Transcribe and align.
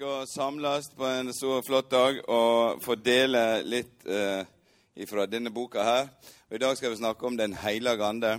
Å 0.00 0.24
samles 0.26 0.86
på 0.96 1.04
en 1.04 1.28
så 1.36 1.58
flott 1.66 1.90
dag 1.92 2.16
og 2.24 2.78
få 2.80 2.94
dele 2.96 3.60
litt 3.60 4.06
eh, 4.08 4.40
fra 5.06 5.26
denne 5.28 5.52
boka 5.52 5.84
her. 5.84 6.06
Og 6.48 6.56
I 6.56 6.60
dag 6.62 6.78
skal 6.78 6.94
vi 6.94 7.00
snakke 7.02 7.26
om 7.28 7.36
Den 7.36 7.52
hellige 7.52 8.06
ande. 8.06 8.30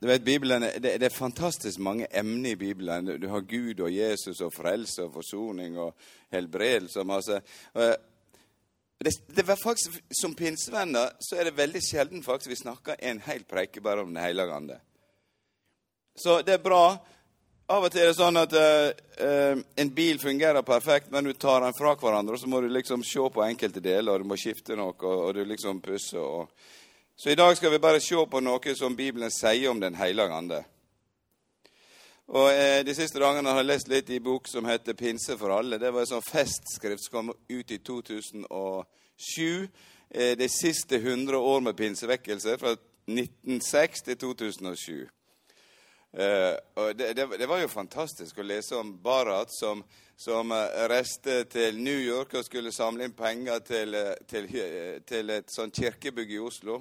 Du 0.00 0.06
vet, 0.08 0.24
Bibelen, 0.24 0.64
det, 0.80 0.94
det 0.96 1.10
er 1.10 1.12
fantastisk 1.12 1.78
mange 1.78 2.08
emner 2.08 2.54
i 2.54 2.56
Bibelen. 2.56 3.10
Du, 3.20 3.28
har 3.28 3.44
Gud 3.44 3.80
og 3.84 3.92
Jesus 3.92 4.40
og 4.40 4.54
frelse 4.54 5.04
og 5.04 5.12
forsoning 5.18 5.76
og 5.78 5.92
helbredelse 6.32 7.04
og 7.04 7.10
masse. 7.10 7.40
Og, 7.74 7.92
det, 9.04 9.12
det 9.36 9.44
var 9.44 9.60
faktisk, 9.60 10.00
Som 10.08 10.34
pinsevenner 10.34 11.12
så 11.20 11.36
er 11.36 11.50
det 11.50 11.58
veldig 11.58 11.84
sjelden 11.84 12.24
faktisk 12.24 12.54
vi 12.54 12.62
snakker 12.62 12.96
en 12.96 13.20
hel 13.28 13.44
preike 13.44 13.84
bare 13.84 14.06
om 14.06 14.14
Den 14.14 14.24
hellige 14.24 14.56
ande. 14.56 14.80
Så 16.16 16.40
det 16.40 16.56
er 16.56 16.64
bra. 16.64 16.96
Av 17.66 17.82
og 17.82 17.90
til 17.90 18.04
er 18.04 18.12
det 18.12 18.14
sånn 18.14 18.36
at 18.38 18.52
uh, 18.54 19.58
en 19.82 19.88
bil 19.90 20.20
fungerer 20.22 20.62
perfekt, 20.62 21.08
men 21.10 21.26
du 21.26 21.32
tar 21.34 21.64
den 21.64 21.74
fra 21.74 21.96
hverandre, 21.98 22.36
og 22.36 22.38
så 22.38 22.46
må 22.46 22.60
du 22.62 22.68
liksom 22.70 23.02
se 23.02 23.18
på 23.18 23.42
enkelte 23.42 23.82
deler, 23.82 24.12
og 24.12 24.22
du 24.22 24.30
må 24.30 24.38
skifte 24.38 24.76
noe, 24.78 24.94
og, 24.94 25.22
og 25.24 25.32
du 25.34 25.42
liksom 25.42 25.80
pusser. 25.82 26.22
Og... 26.22 26.46
Så 27.18 27.32
i 27.32 27.38
dag 27.38 27.56
skal 27.58 27.74
vi 27.74 27.82
bare 27.82 27.98
se 28.00 28.14
på 28.14 28.42
noe 28.44 28.74
som 28.78 28.94
Bibelen 28.94 29.34
sier 29.34 29.72
om 29.72 29.82
Den 29.82 29.98
hellige 29.98 30.38
ande. 30.38 30.60
Og 32.30 32.46
uh, 32.54 32.78
De 32.86 32.94
siste 32.94 33.18
dagene 33.18 33.50
har 33.50 33.58
jeg 33.64 33.70
lest 33.72 33.90
litt 33.90 34.14
i 34.14 34.22
bok 34.22 34.46
som 34.46 34.70
heter 34.70 34.94
'Pinse 34.94 35.34
for 35.34 35.50
alle'. 35.58 35.82
Det 35.82 35.90
var 35.90 36.06
en 36.06 36.12
sånn 36.14 36.30
festskrift 36.30 37.02
som 37.02 37.18
kom 37.18 37.34
ut 37.34 37.70
i 37.70 37.78
2007. 37.82 39.68
de 40.38 40.48
siste 40.48 40.96
100 41.02 41.34
år 41.34 41.60
med 41.60 41.76
pinsevekkelse, 41.76 42.58
fra 42.58 42.76
1906 43.10 44.02
til 44.06 44.16
2007. 44.16 45.15
Uh, 46.16 46.56
og 46.74 46.94
det, 46.96 47.10
det, 47.12 47.26
det, 47.36 47.46
var 47.46 47.60
jo 47.60 47.68
fantastisk 47.68 48.38
å 48.40 48.44
lese 48.46 48.72
om 48.78 48.94
Barat 49.04 49.50
som, 49.52 49.82
som 50.16 50.48
uh, 50.48 50.86
reiste 50.88 51.42
til 51.52 51.76
New 51.76 51.98
York 52.00 52.32
og 52.38 52.46
skulle 52.46 52.72
samle 52.72 53.04
inn 53.04 53.12
penger 53.12 53.60
til, 53.60 53.92
uh, 53.92 54.14
til, 54.24 54.48
til 55.04 55.32
et 55.34 55.52
sånt 55.52 55.76
kirkebygg 55.76 56.32
i 56.32 56.40
Oslo. 56.40 56.78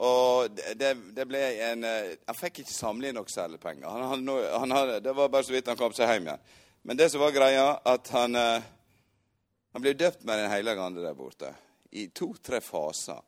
Og 0.00 0.56
det, 0.80 0.94
det 1.12 1.26
ble 1.28 1.42
en 1.66 1.84
Han 1.84 2.38
fikk 2.38 2.62
ikke 2.62 2.72
samle 2.72 3.10
inn 3.10 3.18
nok 3.20 3.28
særlig 3.28 3.60
penger. 3.60 3.90
Han, 3.92 4.24
han, 4.32 4.72
han 4.72 4.94
det 5.04 5.12
var 5.18 5.28
bare 5.28 5.44
så 5.44 5.52
vidt 5.52 5.68
han 5.68 5.76
kom 5.76 5.92
seg 5.92 6.08
hjem 6.08 6.30
igjen. 6.30 6.48
Men 6.88 6.96
det 6.96 7.10
som 7.12 7.20
var 7.20 7.36
greia, 7.36 7.66
at 7.84 8.08
han, 8.16 8.38
han 8.40 9.84
ble 9.84 9.92
døpt 9.92 10.24
med 10.24 10.40
Den 10.40 10.48
hellige 10.54 10.86
ande 10.86 11.04
der 11.04 11.18
borte. 11.18 11.52
I 11.92 12.06
to-tre 12.16 12.62
faser. 12.64 13.20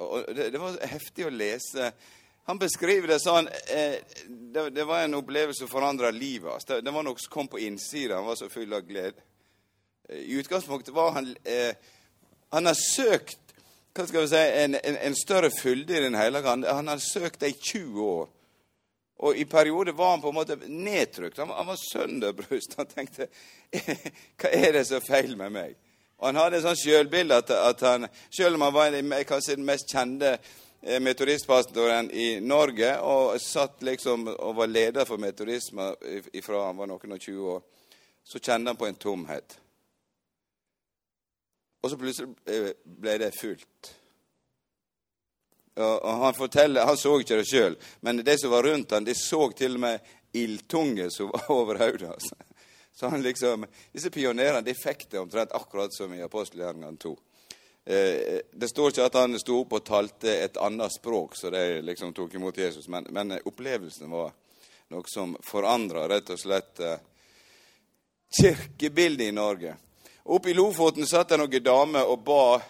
Og 0.00 0.32
det, 0.32 0.48
det 0.54 0.64
var 0.64 0.80
heftig 0.94 1.28
å 1.28 1.36
lese 1.36 1.92
han 2.44 2.58
beskriver 2.58 3.12
det 3.12 3.20
sånn 3.22 3.46
eh, 3.70 4.00
det, 4.26 4.70
det, 4.74 4.84
var 4.84 5.04
en 5.04 5.14
opplevelse 5.14 5.62
som 5.62 5.70
forandra 5.70 6.10
livet 6.10 6.50
hans. 6.50 6.66
Det, 6.66 6.80
det, 6.82 6.94
var 6.94 7.06
noe 7.06 7.20
som 7.20 7.30
kom 7.32 7.48
på 7.48 7.60
innsida. 7.62 8.18
Han 8.18 8.26
var 8.26 8.38
så 8.40 8.48
full 8.50 8.72
av 8.74 8.82
glede. 8.88 9.22
I 10.10 10.34
utgangspunktet 10.42 10.94
var 10.94 11.14
han 11.14 11.30
eh, 11.46 11.74
Han 12.50 12.66
har 12.66 12.76
søkt 12.76 13.38
hva 13.92 14.06
skal 14.08 14.24
vi 14.24 14.28
si, 14.32 14.40
en, 14.40 14.74
en, 14.74 14.96
en 15.06 15.16
større 15.16 15.50
fylde 15.52 15.96
i 15.96 16.00
Den 16.00 16.16
hellige 16.16 16.48
ande. 16.48 16.72
Han 16.72 16.88
har 16.88 17.00
søkt 17.00 17.40
det 17.40 17.52
i 17.52 17.58
20 17.60 18.02
år. 18.02 18.28
Og 19.22 19.36
i 19.36 19.44
perioder 19.44 19.92
var 19.92 20.10
han 20.10 20.22
på 20.22 20.32
en 20.32 20.34
måte 20.34 20.56
nedtrykt. 20.66 21.38
Han, 21.38 21.52
han 21.52 21.68
var 21.68 21.78
sønderbrust. 21.78 22.74
Han 22.80 22.88
tenkte 22.88 23.28
Hva 24.40 24.50
er 24.50 24.72
det 24.78 24.86
som 24.88 24.98
er 24.98 25.06
feil 25.06 25.36
med 25.36 25.52
meg? 25.54 25.76
Og 26.18 26.30
han 26.30 26.40
hadde 26.40 26.58
et 26.58 26.64
sånt 26.64 26.80
sjølbilde 26.80 27.38
at, 27.42 27.50
at 27.50 27.84
han, 27.86 28.08
selv 28.30 28.56
om 28.56 28.66
han 28.66 28.74
var 28.74 28.98
kanskje 29.28 29.58
den 29.58 29.68
mest 29.68 29.90
kjente 29.90 30.36
metodistpastoren 30.82 32.10
i 32.10 32.40
Norge 32.40 32.96
og 33.06 33.40
satt 33.40 33.84
liksom 33.86 34.26
og 34.32 34.54
var 34.58 34.70
leder 34.70 35.06
for 35.06 35.22
metodisme 35.22 35.92
ifra 36.34 36.66
han 36.66 36.80
var 36.80 36.90
noen 36.90 37.14
og 37.14 37.22
20 37.22 37.50
år, 37.54 37.60
så 38.24 38.38
kjente 38.38 38.72
han 38.72 38.78
på 38.78 38.88
en 38.88 38.98
tomhet. 38.98 39.58
Og 41.82 41.90
så 41.90 41.98
plutselig 41.98 42.74
ble 42.82 43.18
det 43.18 43.32
fullt. 43.34 43.92
Og 45.82 46.10
han 46.22 46.34
forteller, 46.36 46.84
han 46.84 46.98
så 47.00 47.14
ikke 47.20 47.38
det 47.40 47.48
sjøl, 47.48 47.76
men 48.04 48.20
de 48.20 48.34
som 48.38 48.52
var 48.52 48.66
rundt 48.66 48.92
han, 48.92 49.06
de 49.06 49.14
så 49.16 49.46
til 49.56 49.78
og 49.78 49.86
med 49.86 50.10
ildtunge 50.36 51.08
som 51.10 51.30
var 51.32 51.50
over 51.58 51.80
hodet 51.80 52.10
hans. 52.10 52.32
Så 52.92 53.08
han 53.08 53.22
liksom, 53.22 53.64
disse 53.92 54.10
pionerene 54.12 54.60
de 54.66 54.74
fikk 54.76 55.06
det 55.10 55.20
omtrent 55.22 55.54
akkurat 55.56 55.94
som 55.94 56.12
i 56.14 56.22
apostelgjerningene 56.22 57.00
2. 57.00 57.14
Eh, 57.84 58.40
det 58.52 58.68
står 58.68 58.90
ikke 58.90 59.06
at 59.06 59.18
han 59.18 59.38
sto 59.40 59.58
opp 59.64 59.78
og 59.78 59.84
talte 59.86 60.36
et 60.44 60.58
annet 60.62 60.92
språk, 60.94 61.34
så 61.36 61.50
de 61.50 61.80
liksom 61.82 62.12
tok 62.14 62.34
imot 62.38 62.58
Jesus, 62.58 62.88
men, 62.88 63.08
men 63.10 63.38
opplevelsen 63.42 64.10
var 64.10 64.30
noe 64.92 65.08
som 65.10 65.34
forandra 65.42 66.06
rett 66.08 66.30
og 66.30 66.38
slett 66.38 66.80
eh, 66.80 67.00
kirkebildet 68.40 69.32
i 69.32 69.34
Norge. 69.34 69.74
Oppe 70.24 70.52
i 70.52 70.54
Lofoten 70.54 71.06
satt 71.06 71.32
det 71.32 71.40
noen 71.40 71.64
damer 71.64 72.06
og 72.06 72.20
ba 72.22 72.60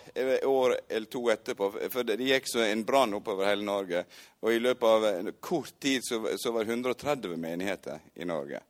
år 0.48 0.78
eller 0.88 1.08
to 1.12 1.26
etterpå, 1.28 1.68
for 1.92 2.08
det 2.08 2.16
gikk 2.24 2.48
så 2.48 2.62
en 2.64 2.84
brann 2.88 3.12
oppover 3.18 3.50
hele 3.50 3.66
Norge. 3.66 4.06
Og 4.40 4.54
i 4.54 4.62
løpet 4.62 4.88
av 4.88 5.04
en 5.10 5.32
kort 5.40 5.74
tid 5.78 6.00
så, 6.06 6.22
så 6.40 6.52
var 6.54 6.64
det 6.64 6.72
130 6.72 7.36
menigheter 7.36 8.00
i 8.14 8.24
Norge. 8.24 8.62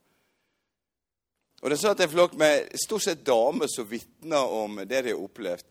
Og 1.63 1.71
det 1.71 1.79
satt 1.79 2.03
en 2.03 2.11
flokk 2.11 2.35
med 2.35 2.75
stort 2.75 3.07
sett 3.07 3.23
damer 3.23 3.71
som 3.71 3.87
vitna 3.87 4.43
om 4.43 4.83
det 4.83 5.05
de 5.07 5.15
har 5.15 5.23
opplevd. 5.23 5.67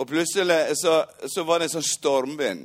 Og 0.00 0.08
plutselig 0.08 0.76
så, 0.80 1.04
så, 1.28 1.44
var 1.44 1.60
det 1.60 1.68
en 1.68 1.74
sånn 1.76 1.84
stormvind. 1.84 2.64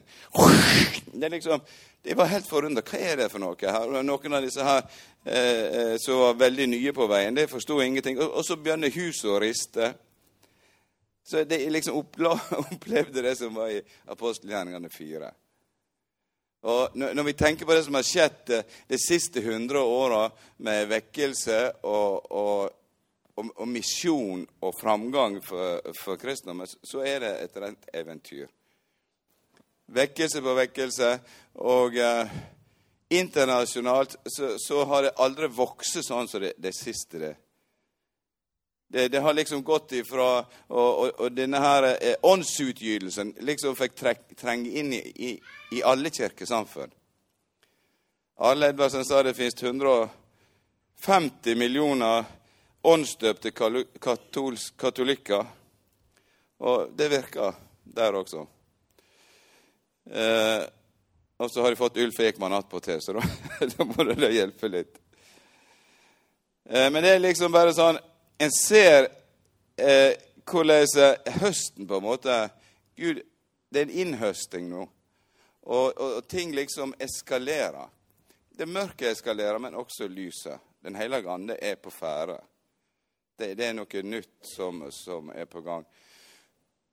Det 1.15 1.29
liksom, 1.33 1.61
de 2.05 2.15
var 2.15 2.31
helt 2.31 2.47
forundra. 2.47 2.83
Hva 2.85 2.99
er 3.01 3.19
det 3.19 3.29
for 3.33 3.43
noe? 3.43 3.57
her? 3.59 3.91
Noen 4.07 4.37
av 4.37 4.45
disse 4.45 4.63
her 4.63 4.85
eh, 5.27 5.95
som 5.99 6.21
var 6.21 6.37
veldig 6.39 6.69
nye 6.71 6.93
på 6.95 7.07
veien, 7.11 7.35
de 7.35 7.47
forsto 7.51 7.81
ingenting. 7.83 8.21
Og, 8.21 8.37
og, 8.39 8.45
så 8.47 8.55
begynner 8.55 8.93
huset 8.95 9.27
å 9.31 9.41
riste. 9.43 9.91
Så 11.27 11.43
de 11.49 11.59
liksom 11.73 11.99
opplevde 12.63 13.25
det 13.25 13.35
som 13.39 13.57
var 13.57 13.73
i 13.73 13.83
apostelgjerningene 14.15 14.91
fire. 14.93 15.33
Og 16.65 16.95
når 16.97 17.27
vi 17.27 17.35
tenker 17.37 17.67
på 17.67 17.75
det 17.77 17.83
som 17.85 17.93
har 17.99 18.05
skjedd 18.07 18.53
de 18.89 18.97
siste 18.97 19.43
hundre 19.45 19.83
åra 19.85 20.23
med 20.65 20.87
vekkelse 20.89 21.59
og, 21.83 22.31
og 22.31 22.84
og, 23.35 23.49
og 23.55 23.67
misjon 23.67 24.45
og 24.61 24.75
framgang 24.79 25.41
for, 25.43 25.81
for 25.99 26.19
kristendommen, 26.19 26.67
så 26.67 27.03
er 27.03 27.19
det 27.23 27.33
et 27.43 27.57
rent 27.61 27.89
eventyr. 27.93 28.47
Vekkelse 29.95 30.41
på 30.41 30.53
vekkelse. 30.57 31.09
Og 31.61 31.97
eh, 32.01 32.35
internasjonalt 33.09 34.15
så, 34.25 34.55
så, 34.59 34.83
har 34.85 35.03
det 35.03 35.17
aldri 35.21 35.47
vokst 35.53 36.01
sånn 36.03 36.27
som 36.27 36.41
det, 36.41 36.53
det 36.57 36.73
siste. 36.75 37.19
det. 37.19 37.35
Det, 38.87 39.07
det, 39.09 39.19
har 39.19 39.33
liksom 39.33 39.63
gått 39.65 39.91
ifra 39.97 40.45
Og, 40.69 40.99
og, 40.99 41.19
og 41.19 41.31
denne 41.33 41.59
her 41.59 41.83
eh, 41.95 42.15
åndsutgytelsen 42.21 43.33
liksom 43.41 43.75
fikk 43.75 43.95
trek, 43.97 44.21
trenge 44.37 44.69
inn 44.69 44.93
i, 44.93 45.01
i, 45.01 45.31
i 45.75 45.81
alle 45.83 46.09
kirkesamfunn. 46.13 46.93
Arle 48.45 48.69
Edvardsen 48.69 49.05
sa 49.07 49.23
det 49.23 49.33
finnes 49.33 49.63
150 49.63 51.55
millioner 51.55 52.25
åndsdøpte 52.85 53.51
katolikker. 54.77 55.45
Og 56.57 56.91
det 56.95 57.09
virker 57.11 57.55
der 57.83 58.17
også. 58.17 58.45
Eh, 60.05 60.63
og 61.37 61.51
så 61.51 61.61
har 61.61 61.69
de 61.69 61.75
fått 61.75 61.97
Ulf 61.97 62.19
Ekman 62.19 62.53
attpåtil, 62.53 63.01
så 63.01 63.17
da, 63.17 63.23
da 63.73 63.87
må 63.89 64.05
det 64.13 64.31
hjelpe 64.31 64.69
litt. 64.71 64.99
Eh, 66.69 66.87
men 66.91 67.01
det 67.03 67.15
er 67.15 67.23
liksom 67.23 67.53
bare 67.53 67.73
sånn 67.77 67.97
En 68.41 68.51
ser 68.51 69.07
eh, 69.77 70.13
hvordan 70.45 71.29
høsten 71.39 71.87
på 71.87 71.99
en 71.99 72.03
måte 72.03 72.33
Gud, 72.99 73.21
det 73.69 73.79
er 73.79 73.85
en 73.87 73.99
innhøsting 74.03 74.67
nå. 74.69 74.85
Og, 75.65 75.87
og, 75.97 76.17
og 76.19 76.27
ting 76.27 76.51
liksom 76.55 76.93
eskalerer. 76.99 77.87
Det 78.55 78.67
mørke 78.69 79.09
eskalerer, 79.09 79.57
men 79.59 79.75
også 79.75 80.07
lyset. 80.07 80.59
Den 80.83 80.95
hellige 80.95 81.31
ande 81.31 81.57
er 81.59 81.79
på 81.81 81.91
ferde. 81.91 82.37
Det, 83.37 83.53
det, 83.53 83.65
er 83.65 83.73
noe 83.75 84.01
nytt 84.03 84.47
som, 84.47 84.85
som, 84.91 85.31
er 85.35 85.45
på 85.45 85.61
gang. 85.61 85.83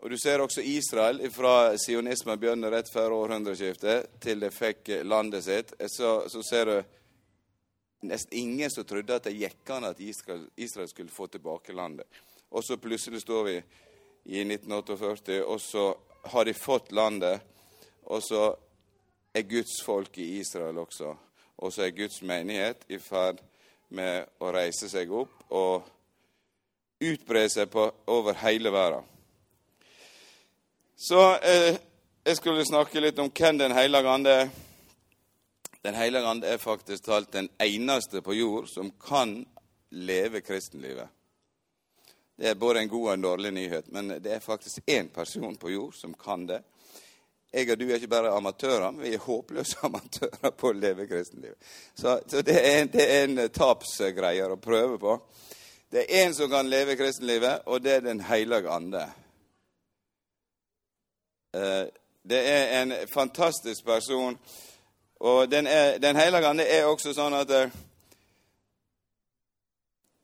Og 0.03 0.11
Du 0.11 0.17
ser 0.19 0.43
også 0.43 0.63
Israel 0.67 1.21
fra 1.31 1.77
sionismen 1.79 2.41
begynner 2.41 2.75
rett 2.75 2.91
før 2.91 3.15
århundreskiftet, 3.21 4.17
til 4.21 4.43
de 4.43 4.51
fikk 4.51 4.91
landet 5.07 5.47
sitt. 5.47 5.71
Så, 5.87 6.25
så 6.27 6.43
ser 6.43 6.67
du 6.67 6.75
nesten 8.11 8.39
ingen 8.39 8.75
som 8.75 8.85
trodde 8.85 9.15
at 9.15 9.29
det 9.29 9.37
gikk 9.39 9.71
an 9.71 9.87
at 9.93 10.03
Israel, 10.03 10.49
Israel, 10.57 10.91
skulle 10.91 11.15
få 11.15 11.29
tilbake 11.31 11.77
landet. 11.79 12.11
Og 12.51 12.67
så 12.67 12.77
plutselig 12.77 13.23
står 13.23 13.45
vi 13.47 13.57
i 14.35 14.43
1948, 14.43 15.39
og 15.47 15.61
så 15.63 15.87
har 16.35 16.45
de 16.45 16.59
fått 16.59 16.91
landet. 16.93 17.39
Og 18.11 18.19
så 18.27 18.49
er 19.33 19.47
Guds 19.47 19.79
folk 19.87 20.19
i 20.19 20.41
Israel 20.43 20.83
også. 20.83 21.15
Og 21.63 21.73
så 21.73 21.87
er 21.87 21.95
Guds 21.95 22.19
menighet 22.27 22.83
i 22.91 22.99
ferd 22.99 23.39
med 23.95 24.27
å 24.43 24.51
reise 24.51 24.91
seg 24.91 25.13
opp 25.15 25.53
og 25.55 25.87
utbre 27.03 27.47
seg 27.51 27.71
på, 27.71 27.87
over 28.07 28.37
hele 28.45 28.71
verden. 28.71 29.09
Så 30.97 31.23
eh, 31.37 31.79
jeg 32.25 32.39
skulle 32.39 32.65
snakke 32.67 33.01
litt 33.03 33.19
om 33.19 33.31
hvem 33.35 33.59
Den 33.59 33.73
hellige 33.75 34.11
ande 34.11 34.37
er. 34.45 34.53
Den 35.83 35.97
hellige 35.99 36.29
ande 36.31 36.47
er 36.47 36.63
faktisk 36.63 37.09
talt 37.09 37.33
den 37.35 37.49
eneste 37.59 38.23
på 38.23 38.37
jord 38.39 38.69
som 38.71 38.93
kan 39.03 39.41
leve 39.91 40.41
kristenlivet. 40.41 41.09
Det 42.39 42.49
er 42.49 42.55
både 42.55 42.81
en 42.81 42.89
god 42.89 43.09
og 43.09 43.13
en 43.15 43.25
dårlig 43.27 43.51
nyhet, 43.53 43.91
men 43.91 44.09
det 44.23 44.31
er 44.31 44.41
faktisk 44.41 44.87
én 44.87 45.09
person 45.11 45.57
på 45.57 45.71
jord 45.71 45.95
som 45.99 46.15
kan 46.15 46.47
det. 46.47 46.63
Jeg 47.53 47.69
og 47.71 47.79
du 47.79 47.85
er 47.91 47.99
ikke 47.99 48.09
bare 48.09 48.31
amatører, 48.33 48.91
men 48.91 49.05
vi 49.05 49.13
er 49.15 49.27
håpløse 49.27 49.83
amatører 49.89 50.55
på 50.57 50.71
å 50.71 50.79
leve 50.79 51.07
kristenlivet. 51.11 51.59
Så, 51.95 52.21
så 52.27 52.41
det, 52.47 52.57
er, 52.63 52.87
det 52.89 53.05
er 53.05 53.27
en 53.27 53.43
tapsgreier 53.53 54.55
å 54.55 54.61
prøve 54.63 54.97
på. 55.03 55.19
Det 55.93 56.07
er 56.09 56.27
én 56.27 56.35
som 56.35 56.49
kan 56.51 56.69
leve 56.69 56.97
kristenlivet, 56.97 57.67
og 57.67 57.83
det 57.85 57.93
er 57.93 58.01
Den 58.01 58.21
hellige 58.21 58.69
ande. 58.69 59.03
Eh, 61.55 61.87
det 62.29 62.49
er 62.49 62.83
en 62.83 62.93
fantastisk 63.15 63.85
person. 63.85 64.39
Og 65.21 65.51
Den, 65.51 65.67
er, 65.67 65.99
den 65.99 66.17
hellige 66.17 66.47
ande 66.47 66.65
er 66.65 66.85
også 66.85 67.13
sånn 67.13 67.37
at 67.37 67.51
eh, 67.51 67.77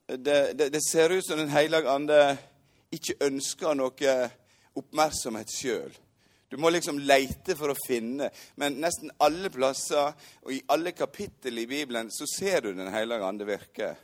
det, 0.08 0.38
det, 0.58 0.72
det 0.72 0.82
ser 0.88 1.12
ut 1.12 1.26
som 1.26 1.38
Den 1.38 1.52
hellige 1.52 1.90
ande 1.90 2.38
ikke 2.92 3.20
ønsker 3.28 3.76
noe 3.76 4.16
oppmerksomhet 4.74 5.52
sjøl. 5.52 5.92
Du 6.48 6.56
må 6.56 6.70
liksom 6.72 6.96
leite 6.98 7.52
for 7.60 7.74
å 7.74 7.80
finne. 7.86 8.30
Men 8.56 8.80
nesten 8.80 9.12
alle 9.20 9.52
plasser 9.52 10.14
og 10.40 10.52
i 10.52 10.64
alle 10.72 10.96
kapittel 10.96 11.60
i 11.60 11.68
Bibelen 11.68 12.08
så 12.08 12.24
ser 12.24 12.62
du 12.64 12.72
Den 12.72 12.88
hellige 12.88 13.24
ande 13.24 13.44
virke. 13.44 13.96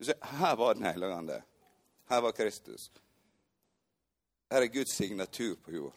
Du 0.00 0.04
ser, 0.04 0.14
Her 0.20 0.56
var 0.56 0.74
Den 0.74 0.82
hellige 0.82 1.14
ande. 1.14 1.42
Her 2.08 2.20
var 2.20 2.32
Kristus. 2.32 2.92
Her 4.50 4.62
er 4.62 4.66
Guds 4.66 4.96
signatur 4.96 5.56
på 5.64 5.72
jord. 5.72 5.92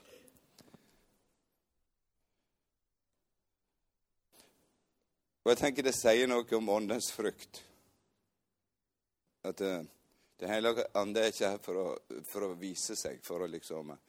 Og 5.44 5.52
jeg 5.52 5.58
tenker 5.62 5.88
det 5.88 5.96
sier 5.96 6.28
noe 6.28 6.44
om 6.58 6.72
åndens 6.76 7.08
frukt. 7.16 7.62
At 9.48 9.64
uh, 9.64 9.86
Den 10.40 10.52
hellige 10.52 10.84
ande 11.00 11.24
er 11.24 11.32
ikke 11.32 11.52
her 11.54 11.62
for 11.64 11.80
å, 11.80 11.90
for 12.28 12.50
å, 12.50 12.56
vise 12.60 12.98
seg, 13.00 13.22
for 13.24 13.46
å 13.46 13.48
liksom 13.48 13.94
uh, 13.96 14.02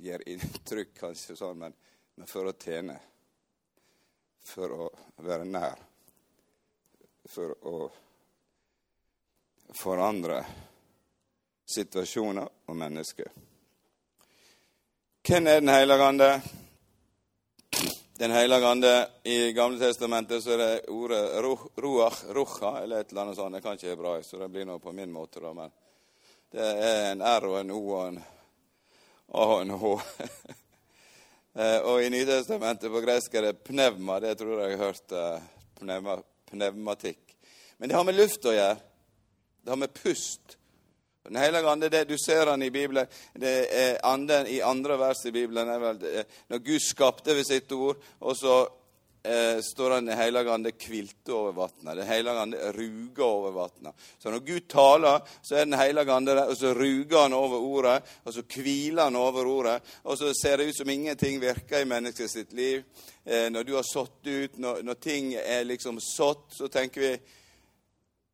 gjøre 0.00 0.24
inntrykk, 0.32 0.94
kanskje 1.02 1.36
sånn, 1.36 1.66
men, 1.66 1.76
men 2.16 2.32
for 2.32 2.48
å 2.48 2.56
tjene. 2.56 2.96
For 4.48 4.72
å 4.72 4.88
være 5.20 5.44
nær. 5.44 5.84
For 7.28 7.52
å 7.68 7.76
forandre 9.74 10.42
situasjoner 11.74 12.48
og 12.66 12.76
mennesker. 12.76 13.30
Hvem 15.22 15.46
er 15.46 15.60
Den 15.60 15.68
hellige 15.68 16.04
ande? 16.04 16.42
Den 18.18 18.30
hellige 18.30 18.66
ande 18.66 19.08
I 19.24 19.52
Gamle 19.52 19.78
testamentet 19.78 20.42
så 20.44 20.52
er 20.52 20.58
det 20.58 20.88
ordet 20.88 21.22
ruach, 21.76 22.24
rucha, 22.28 22.82
eller 22.82 23.00
et 23.00 23.10
eller 23.10 23.22
annet 23.22 23.36
sånt. 23.36 23.54
Jeg 23.54 23.62
kan 23.62 23.78
ikke 23.78 23.88
hebraisk, 23.94 24.28
så 24.30 24.38
det 24.42 24.50
blir 24.50 24.66
noe 24.66 24.78
på 24.82 24.92
min 24.92 25.12
måte, 25.12 25.40
da. 25.40 25.52
Men 25.54 25.70
det 26.52 26.66
er 26.66 27.12
en 27.12 27.22
R 27.22 27.48
og 27.48 27.56
en 27.60 27.70
O 27.70 27.80
og 27.94 28.08
en 28.08 28.20
A 29.32 29.46
og 29.54 29.62
en 29.62 29.78
H. 29.78 29.94
Eh, 31.52 31.82
og 31.84 32.00
i 32.00 32.08
Nytestamentet 32.08 32.88
på 32.88 33.00
gresk 33.04 33.34
er 33.36 33.44
det 33.44 33.58
pneuma. 33.60 34.14
Det 34.24 34.38
tror 34.40 34.62
jeg 34.62 34.70
jeg 34.70 34.78
har 34.78 34.86
hørt. 34.86 35.12
Eh, 35.12 35.42
pneuma, 35.76 36.14
pneumatikk. 36.48 37.34
Men 37.76 37.90
det 37.90 37.96
har 37.98 38.06
med 38.08 38.16
luft 38.16 38.46
å 38.48 38.54
gjøre. 38.56 38.78
Det 39.62 39.70
har 39.70 39.76
med 39.76 39.94
pust 39.94 40.58
den 41.24 41.36
hellige 41.36 41.68
ande, 41.70 41.88
det 41.88 42.04
du 42.04 42.16
ser 42.18 42.46
han 42.46 42.62
i 42.62 42.70
Bibelen, 42.70 43.06
det 43.38 43.54
er 43.70 44.00
anden 44.04 44.46
i 44.46 44.60
andre 44.60 44.98
vers 44.98 45.24
i 45.26 45.30
Bibelen 45.30 45.68
er 45.70 45.78
vel 45.78 45.98
det, 46.00 46.24
Når 46.50 46.58
Gud 46.58 46.80
skapte 46.82 47.34
ved 47.36 47.46
sitt 47.46 47.72
ord, 47.72 48.00
og 48.20 48.34
så 48.36 48.56
eh, 49.22 49.60
står 49.62 49.94
han 49.94 50.06
Den 50.06 50.18
hellige 50.18 50.50
ande 50.50 50.72
kvilte 50.72 51.32
over 51.32 51.52
vannet. 51.52 51.96
Den 51.96 52.06
hellige 52.06 52.40
ande 52.42 52.72
ruger 52.74 53.24
over 53.24 53.52
vannet. 53.54 53.94
Så 54.18 54.30
når 54.30 54.38
Gud 54.38 54.66
taler, 54.68 55.20
så 55.42 55.56
er 55.56 55.64
Den 55.64 55.78
hellige 55.78 56.12
ande 56.12 56.34
der, 56.34 56.50
og 56.50 56.56
så 56.56 56.74
ruger 56.74 57.22
han 57.22 57.32
over 57.32 57.58
ordet, 57.58 58.02
og 58.24 58.34
så 58.34 58.42
hviler 58.42 59.04
han 59.04 59.16
over 59.16 59.46
ordet, 59.46 59.82
og 60.02 60.18
så 60.18 60.32
ser 60.42 60.56
det 60.56 60.68
ut 60.68 60.76
som 60.76 60.88
ingenting 60.88 61.40
virker 61.40 61.78
i 61.78 61.84
mennesket 61.84 62.30
sitt 62.30 62.52
liv. 62.52 62.82
Eh, 63.24 63.46
når 63.50 63.62
du 63.62 63.74
har 63.74 63.86
sådd 63.92 64.26
ut, 64.26 64.58
når, 64.58 64.82
når 64.82 64.94
ting 64.94 65.34
er 65.34 65.62
liksom 65.64 66.00
sådd, 66.00 66.50
så 66.50 66.68
tenker 66.68 67.00
vi 67.00 67.14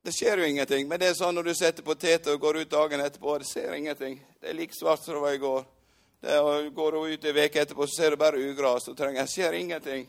det 0.08 0.14
skjer 0.16 0.38
jo 0.38 0.44
ingenting. 0.44 0.86
Men 0.88 1.00
det 1.00 1.10
er 1.10 1.16
sånn 1.18 1.34
når 1.36 1.50
du 1.50 1.54
setter 1.58 1.84
poteter 1.84 2.32
og 2.32 2.40
går 2.40 2.62
ut 2.62 2.70
dagen 2.72 3.02
etterpå, 3.04 3.34
det 3.42 3.48
ser 3.50 3.74
ingenting. 3.76 4.14
Det 4.40 4.48
er 4.48 4.56
like 4.56 4.72
svart 4.72 5.02
som 5.04 5.18
det 5.18 5.20
var 5.20 5.34
i 5.36 5.40
går. 5.42 5.66
Det 6.24 6.32
er, 6.32 6.70
går 6.74 6.92
du 6.92 6.98
ut 7.02 7.26
en 7.28 7.40
uke 7.44 7.60
etterpå, 7.60 7.86
så 7.86 7.96
ser 8.00 8.14
du 8.14 8.20
bare 8.22 8.40
ugras. 8.40 8.88
og 8.88 8.96
Det 8.96 9.26
skjer 9.28 9.58
ingenting. 9.58 10.08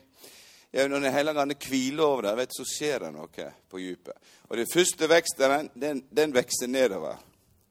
Ja, 0.70 0.86
når 0.88 1.00
Den 1.00 1.12
hellige 1.12 1.40
ande 1.40 1.58
hviler 1.60 2.04
over 2.04 2.22
deg, 2.22 2.38
vet, 2.38 2.56
så 2.56 2.64
skjer 2.64 3.04
det 3.04 3.12
noe 3.12 3.46
på 3.68 3.78
dypet. 3.78 4.32
Og 4.48 4.56
den 4.56 4.72
første 4.72 5.10
veksten, 5.10 5.70
den, 5.74 6.02
den 6.10 6.34
vokser 6.34 6.72
nedover. 6.72 7.20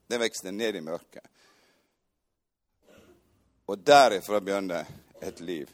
Den 0.07 0.21
vokser 0.21 0.51
ned 0.51 0.75
i 0.75 0.85
mørket. 0.85 1.25
Og 3.65 3.81
derifra 3.81 4.39
begynner 4.39 4.85
et 5.21 5.41
liv. 5.41 5.69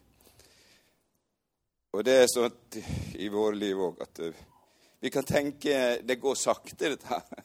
Og 1.92 2.04
det 2.04 2.20
er 2.24 2.32
sånn 2.32 2.82
i 3.20 3.28
våre 3.28 3.60
liv 3.60 3.80
òg 3.80 4.00
at 4.04 4.24
vi 5.00 5.10
kan 5.10 5.24
tenke 5.24 6.00
det 6.04 6.16
går 6.22 6.36
sakte, 6.36 6.96
dette 6.96 7.08
her. 7.10 7.44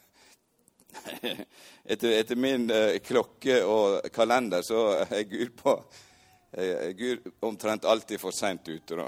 Etter, 1.91 2.11
etter, 2.19 2.37
min 2.37 2.67
uh, 2.71 2.99
klokke 3.03 3.61
og 3.63 4.09
kalender 4.15 4.63
så 4.67 4.81
er 5.07 5.23
Gud 5.31 5.53
på 5.59 5.75
er 6.51 6.93
Gud 6.99 7.29
omtrent 7.47 7.87
alltid 7.87 8.19
for 8.19 8.35
seint 8.35 8.67
ute, 8.67 8.99
da. 8.99 9.07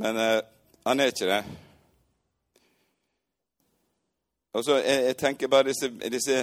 Men 0.00 0.16
uh, 0.16 0.40
han 0.88 1.00
er 1.00 1.12
ikke 1.12 1.28
det. 1.28 1.42
Og 4.56 4.64
så 4.64 4.78
jeg, 4.80 5.02
jeg, 5.06 5.16
tenker 5.20 5.50
bare 5.52 5.68
disse, 5.68 5.90
disse 6.10 6.38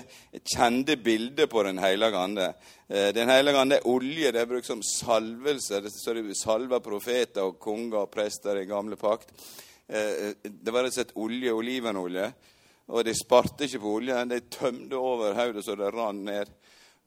kjente 0.53 0.95
bilder 1.01 1.49
på 1.51 1.63
Den 1.65 1.81
hellige 1.81 2.19
ande. 2.19 2.51
Eh, 2.87 3.09
den 3.15 3.29
hellige 3.29 3.59
ande 3.59 3.79
er 3.79 3.87
olje. 3.89 4.31
Det 4.31 4.41
er 4.41 4.49
brukt 4.49 4.69
som 4.69 4.83
salvelse. 4.85 5.81
Det 5.81 5.91
står 5.91 6.21
salva 6.37 6.79
profeter 6.79 7.49
og 7.49 7.57
konger 7.59 8.03
og 8.03 8.11
prester 8.13 8.61
i 8.61 8.67
gamle 8.69 8.95
pakt. 8.99 9.33
Eh, 9.87 10.33
det 10.43 10.71
var 10.71 10.83
rett 10.83 10.93
og 10.93 10.97
slett 10.99 11.17
olje, 11.21 11.53
olivenolje. 11.53 12.29
Og 12.93 13.05
de 13.05 13.13
sparte 13.17 13.65
ikke 13.65 13.81
på 13.81 13.95
oljen, 13.99 14.29
de 14.29 14.43
tømte 14.49 14.97
over 14.97 15.37
hodet 15.37 15.65
så 15.65 15.75
det 15.77 15.89
rant 15.93 16.25
ned. 16.25 16.51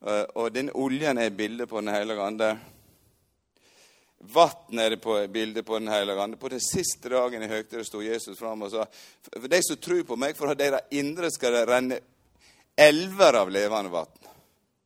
Eh, 0.07 0.25
og 0.39 0.53
den 0.55 0.71
oljen 0.75 1.19
er 1.19 1.35
bildet 1.35 1.71
på 1.71 1.81
Den 1.81 1.95
hellige 1.95 2.23
ande. 2.23 2.51
Vann 4.19 4.79
er 4.79 4.91
det 4.91 5.01
på 5.03 5.15
bildet 5.31 5.67
på 5.67 5.79
Den 5.79 5.89
hellige 5.89 6.23
ande. 6.23 6.37
På 6.37 6.49
den 6.49 6.61
siste 6.61 7.09
dagen 7.09 7.43
i 7.43 7.51
høgtida 7.51 7.85
sto 7.85 8.03
Jesus 8.03 8.39
fram 8.39 8.63
og 8.63 8.73
sa 8.73 8.87
For 9.33 9.49
de 9.51 9.61
som 9.63 9.77
tror 9.77 10.03
på 10.07 10.17
meg, 10.17 10.37
fra 10.37 10.55
deres 10.55 10.91
indre 10.91 11.31
skal 11.31 11.55
det 11.55 11.67
renne 11.69 12.01
elver 12.79 13.35
av 13.35 13.51
levende 13.51 13.91
vann. 13.91 14.15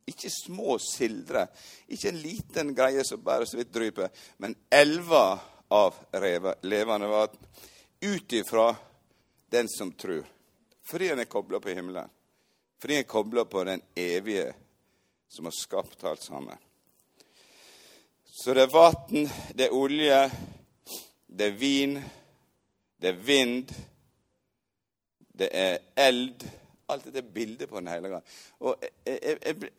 Ikke 0.08 0.28
små 0.32 0.78
sildre, 0.82 1.46
ikke 1.88 2.08
en 2.08 2.20
liten 2.20 2.72
greie 2.74 3.04
som 3.04 3.20
bare 3.22 3.46
så 3.46 3.56
vidt 3.60 3.72
dryper, 3.72 4.08
men 4.42 4.56
elver 4.72 5.38
av 5.72 6.00
levende 6.12 7.08
vann 7.12 7.36
ut 8.02 8.32
ifra 8.32 8.76
den 9.50 9.68
som 9.68 9.92
tror. 9.92 10.26
Fordi 10.82 11.08
han 11.08 11.22
er 11.22 11.30
kobla 11.30 11.60
på 11.60 11.68
himmelen. 11.68 12.10
Fordi 12.80 12.94
han 12.94 13.04
er 13.04 13.08
kobla 13.08 13.44
på 13.44 13.64
den 13.64 13.82
evige 13.94 14.52
som 15.28 15.44
har 15.44 15.52
skapt 15.56 16.04
alt 16.04 16.22
sammen. 16.22 16.58
Så 18.24 18.54
det 18.54 18.62
er 18.62 18.72
vann, 18.72 19.28
det 19.54 19.66
er 19.66 19.74
olje, 19.76 20.18
det 21.26 21.46
er 21.46 21.56
vin, 21.56 21.98
det 22.96 23.08
er 23.08 23.18
vind, 23.26 23.72
det 25.32 25.48
er 25.52 25.78
eld. 25.96 26.44
Alt 26.88 27.04
dette 27.04 27.22
bilder 27.22 27.66
på 27.66 27.80
Den 27.80 27.88
hellige 27.88 28.16
ånd. 28.16 28.32
Og 28.60 28.82
jeg, 28.82 28.90
jeg, 29.06 29.38
jeg, 29.46 29.70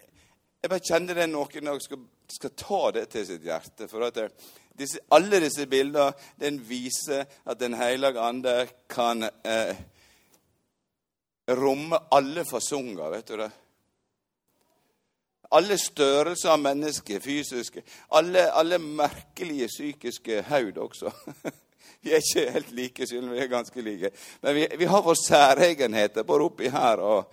jeg, 0.61 0.69
bare 0.69 0.85
kjenner 0.89 1.19
det 1.19 1.27
noen 1.29 1.69
dag 1.69 1.81
skal, 1.83 2.05
skal 2.37 2.53
ta 2.57 2.81
det 2.95 3.03
til 3.13 3.27
sitt 3.27 3.45
hjerte. 3.45 3.89
For 3.91 4.07
at 4.07 4.17
det, 4.17 4.29
disse, 4.77 4.99
alle 5.11 5.39
disse 5.43 5.67
bildene 5.69 6.13
den 6.41 6.59
viser 6.69 7.25
at 7.45 7.59
Den 7.59 7.73
hellige 7.77 8.19
ande 8.19 8.67
kan 8.89 9.23
eh, 9.23 9.75
romme 11.47 11.99
alle 12.11 12.45
fasonger. 12.45 13.09
Vet 13.09 13.27
du 13.27 13.37
det? 13.37 13.51
Alle 15.53 15.77
størrelser 15.77 16.49
av 16.49 16.59
mennesker, 16.59 17.19
fysiske. 17.21 17.83
Alle, 18.09 18.47
alle 18.51 18.79
merkelige 18.79 19.67
psykiske 19.67 20.41
haud 20.49 20.77
også. 20.77 21.11
Vi 22.03 22.11
er 22.11 22.19
ikke 22.19 22.51
helt 22.51 22.71
like, 22.71 23.07
selv 23.07 23.23
om 23.23 23.31
vi 23.31 23.39
er 23.39 23.47
ganske 23.47 23.81
like. 23.81 24.09
Men 24.41 24.55
vi, 24.55 24.65
vi 24.77 24.85
har 24.91 25.01
våre 25.01 25.15
særegenheter 25.15 26.25
både 26.27 26.43
oppi 26.49 26.67
her 26.67 26.99
og 26.99 27.29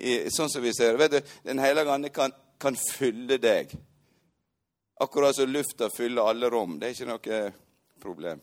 i, 0.00 0.30
sånn 0.32 0.48
som 0.48 0.64
vi 0.64 0.72
ser 0.72 0.96
du, 0.96 1.18
Den 1.44 1.60
hellige 1.60 1.92
ande 1.92 2.08
kan, 2.08 2.32
kan 2.60 2.76
fylle 2.76 3.36
deg. 3.36 3.74
Akkurat 5.04 5.36
som 5.36 5.50
lufta 5.50 5.90
fyller 5.96 6.30
alle 6.30 6.50
rom. 6.50 6.78
Det 6.80 6.86
er 6.86 6.94
ikke 6.94 7.08
noe 7.10 7.40
problem. 8.00 8.40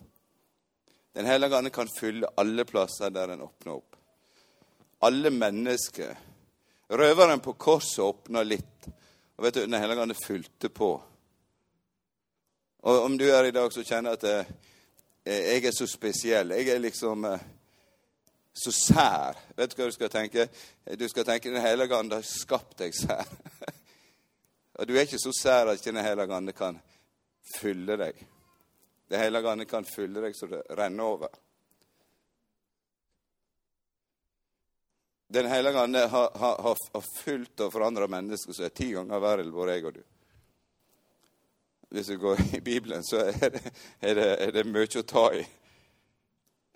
Den 1.13 1.25
hellige 1.25 1.58
ande 1.58 1.70
kan 1.74 1.89
fylle 2.00 2.30
alle 2.38 2.65
plasser 2.70 3.10
der 3.10 3.34
den 3.34 3.41
åpner 3.41 3.80
opp. 3.80 3.96
Alle 5.00 5.32
mennesker. 5.34 6.20
Røveren 6.88 7.39
på 7.39 7.53
korset 7.53 8.03
åpna 8.06 8.44
litt. 8.44 8.86
Og 9.38 9.44
vet 9.48 9.58
du, 9.58 9.62
Den 9.65 9.82
hellige 9.82 10.01
ande 10.01 10.20
fylte 10.27 10.70
på. 10.70 10.91
Og 12.82 13.03
om 13.06 13.18
du 13.18 13.25
er 13.25 13.50
i 13.50 13.58
dag 13.58 13.74
så 13.74 13.84
kjenner 13.84 14.13
at 14.13 14.24
eh, 14.30 14.53
jeg 15.25 15.65
er 15.65 15.74
så 15.74 15.89
spesiell. 15.89 16.53
Jeg 16.62 16.70
er 16.75 16.86
liksom 16.86 17.25
eh, 17.25 17.50
så 18.53 18.72
sær. 18.72 19.41
Vet 19.58 19.74
du 19.74 19.82
hva 19.82 19.89
du 19.89 19.98
skal 19.98 20.13
tenke? 20.13 20.50
Du 20.94 21.10
skal 21.10 21.25
tenke 21.25 21.50
Den 21.50 21.65
hellige 21.65 21.98
ande 21.98 22.22
har 22.22 22.34
skapt 22.38 22.77
deg 22.86 22.94
sær. 22.94 23.25
Og 24.80 24.88
du 24.88 24.96
er 24.96 25.06
ikke 25.06 25.20
så 25.20 25.34
sær 25.36 25.72
at 25.72 25.80
ikke 25.80 25.92
Den 25.92 26.06
hellige 26.06 26.36
ande 26.36 26.54
kan 26.56 26.80
fylle 27.58 27.98
deg. 28.00 28.20
Den 29.12 29.20
hellige 29.20 29.51
ande 29.51 29.66
kan 29.66 29.86
fylle 29.86 30.24
deg 30.24 30.36
så 30.38 30.48
det 30.48 30.62
renner 30.78 31.04
over. 31.04 31.32
Den 35.34 35.48
hellige 35.48 35.80
ande 35.80 36.08
har, 36.08 36.32
har, 36.36 36.78
har 36.94 37.06
fylt 37.24 37.60
og 37.60 37.72
forandra 37.74 38.08
mennesker 38.08 38.54
som 38.54 38.66
er 38.68 38.74
ti 38.75 38.90
ganger 38.92 39.24
verre 39.24 39.46
enn 39.46 39.54
både 39.56 39.78
jeg 39.78 39.86
og 39.88 39.96
du. 39.96 40.01
Hvis 41.92 42.08
du 42.08 42.18
går 42.20 42.42
i 42.56 42.62
Bibelen, 42.63 43.04
så 43.04 43.25
er 43.32 43.50
det, 43.50 43.62
er 44.00 44.16
det, 44.16 44.28
er 44.44 44.51
det 44.56 44.66
mye 44.68 44.88
å 45.00 45.08
ta 45.08 45.25
i. 45.36 45.44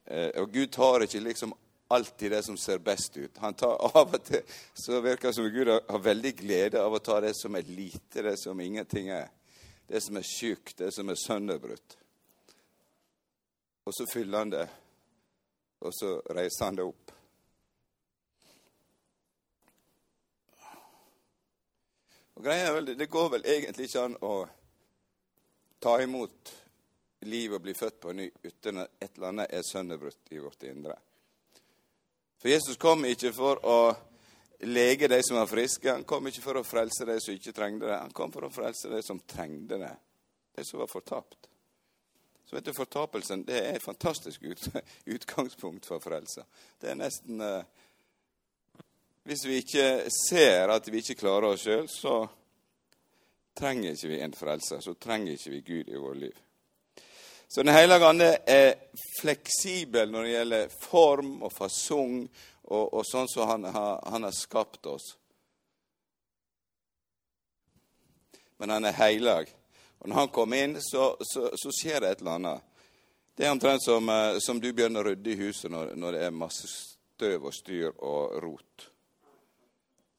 Eh, 0.06 0.30
og 0.42 0.52
Gud 0.52 0.72
tar 0.76 1.04
ikke 1.04 1.24
liksom 1.24 1.56
alltid 1.88 2.32
det 2.32 2.44
som 2.44 2.58
ser 2.58 2.78
best 2.78 3.18
ut. 3.18 3.38
Han 3.38 3.54
tar 3.54 3.98
Av 3.98 4.14
og 4.14 4.24
til 4.24 4.42
så 4.74 5.02
virker 5.02 5.30
det 5.30 5.36
som 5.38 5.50
Gud 5.50 5.70
har 5.70 6.00
veldig 6.00 6.34
glede 6.40 6.82
av 6.82 6.94
å 6.94 7.00
ta 7.04 7.20
det 7.22 7.36
som 7.38 7.56
er 7.56 7.70
lite, 7.70 8.22
det 8.22 8.38
som 8.42 8.62
ingenting 8.62 9.10
er. 9.14 9.30
Det 9.88 10.02
som 10.02 10.18
er 10.18 10.26
sjukt, 10.26 10.78
det 10.78 10.92
som 10.94 11.10
er 11.10 11.20
sønderbrutt. 11.20 11.98
Og 13.86 13.94
så 13.94 14.08
fyller 14.10 14.38
han 14.38 14.50
det, 14.50 14.66
og 15.86 15.94
så 15.94 16.16
reiser 16.34 16.66
han 16.66 16.80
det 16.80 16.88
opp. 16.90 17.12
Og 22.36 22.44
greia 22.44 22.68
er 22.68 22.74
vel, 22.74 22.98
Det 22.98 23.10
går 23.10 23.30
vel 23.30 23.46
egentlig 23.46 23.86
ikke 23.88 24.06
an 24.10 24.18
å 24.26 24.36
ta 25.80 26.00
imot 26.02 26.54
liv 27.30 27.54
og 27.54 27.62
bli 27.62 27.74
født 27.78 28.00
på 28.02 28.14
ny 28.14 28.26
uten 28.44 28.82
at 28.82 28.98
et 29.00 29.12
eller 29.16 29.28
annet 29.28 29.54
er 29.54 29.62
sønderbrutt 29.64 30.34
i 30.34 30.42
vårt 30.42 30.66
indre. 30.66 30.98
For 32.42 32.52
Jesus 32.52 32.78
kom 32.78 33.06
ikke 33.10 33.32
for 33.34 33.62
å 33.66 33.80
lege 34.66 35.08
de 35.08 35.24
som 35.24 35.38
var 35.38 35.50
friske. 35.50 35.92
Han 35.92 36.04
kom 36.04 36.28
ikke 36.28 36.44
for 36.44 36.60
å 36.60 36.66
frelse 36.68 37.08
de 37.08 37.18
som 37.22 37.36
ikke 37.36 37.56
trengte 37.56 37.90
det. 37.90 37.98
Han 37.98 38.14
kom 38.16 38.34
for 38.34 38.48
å 38.48 38.54
frelse 38.54 38.92
de 38.92 39.02
som 39.06 39.20
trengte 39.28 39.80
det, 39.82 39.92
de 40.56 40.66
som 40.66 40.80
var 40.82 40.92
fortapt. 40.92 41.50
Så 42.46 42.56
vet 42.56 42.66
du, 42.66 42.74
Fortapelsen 42.78 43.44
det 43.46 43.58
er 43.58 43.76
et 43.76 43.84
fantastisk 43.84 44.44
ut, 44.44 44.68
utgangspunkt 45.16 45.88
for 45.90 46.04
frelse. 46.04 46.46
Det 46.82 46.92
er 46.92 47.00
nesten 47.00 47.42
eh, 47.42 47.64
Hvis 49.26 49.48
vi 49.50 49.58
ikke 49.64 50.06
ser 50.14 50.70
at 50.70 50.86
vi 50.92 51.02
ikke 51.02 51.18
klarer 51.18 51.56
oss 51.56 51.64
sjøl, 51.66 51.88
så 51.90 52.20
trenger 53.58 53.96
ikke 53.96 54.12
vi 54.12 54.20
en 54.22 54.36
frelser. 54.38 54.84
Så 54.86 54.94
trenger 55.02 55.34
ikke 55.34 55.56
vi 55.56 55.62
Gud 55.66 55.90
i 55.90 55.98
vårt 55.98 56.22
liv. 56.22 56.45
Så 57.48 57.64
Den 57.64 57.74
hellige 57.76 58.06
ande 58.08 58.32
er 58.48 58.74
fleksibel 59.20 60.12
når 60.12 60.24
det 60.24 60.32
gjelder 60.32 60.74
form 60.80 61.36
og 61.46 61.54
fasong 61.54 62.24
og, 62.66 62.94
og 62.94 63.04
sånn 63.06 63.30
som 63.30 63.50
han, 63.50 63.68
han, 63.70 64.26
har 64.26 64.34
skapt 64.34 64.86
oss. 64.90 65.12
Men 68.58 68.74
han 68.74 68.88
er 68.90 68.98
hellig. 68.98 69.54
Og 70.00 70.10
når 70.10 70.20
han 70.24 70.34
kommer 70.34 70.64
inn, 70.64 70.78
så, 70.82 71.12
så, 71.22 71.52
så, 71.58 71.74
skjer 71.74 72.02
det 72.02 72.12
et 72.16 72.24
eller 72.24 72.40
annet. 72.40 72.72
Det 73.36 73.46
er 73.46 73.52
omtrent 73.52 73.84
som, 73.84 74.10
eh, 74.10 74.38
som 74.40 74.60
du 74.62 74.72
begynner 74.72 75.04
å 75.04 75.10
rydde 75.10 75.34
i 75.34 75.40
huset 75.44 75.72
når, 75.72 75.94
når, 76.00 76.16
det 76.16 76.26
er 76.26 76.40
masse 76.40 76.70
støv 76.72 77.50
og 77.50 77.54
styr 77.54 77.92
og 77.92 78.38
rot. 78.44 78.90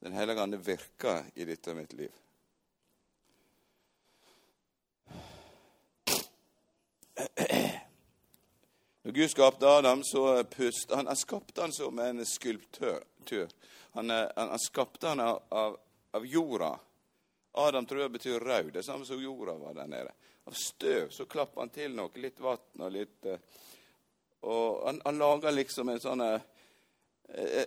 Den 0.04 0.14
hellige 0.14 0.42
ande 0.42 0.61
virker 0.62 1.30
i 1.35 1.49
dette 1.49 1.75
mitt 1.75 1.97
liv. 1.97 2.12
Når 9.02 9.12
Gud 9.12 9.30
skapte 9.30 9.68
Adam, 9.68 10.04
så 10.04 10.44
pustet 10.44 10.96
han, 10.96 11.06
han 11.06 11.16
skapte 11.16 11.61
han 11.61 11.73
som 11.73 11.99
en 11.99 12.26
skulptør. 12.26 13.02
Han, 13.92 14.11
han, 14.11 14.28
han 14.37 14.58
skapte 14.58 15.08
han 15.08 15.20
av, 15.20 15.78
av, 16.11 16.26
jorda. 16.26 16.78
Adam 17.52 17.87
tror 17.87 18.00
jeg 18.00 18.11
betyr 18.11 18.40
rød. 18.40 18.73
Det 18.73 18.82
samme 18.82 19.06
som 19.06 19.23
jorda 19.23 19.54
var 19.54 19.75
der 19.75 19.87
nede. 19.87 20.12
Av 20.44 20.52
støv 20.52 21.08
så 21.11 21.25
klapper 21.25 21.61
han 21.61 21.68
til 21.73 21.94
noe. 21.96 22.11
Litt 22.20 22.40
vann 22.42 22.82
og 22.82 22.92
litt 22.92 23.26
eh, 23.26 23.38
Og 24.46 24.87
han, 24.87 25.00
han 25.04 25.18
lager 25.18 25.50
liksom 25.54 25.88
en 25.88 26.00
sånn 26.02 26.20
eh, 26.26 26.40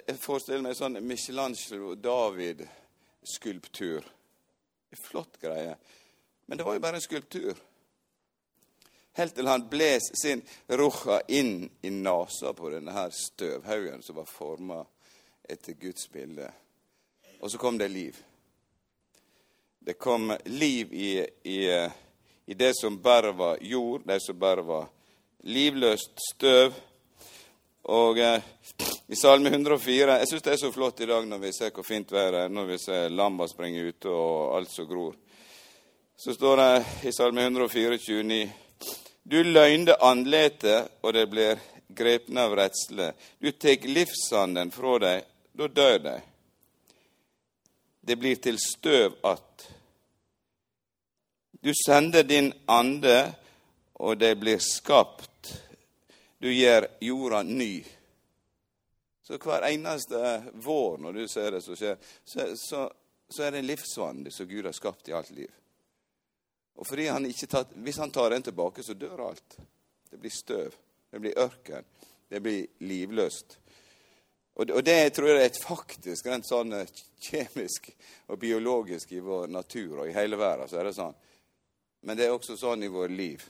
Jeg 0.05 0.17
forestiller 0.21 0.61
meg 0.63 0.71
en 0.75 0.81
sånn 0.83 1.03
Michelangelo 1.03 1.95
David-skulptur. 1.95 4.01
Flott 4.95 5.41
greie. 5.41 5.75
Men 6.45 6.57
det 6.57 6.65
var 6.67 6.73
jo 6.77 6.83
bare 6.83 6.95
en 6.99 7.09
skulptur 7.09 7.53
helt 9.19 9.35
til 9.35 9.47
han 9.47 9.67
bles 9.69 10.09
sin 10.21 10.41
rucha 10.67 11.19
inn 11.27 11.69
i 11.81 11.91
nesa 11.93 12.53
på 12.55 12.71
denne 12.73 12.95
her 12.95 13.11
støvhaugen 13.13 14.01
som 14.05 14.17
var 14.21 14.29
forma 14.29 14.83
etter 15.49 15.75
Guds 15.79 16.09
bilde. 16.11 16.49
Og 17.39 17.51
så 17.51 17.57
kom 17.57 17.77
det 17.77 17.87
liv. 17.91 18.17
Det 19.79 19.93
kom 19.93 20.33
liv 20.45 20.93
i, 20.93 21.11
i, 21.43 21.59
i 22.45 22.53
det 22.53 22.73
som 22.75 23.01
bare 23.01 23.31
var 23.31 23.57
jord, 23.61 24.01
det 24.05 24.21
som 24.21 24.39
bare 24.39 24.61
var 24.61 24.87
livløst 25.47 26.11
støv. 26.33 26.73
Og 27.89 28.19
eh, 28.19 28.43
i 29.07 29.15
Salme 29.15 29.49
104 29.49 30.19
Jeg 30.19 30.27
syns 30.29 30.43
det 30.45 30.51
er 30.53 30.61
så 30.61 30.71
flott 30.71 30.99
i 31.01 31.07
dag 31.09 31.25
når 31.25 31.39
vi 31.41 31.53
ser 31.55 31.71
hvor 31.73 31.87
fint 31.87 32.11
været 32.11 32.43
er, 32.43 32.51
når 32.53 32.65
vi 32.73 32.77
ser 32.77 33.09
lamba 33.09 33.47
springe 33.47 33.87
ute 33.87 34.11
og 34.11 34.57
alt 34.57 34.71
som 34.71 34.87
gror. 34.87 35.15
Så 36.19 36.35
står 36.35 36.59
det 36.59 36.85
i 37.09 37.15
Salme 37.15 37.47
104, 37.47 37.97
29 37.97 38.51
du 39.29 39.43
løgnde 39.43 39.93
andletet, 40.01 40.89
og 41.01 41.13
det 41.13 41.27
blir 41.29 41.59
grepne 41.87 42.47
av 42.47 42.55
redsle. 42.57 43.11
Du 43.37 43.51
tek 43.51 43.85
livsanden 43.85 44.71
fra 44.73 44.95
deg, 45.03 45.27
da 45.53 45.67
dør 45.67 45.99
de. 46.05 46.15
Det 48.01 48.15
blir 48.15 48.35
til 48.41 48.57
støv 48.57 49.13
att. 49.21 49.67
Du 51.61 51.73
sender 51.85 52.23
din 52.23 52.53
ande, 52.65 53.33
og 53.93 54.17
det 54.17 54.35
blir 54.35 54.57
skapt. 54.57 55.53
Du 56.37 56.49
gjør 56.53 56.87
jorda 56.99 57.43
ny. 57.43 57.83
Så 59.23 59.37
hver 59.37 59.67
eneste 59.67 60.43
vår 60.53 60.97
når 60.97 61.13
du 61.13 61.27
ser 61.27 61.51
det 61.51 61.61
som 61.61 61.75
skjer, 61.77 61.97
så, 62.25 62.47
så, 62.55 62.85
så 63.29 63.43
er 63.43 63.51
det 63.51 63.61
en 63.61 63.67
livsvann 63.69 64.23
som 64.31 64.47
Gud 64.49 64.65
har 64.65 64.73
skapt 64.73 65.09
i 65.11 65.13
alt 65.13 65.29
liv. 65.35 65.51
Og 66.79 66.87
fordi 66.87 67.09
han 67.11 67.27
ikke 67.27 67.47
tatt, 67.51 67.73
Hvis 67.75 67.97
han 67.99 68.11
tar 68.11 68.29
den 68.29 68.43
tilbake, 68.43 68.83
så 68.83 68.93
dør 68.93 69.27
alt. 69.29 69.57
Det 70.09 70.17
blir 70.17 70.31
støv. 70.31 70.75
Det 71.11 71.19
blir 71.19 71.39
ørken. 71.39 71.83
Det 72.29 72.39
blir 72.39 72.67
livløst. 72.79 73.57
Og 74.59 74.69
og 74.69 74.83
det 74.83 75.13
tror 75.13 75.27
jeg 75.27 75.37
er 75.39 75.45
et 75.45 75.63
faktisk 75.63 76.27
rent 76.27 76.47
sånn 76.47 76.73
eh, 76.73 76.89
kjemisk 77.19 77.91
og 78.27 78.39
biologisk 78.39 79.11
i 79.11 79.21
vår 79.23 79.47
natur 79.47 80.01
og 80.01 80.09
i 80.09 80.13
hele 80.13 80.37
verden. 80.37 80.67
så 80.67 80.79
er 80.79 80.83
det 80.83 80.95
sånn. 80.95 81.15
Men 82.01 82.17
det 82.17 82.25
er 82.25 82.35
også 82.35 82.57
sånn 82.57 82.83
i 82.83 82.91
vårt 82.91 83.11
liv. 83.11 83.43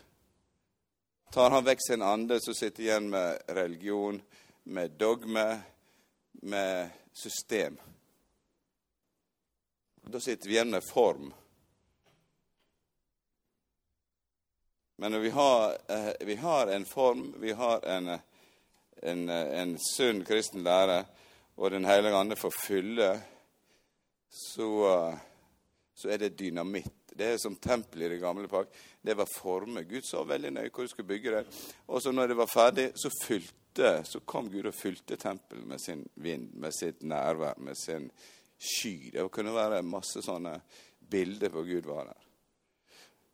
Tar 1.34 1.52
han 1.52 1.66
vekk 1.66 1.82
sin 1.86 2.02
ande, 2.02 2.40
så 2.42 2.54
sitter 2.54 2.84
igjen 2.84 3.10
med 3.10 3.42
religion, 3.48 4.22
med 4.64 4.92
dogme, 4.98 5.62
med 6.42 6.90
system. 7.14 7.78
Da 10.10 10.20
sitter 10.20 10.50
vi 10.50 10.56
igjen 10.56 10.72
med 10.74 10.84
form. 10.84 11.34
Men 15.02 15.22
vi 15.22 15.30
har, 15.30 15.78
eh, 15.88 16.12
vi 16.20 16.36
har 16.36 16.68
en 16.68 16.86
form, 16.86 17.36
vi 17.40 17.52
har 17.52 17.86
en, 17.86 18.20
en, 19.02 19.30
en 19.30 19.78
sunn 19.80 20.26
kristen 20.26 20.64
lære, 20.64 21.06
og 21.56 21.72
Den 21.72 21.86
hellige 21.86 22.16
ande 22.16 22.36
får 22.36 22.52
fylle, 22.66 23.22
så, 24.30 24.68
så, 25.96 26.10
er 26.10 26.18
det 26.18 26.38
dynamitt. 26.40 27.14
Det 27.16 27.32
er 27.32 27.40
som 27.40 27.56
tempelet 27.56 28.06
i 28.06 28.10
det 28.10 28.20
gamle 28.20 28.48
pakt. 28.48 28.76
Det 29.02 29.16
var 29.16 29.32
former. 29.38 29.88
Gud 29.88 30.04
så 30.04 30.24
veldig 30.28 30.52
nøye 30.52 30.70
hvor 30.70 30.84
du 30.84 30.92
skulle 30.92 31.08
bygge 31.08 31.38
det. 31.38 31.46
Og 31.88 32.04
så 32.04 32.12
når 32.12 32.28
det 32.28 32.40
var 32.44 32.52
ferdig, 32.52 32.92
så 32.96 33.12
fylte, 33.24 33.96
så 34.04 34.20
kom 34.20 34.52
Gud 34.52 34.68
og 34.68 34.76
fylte 34.76 35.16
tempelet 35.16 35.68
med 35.68 35.80
sin 35.80 36.06
vind, 36.16 36.52
med 36.60 36.76
sitt 36.76 37.04
nærvær, 37.04 37.56
med 37.58 37.80
sin 37.80 38.12
sky. 38.60 39.12
Det 39.16 39.32
kunne 39.32 39.56
være 39.56 39.82
masse 39.84 40.28
sånne 40.28 40.60
bilder 41.00 41.56
på 41.56 41.64
Gud 41.64 41.88
var 41.88 42.12
der, 42.12 42.24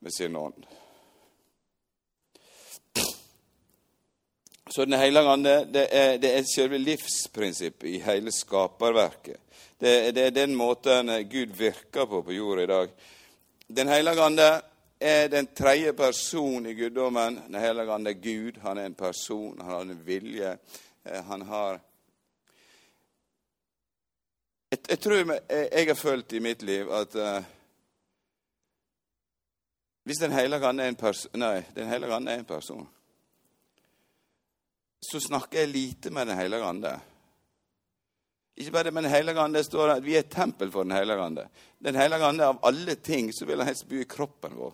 med 0.06 0.14
sin 0.14 0.36
ånd. 0.38 0.66
Så 4.76 4.86
Den 4.86 5.00
hellige 5.00 5.30
ande 5.30 5.52
det 5.72 5.88
er, 5.96 6.18
det 6.18 6.30
er 6.36 6.44
selve 6.44 6.76
livsprinsippet 6.78 7.88
i 7.88 8.00
hele 8.04 8.32
skaperverket. 8.36 9.38
Det, 9.80 10.12
det 10.12 10.24
er 10.26 10.34
den 10.36 10.56
måten 10.56 11.08
Gud 11.32 11.54
virker 11.56 12.04
på 12.06 12.20
på 12.22 12.34
jorda 12.36 12.64
i 12.64 12.68
dag. 12.68 12.90
Den 13.68 13.88
hellige 13.88 14.24
ande 14.24 14.48
er 15.00 15.30
den 15.32 15.48
tredje 15.48 15.94
person 15.94 16.66
i 16.66 16.74
guddommen. 16.74 17.40
Den 17.48 17.56
hellige 17.56 17.94
ande 17.94 18.12
er 18.12 18.20
Gud. 18.20 18.60
Han 18.62 18.78
er 18.78 18.86
en 18.86 18.98
person, 19.00 19.62
han 19.62 19.72
har 19.72 19.82
en 19.82 20.02
vilje. 20.06 20.58
Eh, 21.06 21.24
han 21.24 21.42
har 21.42 21.80
Jeg, 24.72 24.80
jeg 24.90 25.00
tror 25.00 25.16
jeg, 25.16 25.88
har 25.88 25.96
følt 25.96 26.34
i 26.34 26.40
mitt 26.40 26.64
liv 26.64 26.92
at 26.92 27.16
uh, 27.16 27.44
hvis 30.04 30.18
Den 30.18 30.32
hellige 30.32 30.68
ande 30.68 30.84
er 30.84 30.88
en 30.88 30.96
person 30.96 31.40
Nei, 31.40 31.64
Den 31.76 31.88
hellige 31.88 32.14
ande 32.14 32.32
er 32.32 32.40
en 32.40 32.46
person. 32.46 32.90
Så 35.06 35.20
snakker 35.22 35.60
jeg 35.60 35.70
lite 35.70 36.12
med 36.12 36.28
Den 36.28 36.38
hellige 36.38 36.64
ande. 36.66 36.94
Ikke 38.58 38.72
bare 38.72 38.92
med 38.92 39.04
Den 39.04 39.12
hellige 39.12 39.40
ande. 39.40 39.60
Det 39.60 39.66
står 39.66 39.98
at 39.98 40.06
vi 40.06 40.16
er 40.16 40.24
et 40.24 40.32
tempel 40.32 40.72
for 40.72 40.84
Den 40.84 40.96
hellige 40.96 41.22
ande. 41.22 41.48
Den 41.84 41.96
hellige 41.96 42.26
ande, 42.26 42.46
av 42.46 42.60
alle 42.64 42.96
ting, 42.96 43.34
så 43.34 43.46
vil 43.46 43.60
han 43.60 43.68
helst 43.68 43.88
bo 43.90 44.00
i 44.00 44.08
kroppen 44.10 44.56
vår. 44.58 44.74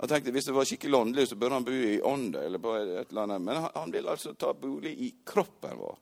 Jeg 0.00 0.08
tenkte, 0.08 0.30
Hvis 0.30 0.44
det 0.44 0.54
var 0.54 0.64
skikkelig 0.64 0.98
åndelig, 0.98 1.28
så 1.28 1.36
burde 1.36 1.54
han 1.54 1.64
bo 1.64 1.72
i 1.72 2.00
ånda. 2.02 2.42
eller 2.44 2.58
på 2.58 2.74
et 2.74 3.08
eller 3.08 3.22
annet. 3.22 3.40
Men 3.42 3.56
han, 3.56 3.70
han 3.74 3.92
vil 3.92 4.08
altså 4.08 4.34
ta 4.34 4.52
bolig 4.54 4.92
i 4.92 5.14
kroppen 5.24 5.78
vår. 5.78 5.98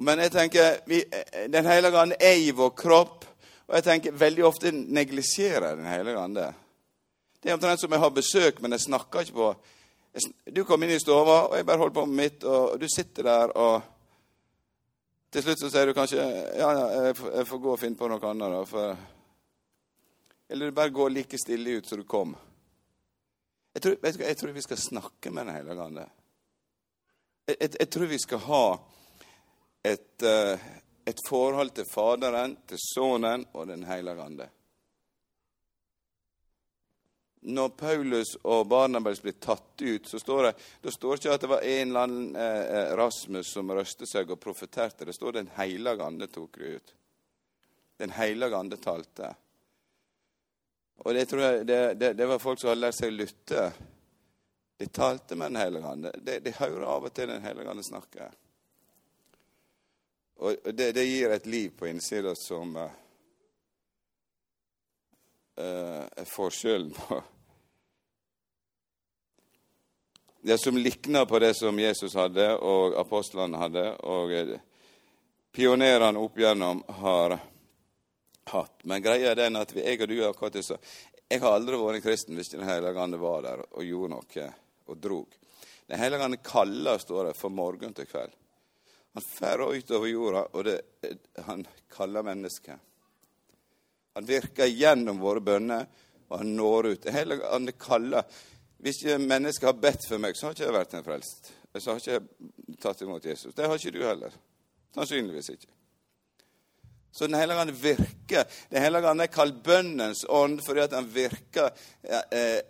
Men 0.00 0.18
jeg 0.18 0.32
tenker, 0.32 0.80
vi, 0.86 1.04
Den 1.48 1.66
hellige 1.66 1.98
ande 1.98 2.16
er 2.20 2.36
i 2.36 2.50
vår 2.50 2.70
kropp. 2.70 3.24
Og 3.68 3.74
jeg 3.74 3.84
tenker, 3.84 4.12
veldig 4.12 4.44
ofte 4.44 4.72
neglisjerer 4.72 5.76
Den 5.76 5.86
hellige 5.86 6.18
ande. 6.18 6.54
Det 7.40 7.50
er 7.50 7.54
omtrent 7.54 7.80
som 7.80 7.92
jeg 7.92 8.00
har 8.00 8.10
besøk, 8.10 8.60
men 8.60 8.72
jeg 8.72 8.80
snakker 8.80 9.20
ikke 9.20 9.32
på 9.38 9.54
Du 10.44 10.64
kom 10.66 10.82
inn 10.82 10.90
i 10.90 11.00
stua, 11.00 11.22
og 11.22 11.56
jeg 11.56 11.66
bare 11.66 11.78
holdt 11.84 11.94
på 11.94 12.04
med 12.06 12.18
mitt, 12.18 12.44
og 12.44 12.74
du 12.80 12.86
sitter 12.90 13.26
der 13.28 13.52
og 13.54 13.82
til 15.30 15.44
slutt 15.44 15.60
så 15.62 15.68
sier 15.70 15.86
du 15.86 15.94
kanskje 15.94 16.18
ja, 16.58 16.68
ja, 16.74 16.86
jeg 17.06 17.46
får 17.46 17.60
gå 17.62 17.70
og 17.70 17.78
finne 17.78 17.98
på 17.98 18.08
noe 18.10 18.30
annet. 18.32 18.50
da, 18.50 18.62
for... 18.66 18.96
Eller 20.50 20.66
du 20.66 20.74
bare 20.74 20.90
går 20.90 21.12
like 21.14 21.38
stille 21.38 21.76
ut 21.78 21.86
som 21.86 22.00
du 22.00 22.04
kom. 22.04 22.34
Jeg 23.70 23.84
tror, 23.84 23.94
jeg, 24.02 24.18
jeg 24.26 24.38
tror 24.40 24.56
vi 24.56 24.64
skal 24.66 24.80
snakke 24.82 25.30
med 25.30 25.46
Den 25.46 25.54
hellige 25.54 25.84
ande. 25.84 26.06
Jeg, 27.46 27.70
jeg, 27.78 27.90
tror 27.90 28.10
vi 28.10 28.18
skal 28.18 28.42
ha 28.48 28.64
et, 29.86 30.26
uh, 30.26 30.66
et 31.06 31.22
forhold 31.28 31.70
til 31.78 31.86
Faderen, 31.86 32.56
til 32.66 32.82
Sønnen 32.82 33.46
og 33.54 33.70
Den 33.70 33.86
hellige 33.86 34.26
ande 34.26 34.50
når 37.40 37.68
Paulus 37.68 38.34
og 38.42 38.66
Barnabas 38.68 39.22
blir 39.22 39.32
tatt 39.32 39.82
ut, 39.82 40.08
så 40.08 40.18
står 40.18 40.42
det 40.42 40.52
det 40.82 40.92
står 40.92 41.16
ikke 41.16 41.34
at 41.34 41.44
det 41.44 41.48
var 41.48 41.64
en 41.64 41.88
eller 41.88 42.00
annen 42.00 42.36
eh, 42.36 42.64
eh 42.76 42.96
Rasmus 42.96 43.52
som 43.54 43.72
røste 43.72 44.06
seg 44.06 44.30
og 44.30 44.40
profeterte. 44.40 45.04
Det 45.04 45.16
står 45.16 45.32
Den 45.32 45.48
hellige 45.56 46.04
ande 46.04 46.26
tok 46.26 46.58
det 46.58 46.74
ut. 46.76 46.94
Den 47.96 48.10
hellige 48.10 48.56
ande 48.56 48.76
talte. 48.76 49.34
Og 51.00 51.14
det, 51.14 51.24
tror 51.28 51.42
jeg, 51.42 51.66
det, 51.66 51.94
det, 51.94 52.12
det, 52.12 52.26
var 52.26 52.38
folk 52.38 52.60
som 52.60 52.68
hadde 52.68 52.84
lært 52.84 52.98
seg 52.98 53.08
å 53.08 53.16
lytte. 53.16 53.72
De 54.76 54.86
talte 54.86 55.36
med 55.36 55.52
Den 55.52 55.62
hellige 55.62 55.92
ande. 55.96 56.12
De, 56.20 56.38
de 56.44 56.56
hører 56.58 56.84
av 56.84 57.08
og 57.08 57.14
til 57.16 57.32
Den 57.32 57.44
hellige 57.44 57.72
ande 57.72 57.84
snakke. 57.84 58.28
Og 60.40 60.72
det, 60.72 60.92
det, 60.96 61.04
gir 61.04 61.32
et 61.32 61.46
liv 61.46 61.72
på 61.76 61.88
innsida 61.88 62.34
som 62.36 62.76
uh, 62.76 62.99
uh, 65.58 66.24
forskjellen 66.26 66.92
på 66.94 67.22
Det 70.42 70.56
som 70.58 70.76
likner 70.76 71.26
på 71.28 71.38
det 71.38 71.54
som 71.54 71.78
Jesus 71.78 72.14
hadde 72.16 72.46
og 72.64 72.94
apostlene 72.96 73.58
hadde, 73.60 73.84
og 74.08 74.32
uh, 74.32 74.54
pionerene 75.52 76.20
opp 76.20 76.38
igjennom 76.38 76.80
har 77.02 77.36
hatt. 78.50 78.84
Men 78.88 79.02
greia 79.02 79.32
er 79.32 79.42
den 79.42 79.60
at 79.60 79.74
vi, 79.74 79.84
jeg 79.84 80.00
og 80.00 80.08
du 80.08 80.16
akkurat 80.24 80.56
det 80.56 80.64
Jeg 81.30 81.40
har 81.42 81.52
aldri 81.54 81.76
vært 81.78 82.02
kristen 82.02 82.36
hvis 82.38 82.54
Den 82.54 82.66
hellige 82.66 83.00
ande 83.00 83.20
var 83.20 83.42
der 83.42 83.62
og 83.68 83.84
gjorde 83.84 84.14
noe 84.14 84.50
og 84.90 84.96
drog. 84.98 85.36
Den 85.86 85.98
hellige 85.98 86.24
ande 86.24 86.36
kaller, 86.42 86.98
står 86.98 87.24
det, 87.24 87.36
fra 87.38 87.48
morgen 87.48 87.94
til 87.94 88.06
kveld. 88.06 88.32
Han 89.14 89.24
ferder 89.26 89.74
utover 89.74 90.06
jorda, 90.06 90.44
og 90.54 90.64
det, 90.64 90.78
han 91.46 91.66
kaller 91.90 92.22
mennesker. 92.22 92.78
Han 94.20 94.26
virker 94.28 94.66
gjennom 94.68 95.16
våre 95.16 95.40
bønner, 95.40 95.86
og 96.28 96.42
han 96.42 96.50
når 96.52 96.86
ut. 96.90 97.02
Det 97.02 97.12
hele 97.14 97.38
han 97.40 97.70
kaller 97.80 98.24
Hvis 98.80 98.98
ikke 99.00 99.16
mennesker 99.18 99.68
har 99.70 99.78
bedt 99.80 100.04
for 100.08 100.20
meg, 100.20 100.36
så 100.36 100.46
har 100.46 100.54
ikke 100.54 100.64
jeg 100.64 100.74
vært 100.74 100.94
en 100.96 101.04
frelst. 101.04 101.48
Så 101.72 101.90
har 101.90 102.00
ikke 102.00 102.12
jeg 102.12 102.76
tatt 102.80 103.00
imot 103.04 103.24
Jesus. 103.24 103.54
Det 103.54 103.64
har 103.64 103.80
ikke 103.80 103.92
du 103.92 104.04
heller. 104.04 104.36
Sannsynligvis 104.94 105.48
ikke. 105.54 105.72
Så 107.12 107.26
Den 107.26 107.38
hellige 107.40 107.60
ande 107.60 107.72
virker. 107.72 108.44
Den 108.70 108.82
hellige 108.82 109.08
ande 109.08 109.24
er 109.24 109.32
kalt 109.32 109.62
bønnens 109.64 110.24
ånd 110.28 110.60
fordi 110.64 110.84
at 110.84 110.96
han 110.96 111.08
virker 111.08 111.72
eh, 112.04 112.60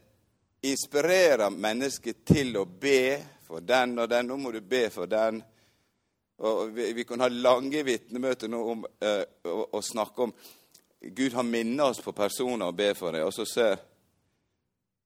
Inspirerer 0.63 1.51
mennesket 1.51 2.23
til 2.31 2.55
å 2.61 2.67
be 2.67 3.19
for 3.47 3.67
den 3.67 3.99
og 3.99 4.11
den. 4.11 4.31
Nå 4.31 4.39
må 4.39 4.55
du 4.55 4.61
be 4.61 4.87
for 4.93 5.11
den. 5.11 5.43
Og 6.47 6.71
vi, 6.79 6.93
vi 6.95 7.05
kan 7.09 7.27
ha 7.27 7.31
lange 7.33 7.83
vitnemøter 7.83 8.51
nå 8.51 8.65
om 8.75 8.87
eh, 9.03 9.23
å, 9.51 9.67
å 9.75 9.83
snakke 9.83 10.29
om 10.29 10.35
Gud 11.01 11.33
har 11.33 11.43
minnet 11.43 11.87
oss 11.87 12.01
på 12.01 12.13
personer 12.13 12.69
og 12.69 12.75
ber 12.77 12.95
for 12.95 13.13
dem, 13.17 13.25
og 13.25 13.33
så 13.35 13.47
ser 13.49 13.79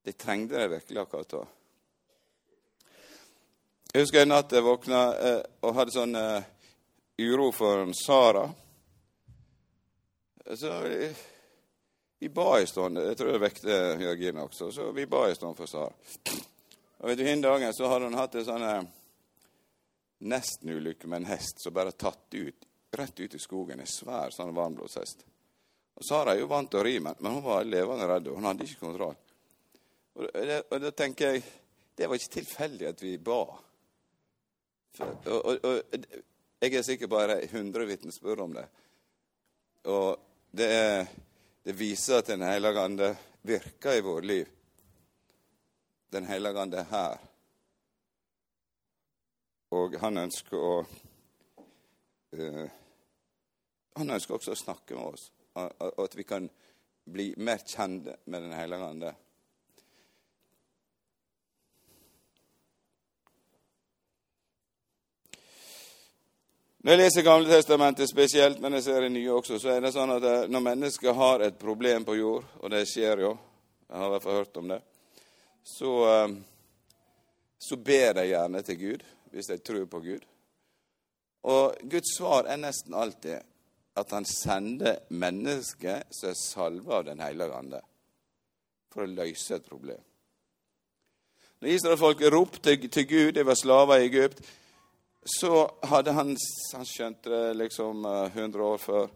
De 0.05 0.13
trengte 0.13 0.59
det 0.59 0.69
virkelig 0.69 1.01
akkurat 1.01 1.31
da. 1.31 1.45
Jeg 3.95 4.03
husker 4.03 4.21
en 4.21 4.29
natt 4.35 4.53
jeg 4.53 4.65
våkna 4.67 4.99
eh, 5.17 5.39
og 5.65 5.79
hadde 5.79 5.95
sånn 5.95 6.19
eh, 6.19 6.45
uro 7.25 7.47
for 7.55 7.89
Sara. 7.97 8.43
Så 10.45 10.73
vi, 10.83 11.09
vi 12.21 12.29
ba 12.29 12.59
en 12.59 12.67
stund. 12.69 13.01
Jeg 13.01 13.17
tror 13.17 13.33
det 13.33 13.41
vekte 13.47 13.79
Jørgine 14.03 14.45
også. 14.45 14.69
Så 14.75 14.91
vi 14.93 15.07
ba 15.09 15.23
en 15.29 15.39
stund 15.39 15.57
for 15.57 15.71
Sara. 15.71 15.95
Og 16.99 17.09
vet 17.09 17.23
du, 17.23 17.25
Den 17.25 17.47
dagen 17.47 17.73
så 17.73 17.89
hadde 17.89 18.11
hun 18.11 18.19
hatt 18.19 18.35
en 18.35 18.49
sånn 18.51 18.67
eh, 18.67 18.83
nesten-ulykke 20.27 21.09
med 21.09 21.23
en 21.23 21.31
hest 21.33 21.65
som 21.65 21.73
bare 21.73 21.97
tatt 21.97 22.35
ut, 22.35 22.69
rett 22.99 23.21
ut 23.25 23.39
i 23.39 23.41
skogen. 23.41 23.81
En 23.81 23.89
svær 23.89 24.35
sånn 24.35 24.53
varmblodshest. 24.59 25.25
Sara 26.03 26.35
er 26.35 26.41
jo 26.43 26.51
vant 26.51 26.71
til 26.71 26.81
å 26.81 26.85
ri, 26.85 26.97
men 27.03 27.15
hun 27.23 27.43
var 27.45 27.67
levende 27.69 28.09
redd, 28.11 28.29
og 28.29 28.39
hun 28.41 28.49
hadde 28.49 28.67
ikke 28.67 28.83
kontroll. 28.83 29.15
Og, 30.15 30.27
det, 30.35 30.63
og 30.71 30.81
da 30.83 30.91
tenker 30.95 31.35
jeg 31.37 31.45
det 31.95 32.09
var 32.11 32.19
ikke 32.19 32.41
tilfeldig 32.41 32.89
at 32.91 33.03
vi 33.03 33.13
ba. 33.23 33.43
For, 34.95 35.29
og, 35.31 35.67
og, 35.67 35.95
jeg 36.63 36.75
er 36.75 36.87
sikker 36.87 37.11
på 37.11 37.19
at 37.21 37.31
det 37.31 37.37
er 37.45 37.55
hundre 37.55 37.87
vitnesbyrd 37.87 38.43
om 38.43 38.57
det. 38.57 38.65
Og 39.93 40.19
det, 40.51 40.71
det 41.63 41.75
viser 41.79 42.19
at 42.19 42.33
Den 42.33 42.43
hellige 42.43 42.83
ande 42.83 43.13
virker 43.43 43.99
i 43.99 44.03
vårt 44.03 44.25
liv. 44.25 44.51
Den 46.11 46.27
hellige 46.27 46.61
ande 46.61 46.83
er 46.83 46.91
her. 46.91 47.23
Og 49.75 49.95
han 50.01 50.23
ønsker 50.25 50.59
å 50.59 50.75
uh, 52.35 52.67
Han 53.99 54.11
ønsker 54.11 54.35
også 54.35 54.55
å 54.55 54.59
snakke 54.59 54.95
med 54.99 55.15
oss 55.15 55.31
og 55.55 56.05
at 56.05 56.17
vi 56.19 56.25
kan 56.27 56.49
bli 57.05 57.35
mer 57.37 57.61
kjent 57.67 58.09
med 58.25 58.43
Den 58.43 58.53
hellige 58.53 58.89
ande. 58.89 59.15
Når 66.85 66.93
jeg 66.93 67.01
leser 67.01 67.25
Gamle 67.25 67.49
Testamentet 67.49 68.11
spesielt, 68.11 68.59
men 68.61 68.75
jeg 68.77 68.85
ser 68.85 69.01
det 69.01 69.13
nye 69.15 69.33
også, 69.33 69.57
så 69.57 69.71
er 69.73 69.81
det 69.81 69.95
sånn 69.95 70.11
at 70.19 70.25
eh, 70.29 70.43
når 70.53 70.65
mennesker 70.67 71.17
har 71.17 71.41
et 71.41 71.57
problem 71.57 72.05
på 72.05 72.19
jord, 72.19 72.45
og 72.61 72.73
det 72.75 72.83
skjer 72.91 73.23
jo, 73.25 73.31
jeg 73.89 73.97
har 73.97 74.11
i 74.11 74.13
hvert 74.13 74.25
fall 74.27 74.37
hørt 74.37 74.59
om 74.61 74.69
det, 74.69 74.77
så, 75.65 75.93
eh, 76.11 76.35
så 77.57 77.79
ber 77.81 78.19
de 78.19 78.27
gjerne 78.29 78.63
til 78.69 78.79
Gud, 78.83 79.07
hvis 79.33 79.49
de 79.49 79.57
tror 79.65 79.87
på 79.89 80.03
Gud. 80.05 80.29
Og 81.49 81.89
Guds 81.89 82.13
svar 82.19 82.53
er 82.53 82.61
nesten 82.61 82.93
alltid 83.01 83.41
at 83.97 84.11
han 84.11 84.27
sender 84.27 84.99
mennesker 85.15 86.03
som 86.11 86.31
er 86.31 86.39
salva 86.39 86.99
av 86.99 87.07
Den 87.07 87.23
hellige 87.23 87.55
ande, 87.55 87.81
for 88.91 89.05
å 89.05 89.11
løse 89.11 89.57
et 89.57 89.69
problem. 89.69 90.03
Når 91.63 91.77
israelfolket 91.77 92.33
ropte 92.35 92.77
til 92.89 93.07
Gud, 93.09 93.33
de 93.33 93.47
var 93.47 93.57
slaver 93.57 94.03
i 94.03 94.09
Egypt, 94.09 94.43
så 95.25 95.65
hadde 95.87 96.13
han 96.13 96.37
Han 96.75 96.85
skjønt 96.85 97.25
det 97.25 97.57
liksom 97.57 98.05
100 98.05 98.63
år 98.63 98.79
før. 98.79 99.07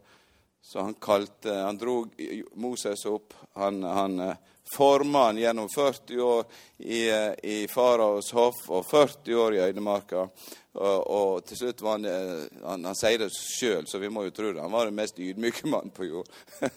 Så 0.63 0.81
han 0.81 0.95
kalte 0.95 1.53
Han 1.55 1.79
dro 1.79 2.07
Moses 2.55 3.05
opp. 3.07 3.35
Han, 3.53 3.83
han 3.83 4.21
eh, 4.21 4.37
forma 4.77 5.25
han 5.25 5.39
gjennom 5.39 5.69
40 5.75 6.21
år 6.21 6.45
i, 6.77 7.11
eh, 7.11 7.33
i 7.43 7.69
faraos 7.69 8.33
hoff 8.33 8.69
og 8.69 8.87
40 8.91 9.35
år 9.35 9.55
i 9.55 9.61
øydemarka. 9.61 10.29
Og, 10.73 11.11
og, 11.11 11.45
til 11.47 11.57
slutt 11.57 11.83
var 11.83 11.97
han, 11.97 12.05
eh, 12.05 12.65
han 12.65 12.85
Han 12.85 12.99
sier 12.99 13.19
det 13.19 13.31
sjøl, 13.35 13.87
så 13.87 13.99
vi 13.99 14.09
må 14.09 14.25
jo 14.29 14.35
tro 14.35 14.53
det. 14.53 14.63
Han 14.63 14.73
var 14.73 14.91
den 14.91 14.99
mest 14.99 15.19
ydmyke 15.19 15.67
mannen 15.67 15.91
på 15.91 16.05
jord. 16.05 16.29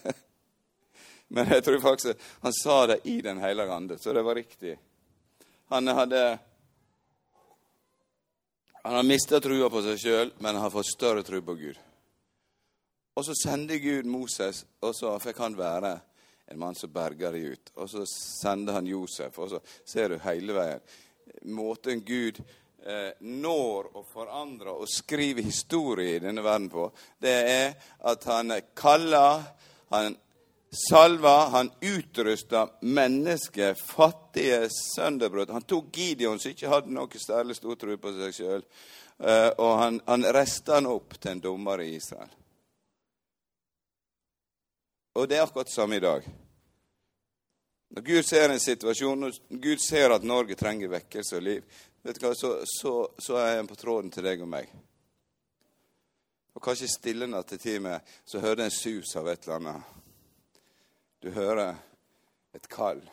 Men 1.34 1.48
jeg 1.48 1.64
tror 1.64 1.80
faktisk 1.80 2.24
han 2.40 2.52
sa 2.52 2.86
det 2.86 3.00
i 3.04 3.20
Den 3.20 3.38
hellige 3.40 3.72
ande, 3.72 3.98
så 3.98 4.12
det 4.12 4.22
var 4.22 4.34
riktig. 4.34 4.78
Han 5.68 5.88
hadde 5.88 6.38
han 8.82 8.94
har 8.94 9.02
mista 9.02 9.38
trua 9.40 9.70
på 9.70 9.80
seg 9.82 9.98
sjøl, 9.98 10.30
men 10.38 10.56
han 10.56 10.64
har 10.64 10.72
fått 10.74 10.88
større 10.90 11.22
tro 11.22 11.38
på 11.46 11.54
Gud. 11.54 11.76
Og 13.14 13.24
så 13.24 13.34
sender 13.36 13.76
Gud 13.82 14.08
Moses, 14.08 14.64
og 14.80 14.94
så 14.96 15.12
fikk 15.20 15.42
han 15.44 15.56
være 15.58 15.92
en 16.52 16.58
mann 16.58 16.76
som 16.76 16.92
berger 16.92 17.32
dem 17.32 17.52
ut. 17.52 17.72
Og 17.76 17.90
så 17.90 18.06
sender 18.08 18.78
han 18.78 18.88
Josef, 18.88 19.38
og 19.38 19.50
så 19.52 19.60
ser 19.84 20.12
du 20.12 20.18
hele 20.24 20.56
veien. 20.56 20.80
Måten 21.52 22.02
Gud 22.06 22.40
eh, 22.40 23.12
når 23.20 23.92
og 23.96 24.06
forandrer 24.12 24.72
og 24.72 24.90
skriver 24.90 25.44
historie 25.44 26.16
i 26.16 26.24
denne 26.24 26.44
verden 26.44 26.70
på, 26.72 26.88
det 27.22 27.36
er 27.52 27.74
at 28.08 28.24
han 28.24 28.52
kaller, 28.76 29.44
han 29.92 30.16
salver, 30.72 31.52
han 31.52 31.70
utruster 31.84 32.78
mennesker, 32.80 33.74
fattige 33.74 34.68
sønderbrudd. 34.72 35.52
Han 35.52 35.68
tok 35.68 35.92
Gideon, 35.92 36.40
som 36.40 36.54
ikke 36.54 36.72
hadde 36.72 36.94
noe 36.96 37.20
særlig 37.20 37.58
stor 37.60 37.76
tro 37.76 37.96
på 38.00 38.14
seg 38.16 38.36
sjøl, 38.36 38.68
eh, 39.20 39.50
og 39.58 39.74
han, 39.84 40.00
han 40.08 40.30
resta 40.32 40.80
han 40.80 40.88
opp 40.88 41.20
til 41.20 41.36
en 41.36 41.44
dommer 41.44 41.84
i 41.84 41.92
Israel. 41.98 42.32
Og 45.12 45.28
det 45.28 45.36
er 45.36 45.42
akkurat 45.44 45.66
det 45.66 45.74
samme 45.74 45.96
i 45.96 46.00
dag. 46.00 46.28
Når 47.88 48.02
Gud 48.02 48.22
ser 48.22 48.48
en 48.48 48.60
situasjon, 48.60 49.20
når 49.20 49.34
Gud 49.48 49.78
ser 49.84 50.14
at 50.14 50.24
Norge 50.24 50.56
trenger 50.56 50.88
vekkelse 50.88 51.36
og 51.36 51.42
liv, 51.44 51.64
vet 52.02 52.16
du 52.16 52.24
hva, 52.24 52.32
så, 52.34 52.52
så, 52.64 52.92
så 53.20 53.36
er 53.36 53.58
han 53.58 53.68
på 53.68 53.76
tråden 53.76 54.08
til 54.10 54.24
deg 54.24 54.40
og 54.40 54.48
meg. 54.48 54.70
Og 56.56 56.64
kanskje 56.64 56.88
stille 56.88 57.28
nattetime 57.28 57.98
så 58.24 58.40
hører 58.40 58.62
du 58.62 58.64
en 58.64 58.72
sus 58.72 59.12
av 59.20 59.28
et 59.28 59.44
eller 59.44 59.58
annet. 59.58 59.98
Du 61.20 61.30
hører 61.36 61.76
et 62.56 62.68
kall. 62.68 63.04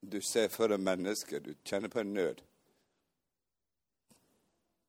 Du 0.00 0.20
ser 0.22 0.48
for 0.50 0.70
deg 0.70 0.82
mennesker. 0.82 1.42
Du 1.42 1.54
kjenner 1.66 1.90
på 1.90 2.00
en 2.02 2.14
nød. 2.14 2.40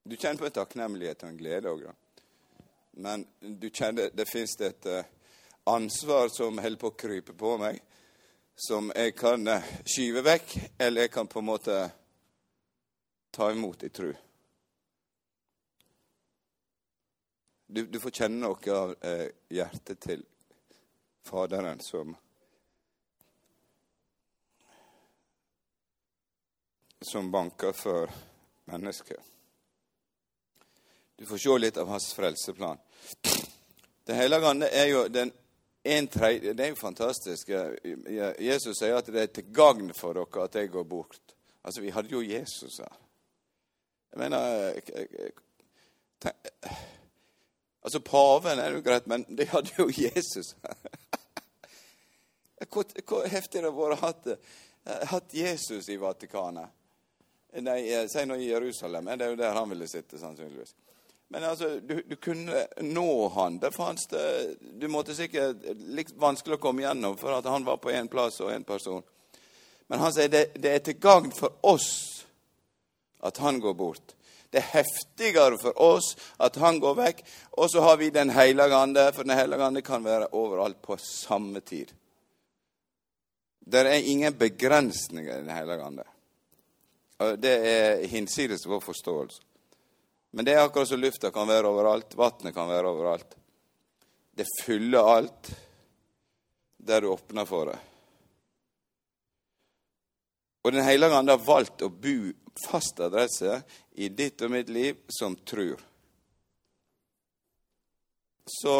Du 0.03 0.15
kjenner 0.15 0.37
på 0.37 0.47
en 0.49 0.55
takknemlighet 0.59 1.25
og 1.25 1.29
en 1.29 1.41
glede 1.41 1.73
òg, 1.73 1.83
Men 2.91 3.25
du 3.41 3.69
kjenner 3.69 4.09
det 4.13 4.29
fins 4.29 4.59
et 4.61 4.85
uh, 4.85 5.01
ansvar 5.63 6.27
som 6.29 6.57
holder 6.57 6.79
på 6.79 6.91
å 6.91 6.97
krype 6.97 7.33
på 7.37 7.55
meg, 7.61 7.79
som 8.55 8.91
jeg 8.95 9.15
kan 9.17 9.47
uh, 9.47 9.71
skyve 9.85 10.21
vekk, 10.25 10.57
eller 10.77 11.07
jeg 11.07 11.13
kan 11.13 11.27
på 11.27 11.41
en 11.41 11.49
måte 11.49 11.77
ta 13.33 13.51
imot 13.51 13.83
i 13.83 13.89
tru. 13.89 14.11
Du, 17.73 17.85
du, 17.85 17.97
får 17.99 18.11
kjenne 18.11 18.43
noe 18.43 18.75
av 18.77 18.91
eh, 19.01 19.29
hjertet 19.49 19.97
til 20.03 20.21
Faderen 21.25 21.79
som 21.81 22.11
som 27.01 27.31
banker 27.31 27.71
for 27.71 28.11
mennesket. 28.65 29.17
Du 31.15 31.25
får 31.25 31.37
se 31.37 31.57
litt 31.57 31.77
av 31.77 31.87
hans 31.87 32.13
frelseplan. 32.13 32.77
Den 34.05 34.15
hellige 34.15 34.47
ande 34.47 34.69
er 34.69 34.85
jo 34.91 35.07
den 35.07 35.31
en 35.83 36.07
tredje, 36.07 36.53
Det 36.53 36.65
er 36.65 36.69
jo 36.69 36.75
fantastisk. 36.75 37.49
Jesus 38.39 38.77
sier 38.77 38.95
at 38.95 39.07
det 39.11 39.21
er 39.21 39.31
til 39.35 39.49
gagn 39.53 39.93
for 39.93 40.15
dere 40.15 40.43
at 40.45 40.55
jeg 40.55 40.71
går 40.71 40.83
bort. 40.83 41.35
Altså, 41.63 41.81
vi 41.81 41.91
hadde 41.91 42.11
jo 42.11 42.21
Jesus 42.21 42.77
her. 42.77 42.99
Jeg 44.13 44.19
mener 44.19 44.79
tenk, 46.21 46.37
Altså, 47.83 47.99
paven 47.99 48.59
er 48.59 48.71
jo 48.71 48.81
greit, 48.81 49.07
men 49.07 49.25
de 49.27 49.45
hadde 49.45 49.73
jo 49.77 49.89
Jesus 49.91 50.55
her. 50.63 50.77
Hvor, 52.71 52.85
hvor 53.03 53.25
heftig 53.27 53.59
det 53.59 53.73
hadde 53.75 53.97
vært 53.99 54.27
å 54.31 54.93
ha 55.09 55.17
Jesus 55.35 55.89
i 55.91 55.97
Vatikanet. 55.99 56.71
Nei, 57.59 58.07
si 58.07 58.23
nå 58.23 58.37
i 58.39 58.47
Jerusalem. 58.47 59.09
Det 59.11 59.25
er 59.25 59.33
jo 59.33 59.39
der 59.41 59.57
han 59.57 59.67
ville 59.69 59.87
sitte, 59.91 60.15
sannsynligvis. 60.21 60.71
Men 61.33 61.43
altså, 61.43 61.79
du, 61.79 61.95
du, 62.05 62.15
kunne 62.15 62.67
nå 62.85 63.27
han. 63.33 63.55
Det 63.57 63.71
fanns 63.71 64.05
det 64.07 64.55
Du 64.77 64.85
måtte 64.87 65.15
sikkert 65.17 65.63
litt 65.89 66.11
vanskelig 66.21 66.59
å 66.59 66.61
komme 66.61 66.83
gjennom, 66.83 67.15
for 67.17 67.33
at 67.33 67.47
han 67.49 67.63
var 67.65 67.79
på 67.81 67.89
én 67.89 68.05
plass 68.05 68.37
og 68.45 68.51
én 68.53 68.61
person. 68.61 69.01
Men 69.89 70.03
han 70.03 70.13
sier 70.13 70.29
det, 70.29 70.43
det 70.61 70.75
er 70.75 70.83
til 70.85 70.99
gagn 71.01 71.31
for 71.33 71.55
oss 71.65 71.87
at 73.25 73.39
han 73.41 73.57
går 73.63 73.73
bort. 73.79 74.13
Det 74.53 74.61
er 74.61 74.69
heftigere 74.75 75.57
for 75.57 75.79
oss 75.81 76.11
at 76.37 76.59
han 76.61 76.77
går 76.83 76.99
vekk. 76.99 77.23
Og 77.57 77.71
så 77.73 77.81
har 77.81 77.97
vi 77.97 78.11
Den 78.13 78.29
hellige 78.29 78.77
ande, 78.77 79.07
for 79.17 79.25
Den 79.25 79.37
hellige 79.37 79.65
ande 79.65 79.81
kan 79.81 80.05
være 80.05 80.29
overalt 80.37 80.83
på 80.85 80.99
samme 81.01 81.63
tid. 81.65 81.95
Det 83.65 83.81
er 83.81 84.05
ingen 84.05 84.37
begrensninger 84.37 85.33
i 85.33 85.41
Den 85.41 85.49
hellige 85.49 85.89
ande. 85.89 86.05
Det 87.41 87.55
er 87.73 88.05
hinsides 88.13 88.67
vår 88.69 88.85
forståelse. 88.85 89.41
Men 90.35 90.45
det 90.45 90.53
er 90.53 90.63
akkurat 90.65 90.89
som 90.89 90.99
lufta 90.99 91.29
kan 91.31 91.47
være 91.47 91.69
overalt, 91.69 92.15
vannet 92.17 92.55
kan 92.55 92.69
være 92.69 92.89
overalt. 92.89 93.35
Det 94.33 94.47
fyller 94.63 95.09
alt 95.15 95.51
der 96.77 97.01
du 97.01 97.11
åpner 97.13 97.45
for 97.45 97.69
det. 97.69 97.77
Og 100.63 100.71
Den 100.73 100.83
hellige 100.83 101.15
ande 101.15 101.35
har 101.35 101.45
valgt 101.45 101.85
å 101.85 101.91
bo 101.93 102.31
fast 102.65 102.99
adresse 103.05 103.61
i 104.01 104.09
ditt 104.09 104.41
og 104.41 104.55
mitt 104.55 104.73
liv 104.73 105.05
som 105.07 105.35
trur. 105.35 105.77
Så 108.49 108.75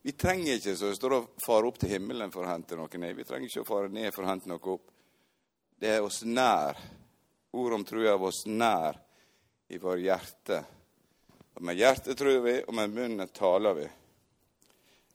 vi 0.00 0.16
trenger 0.16 0.56
ikke 0.56 0.76
stå 0.80 1.12
og 1.12 1.30
fare 1.44 1.68
opp 1.68 1.76
til 1.82 1.92
himmelen 1.92 2.32
for 2.32 2.46
å 2.46 2.54
hente 2.54 2.76
noe 2.80 3.00
ned. 3.04 3.16
Vi 3.20 3.28
trenger 3.28 3.52
ikke 3.52 3.66
å 3.66 3.68
fare 3.68 3.92
ned 3.92 4.14
for 4.16 4.24
å 4.24 4.32
hente 4.32 4.48
noe 4.48 4.76
opp. 4.78 4.88
Det 5.76 5.92
er 5.92 6.04
oss 6.04 6.22
nær. 6.24 6.80
Ordet 7.52 7.82
om 7.82 7.84
trua 7.84 8.14
er 8.14 8.30
oss 8.32 8.46
nær 8.48 9.04
i 9.68 9.78
vår 9.78 9.98
hjerte. 9.98 10.64
Og 11.54 11.62
med 11.62 11.78
hjertet 11.78 12.18
tror 12.18 12.40
vi, 12.44 12.56
og 12.66 12.74
med 12.74 12.90
munnen 12.90 13.28
taler 13.34 13.74
vi 13.74 13.90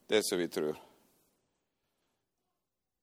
det 0.10 0.24
som 0.26 0.40
vi 0.40 0.48
tror. 0.48 0.78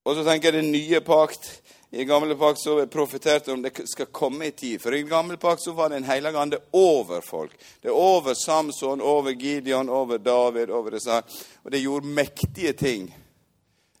Og 0.07 0.15
så 0.15 0.23
tenker 0.23 0.51
jeg 0.51 0.63
det 0.63 0.71
nye 0.71 1.01
pakt. 1.03 1.49
I 1.89 2.03
gamle 2.07 2.35
pakt 2.35 2.59
så 2.59 2.85
profeterte 2.91 3.51
om 3.51 3.61
det 3.63 3.73
skal 3.87 4.09
komme 4.11 4.47
i 4.47 4.51
tid. 4.51 4.81
For 4.81 4.95
i 4.95 5.03
gamle 5.07 5.37
pakt 5.37 5.63
så 5.63 5.71
var 5.75 5.89
det 5.89 6.01
en 6.01 6.07
hellige 6.07 6.39
ande 6.39 6.59
over 6.71 7.21
folk. 7.21 7.55
Det 7.81 7.91
er 7.91 7.95
over 7.95 8.33
Samson, 8.33 9.01
over 9.01 9.31
Gideon, 9.31 9.89
over 9.89 10.17
David, 10.17 10.69
over 10.69 10.95
disse 10.95 11.11
her. 11.11 11.23
Og 11.63 11.71
det 11.71 11.83
gjorde 11.83 12.07
mektige 12.07 12.73
ting. 12.73 13.07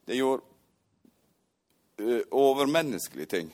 Det 0.07 0.15
gjorde 0.15 0.43
uh, 2.01 2.21
overmenneskelige 2.31 3.25
ting. 3.25 3.53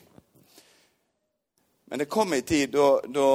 Men 1.86 1.98
det 1.98 2.10
kom 2.10 2.32
en 2.32 2.42
tid 2.42 2.68
da, 2.74 3.00
da 3.06 3.28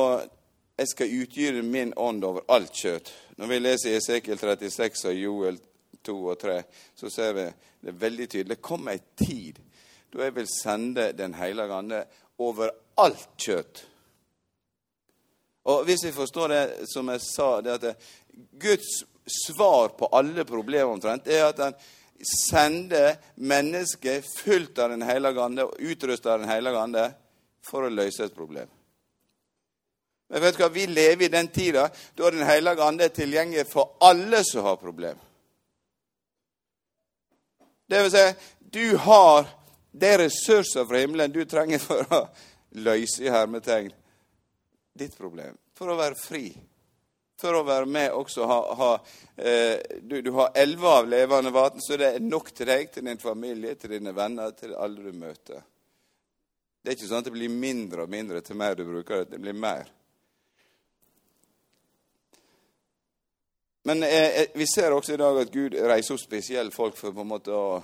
jeg 0.80 0.88
skal 0.88 1.14
utgyte 1.22 1.64
min 1.64 1.94
ånd 2.00 2.24
over 2.24 2.46
alt 2.48 2.76
kjøtt. 2.76 3.12
Når 3.40 3.52
vi 3.52 3.60
leser 3.60 3.98
Esekiel 3.98 4.40
36 4.40 5.10
og 5.10 5.18
Joel 5.18 5.60
2 6.08 6.16
og 6.32 6.40
3, 6.40 6.56
så 6.96 7.12
ser 7.12 7.36
vi 7.36 7.46
det 7.84 7.96
veldig 8.00 8.28
tydelig. 8.30 8.56
Det 8.56 8.64
kommer 8.64 8.96
ei 8.96 9.02
tid 9.20 9.60
da 10.10 10.24
jeg 10.26 10.36
vil 10.40 10.48
sende 10.50 11.12
Den 11.14 11.36
hellige 11.38 11.76
ande 11.76 12.00
over 12.42 12.72
alt 12.98 13.28
kjøtt. 13.38 13.84
Og 15.70 15.84
hvis 15.86 16.06
vi 16.08 16.16
forstår 16.16 16.48
det 16.50 16.64
som 16.90 17.12
jeg 17.12 17.22
sa, 17.22 17.50
det 17.62 17.76
at 17.76 18.10
Guds 18.58 19.04
svar 19.30 19.92
på 20.00 20.10
alle 20.16 20.46
problemer 20.48 20.96
omtrent, 20.96 21.28
er 21.28 21.50
at 21.52 21.60
han 21.62 21.78
sender 22.26 23.20
mennesket 23.36 24.26
fullt 24.40 24.80
av 24.80 24.96
Den 24.96 25.06
hellige 25.06 25.44
ande 25.44 25.68
og 25.68 25.78
utrustet 25.80 26.32
av 26.32 26.40
Den 26.40 26.50
hellige 26.50 26.82
ande 26.88 27.06
for 27.70 27.86
å 27.86 27.94
løse 27.94 28.26
et 28.26 28.36
problem. 28.36 28.79
Men 30.30 30.42
vet 30.42 30.58
du 30.58 30.62
hva, 30.64 30.70
vi 30.70 30.86
lever 30.88 31.26
i 31.26 31.32
den 31.34 31.48
tida 31.50 31.88
da 32.16 32.30
Den 32.32 32.46
hellige 32.46 32.86
ande 32.86 33.08
er 33.08 33.14
tilgjengelig 33.14 33.66
for 33.70 33.96
alle 34.06 34.44
som 34.46 34.68
har 34.68 34.78
problemer. 34.78 35.26
Det 37.90 38.04
vil 38.04 38.12
si, 38.14 38.26
du 38.60 38.98
har 39.02 39.48
de 39.92 40.18
ressurser 40.22 40.86
fra 40.86 41.00
himmelen 41.02 41.32
du 41.34 41.42
trenger 41.50 41.82
for 41.82 42.06
å 42.14 42.20
løse 42.78 43.24
i 43.26 43.32
hermetegn 43.34 43.90
ditt 44.94 45.18
problem. 45.18 45.58
For 45.74 45.90
å 45.90 45.98
være 45.98 46.20
fri. 46.20 46.52
For 47.40 47.56
å 47.56 47.64
være 47.66 47.88
med 47.90 48.14
også 48.14 48.46
ha, 48.46 48.60
ha 48.78 48.92
eh, 49.42 49.80
du, 50.04 50.20
du, 50.22 50.32
har 50.36 50.52
elleve 50.54 50.94
av 51.00 51.10
levende 51.10 51.54
vann, 51.56 51.82
så 51.82 51.98
det 51.98 52.14
er 52.14 52.26
nok 52.26 52.52
til 52.54 52.68
deg, 52.70 52.92
til 52.94 53.08
din 53.08 53.22
familie, 53.22 53.74
til 53.80 53.96
dine 53.96 54.14
venner, 54.14 54.52
til 54.54 54.76
alle 54.76 55.08
du 55.08 55.16
møter. 55.16 55.64
Det 56.84 56.92
er 56.92 56.98
ikke 57.00 57.10
sånn 57.10 57.24
at 57.24 57.30
det 57.32 57.36
blir 57.36 57.54
mindre 57.54 58.06
og 58.06 58.12
mindre 58.12 58.44
til 58.44 58.60
mer 58.60 58.76
du 58.76 58.84
bruker 58.86 59.24
det. 59.24 59.32
Det 59.34 59.42
blir 59.42 59.56
mer. 59.58 59.88
Men 63.90 64.04
eh, 64.04 64.42
eh, 64.42 64.48
vi 64.54 64.68
ser 64.68 64.94
også 64.94 65.14
i 65.14 65.18
dag 65.18 65.38
at 65.42 65.50
Gud 65.50 65.74
reiser 65.74 66.14
opp 66.14 66.22
spesielle 66.22 66.70
folk 66.70 66.94
for 66.94 67.16
på 67.16 67.24
en 67.24 67.32
måte 67.32 67.56
å 67.56 67.80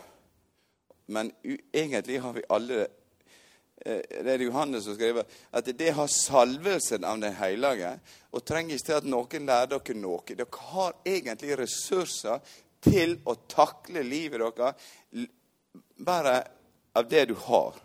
Men 1.09 1.31
egentlig 1.73 2.19
har 2.21 2.35
vi 2.35 2.43
alle 2.53 2.83
eh, 2.83 4.03
Det 4.21 4.35
er 4.35 4.43
Johannes 4.45 4.85
som 4.85 4.93
skriver 4.93 5.25
at 5.49 5.71
det 5.79 5.95
har 5.97 6.11
salvelsen 6.13 7.07
av 7.09 7.23
Den 7.23 7.33
hellige. 7.39 7.95
Og 8.37 8.45
trenger 8.45 8.77
ikke 8.77 8.85
til 8.91 8.99
at 8.99 9.09
noen 9.15 9.49
lærer 9.49 9.71
dere 9.73 9.97
noe. 9.97 10.21
Dere 10.29 10.61
har 10.75 10.93
egentlig 11.09 11.57
ressurser 11.63 12.53
til 12.85 13.17
å 13.25 13.39
takle 13.49 14.05
livet 14.05 14.45
deres 14.45 15.25
bare 16.05 16.37
av 16.93 17.09
det 17.09 17.25
du 17.31 17.35
har. 17.47 17.81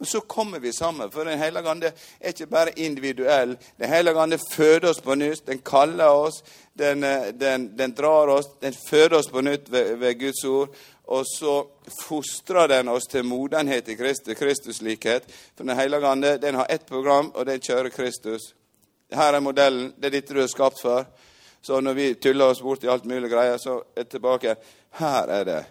Men 0.00 0.06
så 0.06 0.20
kommer 0.20 0.58
vi 0.58 0.72
sammen, 0.72 1.10
for 1.10 1.24
Den 1.24 1.38
hellige 1.38 1.68
ande 1.68 1.92
er 2.20 2.32
ikke 2.32 2.46
bare 2.46 2.72
individuell. 2.76 3.50
Den 3.76 3.88
hellige 3.88 4.20
ande 4.20 4.38
føder 4.52 4.88
oss 4.90 5.00
på 5.00 5.14
nytt. 5.14 5.42
Den 5.46 5.58
kaller 5.60 6.08
oss, 6.08 6.38
den, 6.72 7.04
eh, 7.04 7.26
den, 7.36 7.66
den 7.76 7.92
drar 7.92 8.32
oss, 8.32 8.48
den 8.60 8.72
føder 8.72 9.18
oss 9.18 9.28
på 9.28 9.42
nytt 9.44 9.68
ved, 9.72 9.96
ved, 10.00 10.14
Guds 10.20 10.44
ord. 10.44 10.72
Og 11.04 11.26
så 11.28 11.66
fostrer 11.98 12.66
den 12.72 12.88
oss 12.88 13.10
til 13.12 13.24
modenhet 13.28 13.88
i 13.88 13.94
Kristus, 13.94 14.38
Kristuslikhet. 14.38 15.28
For 15.56 15.68
Den 15.68 15.76
hellige 15.76 16.08
ande 16.08 16.38
den 16.38 16.54
har 16.54 16.66
ett 16.70 16.86
program, 16.86 17.28
og 17.34 17.46
den 17.46 17.60
kjører 17.60 17.92
Kristus. 17.92 18.54
Her 19.12 19.34
er 19.36 19.44
modellen. 19.44 19.92
Det 20.00 20.08
er 20.08 20.16
dette 20.16 20.34
du 20.34 20.40
er 20.40 20.48
skapt 20.48 20.80
for. 20.80 21.04
Så 21.60 21.80
når 21.80 21.92
vi 21.92 22.14
tuller 22.14 22.54
oss 22.54 22.62
bort 22.62 22.84
i 22.84 22.88
alt 22.88 23.04
mulig 23.04 23.28
greier, 23.30 23.60
så 23.60 23.82
er 23.92 24.08
det 24.08 24.16
tilbake. 24.16 24.56
Her 24.96 25.28
er 25.28 25.44
det. 25.44 25.62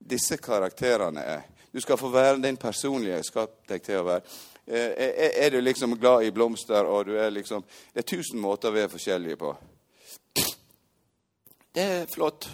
Disse 0.00 0.40
karakterene 0.40 1.28
er 1.36 1.46
du 1.72 1.80
skal 1.80 1.98
få 2.00 2.08
være 2.08 2.42
den 2.42 2.56
personlige 2.56 3.22
skapt 3.26 3.68
deg 3.68 3.82
til 3.84 4.00
å 4.00 4.06
være. 4.08 4.38
Eh, 4.66 5.42
er 5.44 5.50
du 5.50 5.60
liksom 5.60 5.96
glad 6.00 6.24
i 6.24 6.30
blomster, 6.30 6.84
og 6.84 7.06
du 7.06 7.16
er 7.16 7.30
liksom 7.30 7.64
Det 7.92 8.02
er 8.02 8.08
tusen 8.16 8.40
måter 8.40 8.70
vi 8.70 8.80
er 8.80 8.88
forskjellige 8.92 9.36
på. 9.36 9.56
Det 11.72 11.84
er 11.84 12.06
flott. 12.14 12.48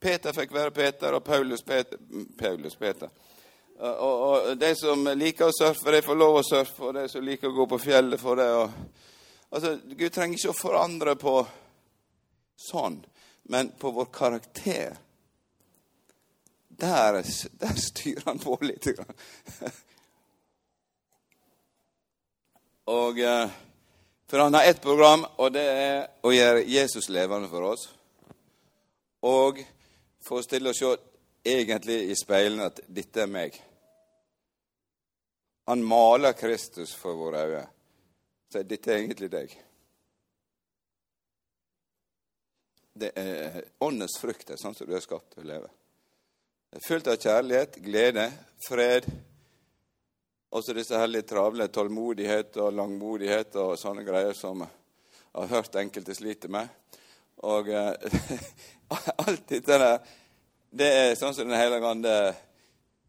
Peter 0.00 0.32
fikk 0.32 0.52
være 0.52 0.70
Peter, 0.70 1.12
og 1.12 1.24
Paulus 1.24 1.62
Peter. 1.62 1.98
Paulus 2.38 2.76
Peter. 2.76 3.08
Og, 3.78 4.20
og 4.20 4.58
de 4.58 4.72
som 4.76 5.08
liker 5.16 5.50
å 5.50 5.54
surfe, 5.54 5.92
de 5.92 6.02
får 6.04 6.16
lov 6.16 6.38
å 6.38 6.44
surfe, 6.44 6.82
og 6.82 6.94
de 6.96 7.08
som 7.08 7.24
liker 7.24 7.50
å 7.50 7.56
gå 7.56 7.66
på 7.70 7.78
fjellet, 7.78 8.20
får 8.20 8.36
det. 8.40 8.46
Og, 8.56 9.02
altså, 9.50 9.72
Gud 9.90 10.12
trenger 10.14 10.38
ikke 10.38 10.54
å 10.54 10.60
forandre 10.60 11.16
på 11.20 11.34
sånn, 12.68 13.00
men 13.52 13.72
på 13.78 13.92
vår 13.96 14.08
karakter 14.14 14.96
der, 16.80 17.22
der 17.60 17.74
styrer 17.80 18.22
han 18.24 18.38
på 18.38 18.58
litt. 18.62 18.88
Og, 22.86 23.18
eh, 23.18 23.50
for 24.26 24.38
han 24.38 24.54
har 24.54 24.64
ett 24.64 24.82
program, 24.82 25.24
og 25.36 25.52
det 25.52 25.64
er 25.66 26.08
å 26.22 26.30
gjøre 26.34 26.66
Jesus 26.70 27.08
levende 27.08 27.48
for 27.50 27.62
oss. 27.72 27.88
Og 29.26 29.62
få 30.22 30.38
oss 30.38 30.50
til 30.50 30.66
å 30.66 30.74
se 30.74 30.92
egentlig 31.46 31.98
i 32.10 32.18
speilene 32.18 32.68
at 32.70 32.80
dette 32.86 33.22
er 33.22 33.30
meg. 33.30 33.58
Han 35.66 35.82
maler 35.82 36.36
Kristus 36.38 36.94
for 36.94 37.18
våre 37.18 37.42
øyne. 37.46 37.64
Så 38.52 38.62
dette 38.62 38.92
er 38.92 39.00
egentlig 39.00 39.30
deg. 39.30 39.56
Det 42.96 43.10
er 43.18 43.64
åndens 43.82 44.14
frukt, 44.20 44.54
sånn 44.54 44.74
som 44.74 44.86
du 44.86 44.94
er 44.94 45.02
skapt 45.02 45.34
til 45.34 45.42
å 45.42 45.50
leve. 45.50 45.72
Fullt 46.74 47.06
av 47.06 47.16
kjærlighet, 47.16 47.76
glede, 47.80 48.26
fred. 48.68 49.06
Også 50.50 50.74
disse 50.74 50.98
her 50.98 51.08
litt 51.08 51.28
travle 51.30 51.68
tålmodighet 51.70 52.58
og 52.62 52.74
langmodighet 52.74 53.54
og 53.62 53.76
sånne 53.78 54.02
greier 54.06 54.34
som 54.36 54.64
jeg 54.64 54.72
har 55.36 55.52
hørt 55.52 55.78
enkelte 55.78 56.16
sliter 56.16 56.52
med. 56.52 56.68
Og 57.46 57.70
eh, 57.70 57.92
alt 59.26 59.46
dette 59.48 59.78
der, 59.78 59.96
det 60.76 60.90
er 60.90 61.16
sånn 61.18 61.36
som 61.36 61.48
Den 61.48 61.58
hellige 61.60 61.88
ande 61.88 62.16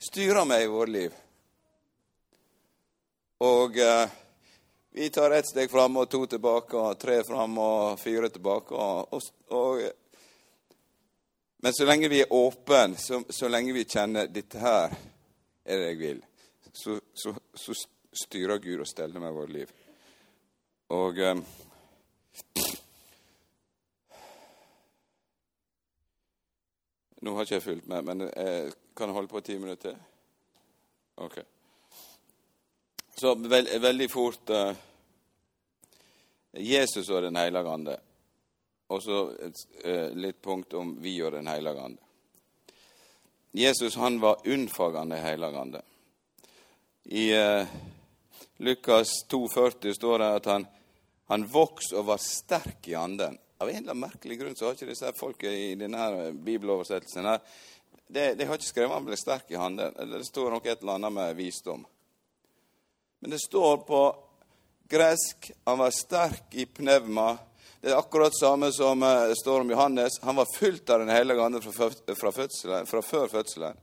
styrer 0.05 0.45
meg 0.45 0.65
i 0.65 0.71
vårt 0.71 0.93
liv. 0.93 1.19
Og 3.43 3.77
eh, 3.81 4.17
vi 4.97 5.09
tar 5.09 5.33
ett 5.33 5.49
steg 5.49 5.71
fram 5.71 5.97
og 5.97 6.09
to 6.09 6.25
tilbake, 6.29 6.77
og 6.77 6.99
tre 7.01 7.23
fram 7.25 7.57
og 7.61 7.99
fire 8.01 8.29
tilbake. 8.33 8.75
og, 8.75 9.13
og, 9.13 9.31
og 9.49 10.06
men 11.57 11.73
så 11.73 11.85
lenge 11.85 12.09
vi 12.09 12.21
er 12.21 12.33
åpne, 12.33 12.97
så, 12.97 13.23
så, 13.29 13.47
lenge 13.47 13.73
vi 13.73 13.85
kjenner 13.85 14.27
'dette 14.27 14.59
her 14.59 14.93
er 15.65 15.77
det 15.77 15.87
jeg 15.87 15.97
vil', 15.97 16.25
så, 16.73 16.99
så, 17.13 17.33
så 17.55 17.73
styrer 18.13 18.57
Gud 18.57 18.79
og 18.79 18.87
steller 18.87 19.19
med 19.19 19.31
vårt 19.31 19.49
liv. 19.49 19.71
Og 20.89 21.17
um, 21.17 21.45
Nå 27.21 27.33
har 27.33 27.41
ikke 27.41 27.55
jeg 27.55 27.63
fulgt 27.63 27.87
med, 27.87 28.01
men 28.05 28.21
jeg 28.21 28.73
kan 28.95 29.09
jeg 29.09 29.13
holde 29.13 29.27
på 29.27 29.39
ti 29.41 29.57
minutter 29.57 29.89
til? 29.89 29.97
Ok. 31.17 31.37
Så 33.17 33.33
veld, 33.35 33.79
veldig 33.81 34.07
fort 34.11 34.49
uh, 34.53 34.75
Jesus 36.53 37.09
og 37.09 37.23
Den 37.23 37.35
hellige 37.35 37.73
ande. 37.73 37.97
Og 38.87 39.03
så 39.03 39.17
eh, 39.83 40.09
litt 40.15 40.41
punkt 40.41 40.73
om 40.73 40.95
vi 41.01 41.17
og 41.23 41.31
Den 41.35 41.47
hellige 41.47 41.83
ande. 41.83 42.03
Jesus 43.51 43.95
han 43.95 44.19
var 44.19 44.45
unnfagende 44.47 45.17
hellige 45.17 45.81
I 47.03 47.31
eh, 47.33 47.67
Lukas 48.57 49.09
2,40 49.29 49.93
står 49.93 50.19
det 50.19 50.27
at 50.35 50.45
han, 50.45 50.67
han 51.27 51.47
vokste 51.47 51.97
og 51.97 52.05
var 52.11 52.21
sterk 52.21 52.87
i 52.87 52.95
anden. 52.95 53.37
Av 53.57 53.69
en 53.69 53.77
eller 53.77 53.91
annen 53.91 54.05
merkelig 54.05 54.37
grunn 54.39 54.55
så 54.55 54.67
har 54.67 54.77
ikke 54.77 54.91
disse 54.91 55.11
folka 55.17 55.49
i 55.49 55.75
denne 55.75 56.31
bibeloversettelsen 56.31 57.25
her, 57.25 57.41
de, 58.07 58.33
de, 58.35 58.45
har 58.45 58.55
ikke 58.55 58.69
skrevet 58.69 58.93
han 58.93 59.07
ble 59.07 59.17
sterk 59.19 59.51
i 59.51 59.59
handen. 59.59 59.93
Eller 59.99 60.21
det 60.21 60.29
står 60.29 60.51
nok 60.53 60.65
et 60.65 60.81
eller 60.81 60.99
annet 60.99 61.13
med 61.13 61.35
visdom. 61.35 61.83
Men 63.19 63.33
det 63.33 63.41
står 63.43 63.81
på 63.87 64.01
gresk 64.87 65.51
han 65.65 65.81
var 65.81 65.91
sterk 65.91 66.55
i 66.55 66.65
pneuma, 66.65 67.33
det 67.81 67.91
er 67.91 67.99
akkurat 67.99 68.33
samme 68.39 68.71
som 68.73 69.03
uh, 69.03 69.33
står 69.37 69.61
om 69.61 69.69
Johannes. 69.69 70.19
Han 70.21 70.35
var 70.35 70.47
fylt 70.57 70.89
av 70.89 70.99
Den 70.99 71.09
hellige 71.09 71.43
ande 71.43 71.61
fra, 71.61 71.89
fra, 72.15 72.31
fra, 72.85 73.01
før 73.01 73.27
fødselen. 73.27 73.77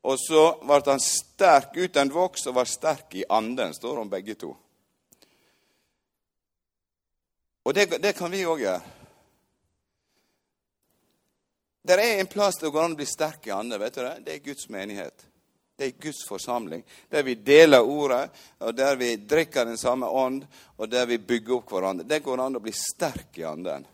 Og 0.00 0.16
så 0.18 0.44
ble 0.64 0.80
han 0.86 1.02
sterk 1.02 1.76
uten 1.76 2.12
voks 2.12 2.46
og 2.48 2.56
var 2.56 2.68
sterk 2.68 3.14
i 3.20 3.26
anden, 3.28 3.74
står 3.74 3.96
det 3.96 4.04
om 4.06 4.12
begge 4.12 4.34
to. 4.34 4.54
Og 7.68 7.74
det, 7.74 7.90
det 8.00 8.14
kan 8.16 8.32
vi 8.32 8.46
òg 8.48 8.64
gjøre. 8.64 8.80
Det 11.84 11.96
er 11.96 12.20
en 12.20 12.28
plass 12.28 12.58
der 12.60 12.68
det 12.68 12.74
går 12.74 12.86
an 12.86 12.94
å 12.94 13.00
bli 13.00 13.08
sterk 13.08 13.46
i 13.48 13.52
anden. 13.52 13.80
vet 13.80 13.94
du 13.94 14.00
Det 14.00 14.24
Det 14.24 14.34
er 14.34 14.44
Guds 14.44 14.68
menighet. 14.68 15.26
Det 15.80 15.86
er 15.86 16.02
Guds 16.02 16.26
forsamling, 16.28 16.82
der 17.08 17.22
vi 17.24 17.34
deler 17.40 17.80
ordet, 17.80 18.26
og 18.60 18.74
der 18.76 18.98
vi 19.00 19.14
drikker 19.16 19.64
den 19.64 19.78
samme 19.80 20.10
ånd, 20.12 20.42
og 20.76 20.90
der 20.92 21.06
vi 21.08 21.16
bygger 21.16 21.54
opp 21.56 21.72
hverandre. 21.72 22.04
Det 22.04 22.18
går 22.20 22.42
an 22.44 22.58
å 22.58 22.60
bli 22.60 22.74
sterk 22.76 23.38
i 23.40 23.46
anden. 23.48 23.86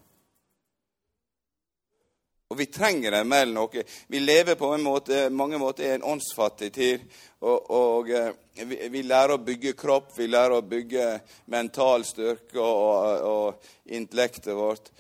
Og 2.51 2.59
vi 2.59 2.67
trenger 2.75 3.15
det 3.15 3.21
mer 3.31 3.47
enn 3.47 3.55
noe. 3.55 3.85
Vi 4.11 4.19
lever 4.19 4.59
på 4.59 4.73
en 4.75 4.83
måte, 4.83 5.29
mange 5.31 5.63
måter 5.63 5.87
i 5.87 5.93
en 5.95 6.09
åndsfattig 6.11 6.73
tid. 6.75 7.07
Og, 7.47 7.71
og 7.79 8.11
eh, 8.11 8.35
vi, 8.67 8.81
vi, 8.91 9.05
lærer 9.07 9.37
å 9.37 9.45
bygge 9.47 9.77
kropp, 9.79 10.11
vi 10.19 10.27
lærer 10.27 10.59
å 10.59 10.67
bygge 10.67 11.09
mental 11.55 12.03
styrke 12.11 12.67
og, 12.67 13.31
og, 13.31 13.73
intellektet 13.95 14.59
vårt. 14.59 14.91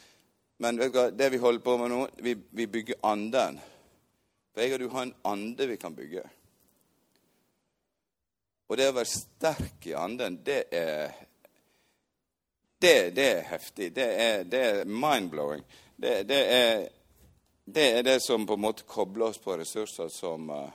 Men 0.62 0.78
det 0.78 1.34
vi 1.34 1.42
holder 1.42 1.66
på 1.66 1.78
med 1.82 1.96
nå, 1.96 2.06
vi, 2.22 2.38
vi 2.62 2.70
bygger 2.78 3.02
anden. 3.10 3.58
For 4.54 4.62
jeg 4.62 4.78
og 4.78 4.86
du 4.86 4.90
har 4.94 5.10
en 5.10 5.16
ande 5.34 5.72
vi 5.74 5.82
kan 5.82 5.98
bygge. 5.98 6.28
Og 8.66 8.76
det 8.76 8.88
å 8.90 8.96
være 8.96 9.10
sterk 9.10 9.86
i 9.86 9.94
anden, 9.94 10.42
det 10.44 10.64
er 10.74 11.14
Det, 12.78 13.10
det 13.16 13.24
er 13.24 13.46
heftig. 13.48 13.94
Det 13.94 14.04
er, 14.04 14.42
det 14.44 14.58
er 14.60 14.84
mind-blowing. 14.84 15.62
Det, 15.96 16.28
det, 16.28 16.40
er, 16.52 16.88
det, 17.64 17.86
er, 17.98 18.02
det 18.02 18.18
som 18.20 18.44
på 18.46 18.52
en 18.54 18.60
måte 18.60 18.84
kobler 18.84 19.30
oss 19.30 19.38
på 19.40 19.56
ressurser 19.56 20.10
som 20.12 20.50
uh, 20.50 20.68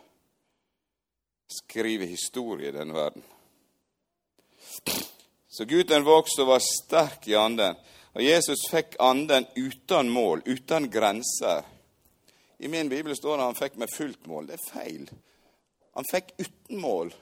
skriver 1.45 2.09
historie 2.09 2.71
i 2.71 2.73
denne 2.73 2.97
verden. 2.97 3.21
Så 5.47 5.67
gutten 5.69 6.07
vokste 6.07 6.41
og 6.41 6.55
var 6.55 6.65
sterk 6.65 7.27
i 7.29 7.37
anden. 7.37 7.77
Og 8.17 8.23
Jesus 8.25 8.65
fikk 8.71 8.97
anden 8.99 9.45
uten 9.55 10.09
mål, 10.09 10.41
uten 10.49 10.89
grenser. 10.91 11.61
I 12.57 12.67
min 12.67 12.89
bibel 12.89 13.13
står 13.15 13.37
det 13.37 13.43
at 13.43 13.51
han 13.51 13.61
fikk 13.61 13.77
med 13.77 13.93
fullt 13.93 14.25
mål. 14.25 14.49
Det 14.49 14.57
er 14.57 14.69
feil. 14.71 15.05
Han 15.93 16.09
fikk 16.09 16.33
uten 16.39 16.81
mål. 16.81 17.13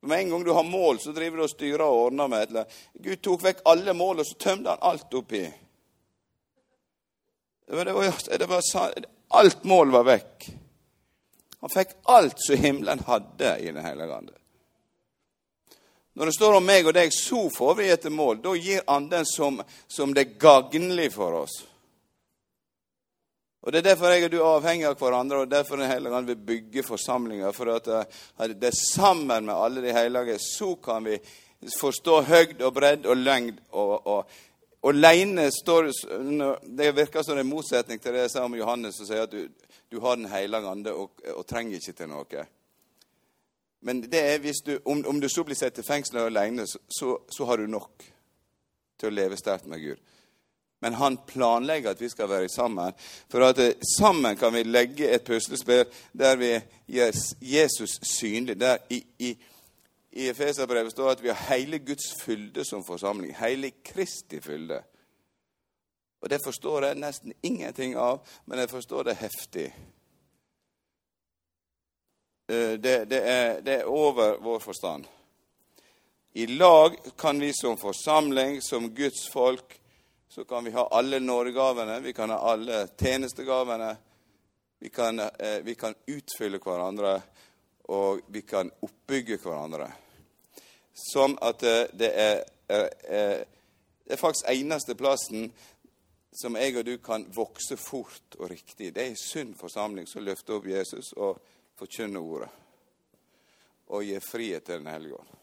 Med 0.00 0.18
en 0.18 0.30
gang 0.30 0.44
du 0.44 0.52
har 0.52 0.64
mål, 0.64 1.00
så 1.00 1.12
driver 1.12 1.36
du 1.36 1.44
og 1.44 1.50
styrer 1.52 1.84
og 1.84 2.06
ordner 2.06 2.28
med 2.28 2.46
et 2.46 2.78
Gud 3.04 3.20
tok 3.20 3.42
vekk 3.44 3.60
alle 3.68 3.92
mål, 3.92 4.22
og 4.22 4.26
så 4.26 4.38
tømte 4.40 4.72
han 4.72 4.86
alt 4.90 5.14
oppi. 5.14 5.42
Det 7.68 7.76
var, 7.76 7.84
det 8.38 8.46
var, 8.48 9.04
alt 9.28 9.64
mål 9.64 9.92
var 9.94 10.08
vekk. 10.08 10.48
Han 11.60 11.70
fikk 11.70 11.92
alt 12.08 12.40
som 12.40 12.56
himmelen 12.56 13.02
hadde 13.06 13.58
i 13.60 13.70
Den 13.70 13.84
hellige 13.84 14.14
ande. 14.14 14.32
Når 16.12 16.26
det 16.26 16.34
står 16.34 16.56
om 16.56 16.66
meg 16.66 16.88
og 16.88 16.96
deg, 16.96 17.12
så 17.14 17.44
får 17.52 17.74
vi 17.78 17.90
etter 17.92 18.10
mål. 18.10 18.40
Da 18.42 18.54
gir 18.56 18.82
Anden 18.90 19.28
som, 19.28 19.60
som 19.88 20.14
det 20.16 20.24
er 20.24 20.38
gagnlig 20.42 21.12
for 21.14 21.44
oss. 21.44 21.60
Og 23.60 23.72
Det 23.72 23.78
er 23.78 23.90
derfor 23.90 24.08
jeg 24.08 24.24
og 24.24 24.32
du 24.32 24.38
er 24.40 24.50
avhengig 24.56 24.86
av 24.88 24.96
hverandre, 24.96 25.42
og 25.42 25.50
derfor 25.50 25.76
Den 25.76 25.90
hellige 25.90 26.16
ånd 26.16 26.26
vil 26.26 26.36
bygge 26.36 26.82
forsamlinger. 26.82 27.52
For 27.52 27.74
at 27.74 27.88
eh, 27.88 28.54
det 28.54 28.70
er 28.70 28.84
sammen 28.92 29.46
med 29.46 29.54
alle 29.54 29.82
de 29.84 29.92
hellige 29.92 30.38
så 30.38 30.74
kan 30.76 31.04
vi 31.04 31.18
forstå 31.76 32.20
høgd 32.22 32.62
og 32.62 32.74
bredd 32.74 33.06
og 33.06 33.16
lengd. 33.16 33.58
Og, 33.72 34.06
og, 34.06 34.30
alene 34.82 35.50
står 35.52 35.90
Det 36.78 36.96
virker 36.96 37.22
som 37.22 37.38
en 37.38 37.46
motsetning 37.46 38.00
til 38.00 38.12
det 38.12 38.20
jeg 38.20 38.30
sa 38.30 38.44
om 38.44 38.56
Johannes, 38.56 38.96
som 38.96 39.06
sier 39.06 39.26
at 39.26 39.32
du, 39.32 39.48
du 39.92 40.00
har 40.00 40.16
Den 40.16 40.30
hellige 40.32 40.68
ande 40.68 40.94
og, 40.94 41.10
og, 41.34 41.46
trenger 41.46 41.76
ikke 41.76 41.92
til 41.92 42.08
noe. 42.08 42.46
Men 43.80 44.00
det 44.00 44.20
er 44.20 44.40
hvis 44.40 44.64
du, 44.64 44.78
om, 44.84 45.04
om 45.06 45.20
du 45.20 45.28
så 45.28 45.44
blir 45.44 45.56
satt 45.56 45.78
i 45.78 45.84
fengsel 45.84 46.18
alene, 46.24 46.66
så, 46.66 46.78
så, 46.88 47.18
så 47.28 47.44
har 47.44 47.60
du 47.60 47.66
nok 47.66 48.04
til 49.00 49.08
å 49.08 49.14
leve 49.14 49.36
sterkt 49.36 49.68
med 49.68 49.80
Gud. 49.80 50.00
Men 50.80 50.94
han 50.94 51.18
planlegger 51.26 51.90
at 51.90 52.00
vi 52.00 52.08
skal 52.08 52.28
være 52.28 52.48
sammen. 52.48 52.92
For 53.30 53.44
at 53.44 53.58
eh, 53.58 53.74
sammen 53.98 54.36
kan 54.36 54.54
vi 54.54 54.62
legge 54.62 55.10
et 55.12 55.24
puslespill 55.24 55.84
der 56.12 56.36
vi 56.36 56.54
gjør 56.88 57.12
Jesus 57.40 57.98
synlig. 58.16 58.60
Der 58.60 58.78
i, 58.90 59.04
i, 59.18 59.36
i 60.12 60.28
Efeserbrevet 60.28 60.92
står 60.92 61.10
at 61.10 61.22
vi 61.22 61.28
har 61.28 61.54
hele 61.54 61.78
Guds 61.78 62.14
fylde 62.22 62.64
som 62.64 62.84
forsamling. 62.84 63.36
Hele 63.36 63.70
Kristi 63.84 64.40
fylde. 64.40 64.82
Og 66.20 66.30
det 66.30 66.40
forstår 66.44 66.84
jeg 66.84 67.00
nesten 67.00 67.32
ingenting 67.42 67.96
av, 67.96 68.20
men 68.44 68.58
jeg 68.58 68.70
forstår 68.70 69.02
det 69.08 69.16
heftig. 69.20 69.70
Eh, 72.48 72.76
det, 72.80 73.04
det, 73.10 73.20
er, 73.24 73.60
det 73.60 73.74
er 73.74 73.88
over 73.88 74.36
vår 74.40 74.58
forstand. 74.58 75.06
I 76.32 76.46
lag 76.46 76.96
kan 77.18 77.40
vi 77.40 77.52
som 77.54 77.76
forsamling, 77.78 78.62
som 78.62 78.94
Guds 78.94 79.28
folk, 79.32 79.79
så 80.30 80.44
kan 80.44 80.64
vi 80.64 80.70
ha 80.70 80.86
alle 80.86 81.20
nådegavene, 81.20 82.00
vi 82.00 82.12
kan 82.12 82.30
ha 82.30 82.38
alle 82.38 82.86
tjenestegavene. 82.86 83.96
Vi 84.78 84.88
kan, 84.88 85.18
eh, 85.18 85.60
vi 85.62 85.74
kan 85.74 85.94
utfylle 86.06 86.58
hverandre, 86.58 87.22
og 87.82 88.20
vi 88.26 88.42
kan 88.42 88.70
oppbygge 88.80 89.36
hverandre. 89.42 89.90
Sånn 90.94 91.34
at 91.42 91.62
eh, 91.66 91.82
det 91.92 92.12
er, 92.14 92.38
er, 92.68 92.86
er, 93.08 93.42
det 94.06 94.14
er 94.14 94.22
faktisk 94.22 94.48
eneste 94.54 94.94
plassen 94.94 95.50
som 96.32 96.56
jeg 96.56 96.78
og 96.78 96.86
du 96.86 96.94
kan 97.02 97.26
vokse 97.34 97.76
fort 97.76 98.38
og 98.38 98.52
riktig. 98.54 98.94
Det 98.94 99.02
er 99.02 99.10
en 99.10 99.20
sunn 99.20 99.52
forsamling 99.58 100.06
som 100.06 100.22
løfter 100.24 100.60
opp 100.60 100.70
Jesus 100.70 101.10
og 101.18 101.42
forkynner 101.76 102.22
ordet. 102.22 102.54
Og 103.90 104.06
gir 104.06 104.22
frihet 104.22 104.64
til 104.64 104.78
Den 104.78 104.94
hellige 104.94 105.18
ånd. 105.18 105.39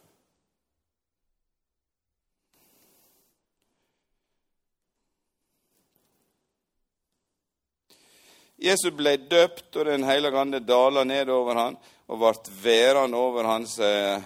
Jesus 8.57 8.93
ble 8.93 9.17
døpt, 9.17 9.75
og 9.75 9.85
Den 9.85 10.03
hellige 10.03 10.39
ande 10.39 10.59
dala 10.59 11.03
ned 11.03 11.29
over 11.29 11.55
han 11.55 11.77
og 12.07 12.19
ble 12.19 12.53
værende 12.63 13.17
over 13.17 13.43
hans 13.43 13.77
eh, 13.79 14.21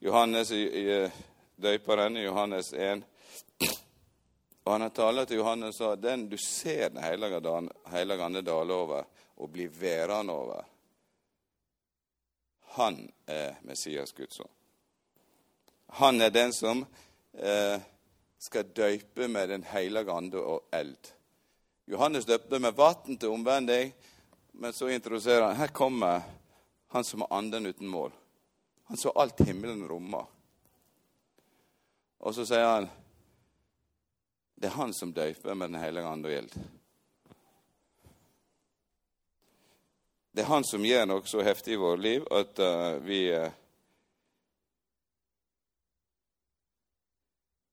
Johannes 0.00 0.50
i 0.52 1.08
døperen 1.56 2.16
Johannes 2.16 2.72
1. 2.72 3.02
Og 4.64 4.72
han 4.72 4.80
har 4.80 4.92
talt 4.96 5.28
til 5.28 5.40
Johannes 5.40 5.80
og 5.80 5.96
sa 5.96 6.00
den 6.00 6.28
du 6.28 6.36
ser 6.40 6.88
Den 6.88 7.02
hellige 7.02 8.22
ande 8.22 8.42
dale 8.42 8.74
over 8.74 9.04
og 9.36 9.50
bli 9.50 9.66
værende 9.80 10.32
over, 10.32 10.64
han 12.74 13.12
er 13.26 13.54
Messias 13.62 14.12
Guds 14.12 14.40
ånd. 14.40 14.50
Han 15.88 16.20
er 16.20 16.30
den 16.30 16.52
som 16.52 16.86
eh, 17.32 17.80
skal 18.38 18.70
døype 18.76 19.28
med 19.28 19.48
Den 19.48 19.64
hellige 19.64 20.10
ande 20.10 20.38
og 20.38 20.64
eld. 20.72 21.13
Johannes 21.86 22.24
døpte 22.24 22.58
med 22.58 22.74
vann 22.74 23.16
til 23.16 23.28
omvending, 23.28 23.92
men 24.52 24.72
så 24.72 24.88
introduserer 24.88 25.50
han 25.50 25.56
her 25.56 25.72
kommer 25.74 26.22
han 26.94 27.04
som 27.04 27.20
har 27.20 27.38
anden 27.38 27.66
uten 27.66 27.88
mål. 27.88 28.12
Han 28.84 28.96
så 28.96 29.10
alt 29.10 29.40
himmelen 29.40 29.88
rommer. 29.88 30.26
Og 32.18 32.34
så 32.34 32.46
sier 32.46 32.66
han 32.66 32.86
det 34.54 34.70
er 34.70 34.78
han 34.78 34.94
som 34.94 35.12
døyper 35.12 35.54
med 35.54 35.72
Den 35.72 35.80
hellige 35.82 36.06
ande 36.06 36.28
og 36.28 36.32
gjeld. 36.32 36.54
Det 40.32 40.42
er 40.42 40.48
han 40.48 40.64
som 40.64 40.86
gjør 40.86 41.04
noe 41.10 41.26
så 41.28 41.42
heftig 41.42 41.74
i 41.74 41.82
vårt 41.82 42.00
liv 42.00 42.24
at 42.32 42.62
uh, 42.62 42.96
vi 43.02 43.18
uh, 43.34 43.50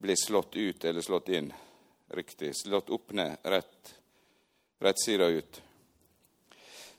blir 0.01 0.19
slått 0.19 0.57
ut 0.57 0.85
eller 0.85 1.05
slått 1.05 1.29
inn 1.29 1.53
riktig. 2.17 2.51
Slått 2.57 2.89
opp 2.89 3.13
ned 3.15 3.37
rett 3.45 4.00
rettsida 4.81 5.27
ut. 5.31 5.61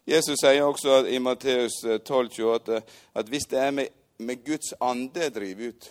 Jesus 0.04 0.40
sier 0.42 0.64
også 0.66 1.04
i 1.06 1.18
Matteus 1.22 1.76
12, 2.04 2.30
at, 2.54 2.70
at 3.14 3.28
hvis 3.30 3.46
det 3.50 3.58
er 3.58 3.70
med, 3.70 3.90
med 4.18 4.44
Guds 4.44 4.72
ande 4.80 5.28
driver 5.30 5.68
ut 5.68 5.90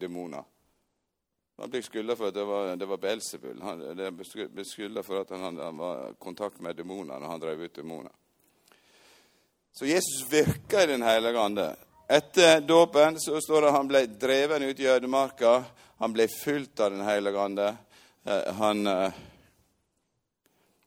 demoner 0.00 0.44
Han 1.56 1.70
blir 1.72 1.82
skylda 1.82 2.16
for 2.16 2.28
at 2.28 2.34
det 2.36 2.44
var, 2.44 2.76
det 2.76 2.86
var 2.88 3.00
Belzebul. 3.00 3.60
Han 3.64 3.80
ble 4.52 4.64
skylda 4.68 5.02
for 5.02 5.22
at 5.22 5.30
han, 5.32 5.56
han 5.56 5.78
var 5.80 6.10
i 6.10 6.16
kontakt 6.20 6.60
med 6.60 6.76
demoner 6.76 7.16
når 7.16 7.30
han 7.30 7.40
drev 7.40 7.62
ut 7.64 7.76
demoner. 7.76 8.12
Så 9.72 9.86
Jesus 9.86 10.26
virka 10.30 10.82
i 10.82 10.86
Den 10.86 11.02
hellige 11.02 11.40
ande. 11.40 11.76
Etter 12.08 12.60
dåpen 12.60 13.16
så 13.20 13.40
står 13.40 13.62
det 13.62 13.68
at 13.68 13.76
han 13.76 13.88
ble 13.88 14.02
dreven 14.06 14.62
ut 14.62 14.80
i 14.80 14.86
ødemarka. 14.88 15.62
Han 15.98 16.12
ble 16.12 16.28
fylt 16.28 16.80
av 16.80 16.92
Den 16.92 17.04
hellige 17.08 17.40
ande. 17.40 17.66
Eh, 18.24 18.52
han 18.60 18.86
eh, 18.86 19.18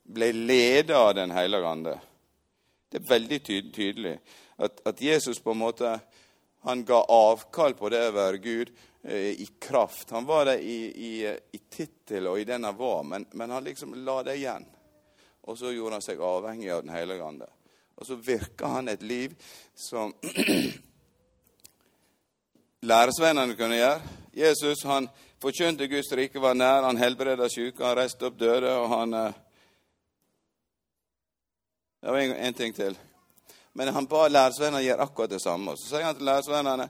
ble 0.09 0.31
ledet 0.33 0.95
av 0.95 1.13
Den 1.15 1.31
hellige 1.31 1.67
ande. 1.67 1.99
Det 2.89 2.97
er 2.97 3.09
veldig 3.09 3.39
tydelig 3.45 4.15
at, 4.57 4.81
at, 4.85 5.01
Jesus 5.01 5.39
på 5.39 5.51
en 5.51 5.61
måte 5.61 5.99
han 6.65 6.83
ga 6.85 7.03
avkall 7.05 7.75
på 7.77 7.89
det 7.93 8.01
å 8.09 8.15
være 8.15 8.41
Gud 8.43 8.71
eh, 9.03 9.37
i 9.39 9.47
kraft. 9.61 10.09
Han 10.11 10.25
var 10.25 10.49
det 10.49 10.57
i, 10.65 10.79
i, 10.89 11.11
i 11.29 11.61
tittel 11.69 12.27
og 12.27 12.39
i 12.39 12.47
den 12.49 12.65
han 12.67 12.75
var, 12.75 13.03
men, 13.07 13.25
men, 13.31 13.53
han 13.53 13.63
liksom 13.63 13.93
la 14.03 14.19
det 14.27 14.35
igjen. 14.41 14.65
Og 15.47 15.57
så 15.57 15.71
gjorde 15.71 15.99
han 15.99 16.03
seg 16.03 16.21
avhengig 16.21 16.71
av 16.73 16.83
Den 16.83 16.93
hellige 16.93 17.25
ande. 17.25 17.47
Og 17.95 18.07
så 18.07 18.15
virka 18.15 18.73
han 18.73 18.89
et 18.91 19.03
liv 19.03 19.35
som 19.75 20.11
læresvennene 22.91 23.55
kunne 23.59 23.79
gjøre. 23.79 24.15
Jesus 24.35 24.83
han 24.87 25.07
forkynte 25.39 25.87
Guds 25.87 26.11
rike 26.15 26.41
var 26.43 26.57
nær, 26.57 26.83
han 26.83 26.99
helbreda 26.99 27.47
syke, 27.51 27.83
han 27.85 27.97
reiste 27.97 28.27
opp 28.27 28.39
døde, 28.39 28.73
og 28.75 28.91
han 28.97 29.15
eh, 29.15 29.39
det 32.01 32.11
var 32.11 32.19
en, 32.19 32.35
en 32.35 32.53
ting 32.53 32.73
til. 32.73 32.97
Men 33.73 33.93
han 33.93 34.07
ba 34.09 34.27
læresvennene 34.27 34.83
gjøre 34.83 35.05
akkurat 35.05 35.33
det 35.35 35.41
samme. 35.43 35.75
Så 35.77 35.91
sier 35.91 36.07
han 36.07 36.17
til 36.17 36.27
læresvennene 36.29 36.89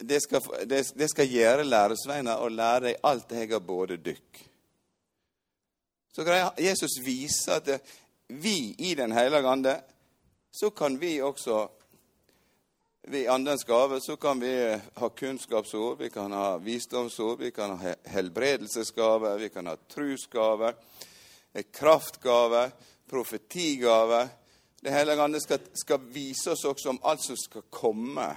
det 0.00 0.20
skal, 0.20 0.42
det, 0.68 0.82
det 0.94 1.08
skal 1.10 1.30
gjøre 1.30 1.64
læresvennene 1.64 2.36
å 2.42 2.50
lære 2.52 2.90
deg 2.90 3.06
alt 3.08 3.32
jeg 3.32 3.50
har 3.52 3.64
både 3.64 3.96
dykk. 4.02 4.42
Så 6.12 6.26
greier 6.26 6.50
Jesus 6.60 6.98
vise 7.04 7.56
at 7.56 7.70
vi 8.28 8.74
i 8.78 8.94
Den 8.98 9.14
hellige 9.16 9.48
ande, 9.48 9.78
så 10.52 10.70
kan 10.70 10.98
vi 11.00 11.20
også 11.22 11.68
vi 13.08 13.22
Andens 13.28 13.64
gave 13.64 14.00
så 14.00 14.16
kan 14.16 14.40
vi 14.40 14.50
ha 14.94 15.08
kunnskapsord, 15.08 15.98
vi 15.98 16.10
kan 16.10 16.32
ha 16.32 16.58
visdomsord, 16.58 17.38
vi 17.38 17.50
kan 17.50 17.78
ha 17.78 17.94
helbredelsesgave, 18.04 19.36
vi 19.38 19.48
kan 19.48 19.66
ha 19.66 19.76
trusgave, 19.88 20.74
kraftgave, 21.72 22.66
profetigave. 23.08 24.28
Det 24.80 24.90
hellige 24.90 25.22
ande 25.22 25.40
skal, 25.40 25.58
skal, 25.74 26.04
vise 26.14 26.52
oss 26.52 26.64
også 26.64 26.92
om 26.92 27.00
alt 27.02 27.24
som 27.24 27.36
skal 27.36 27.64
komme. 27.70 28.28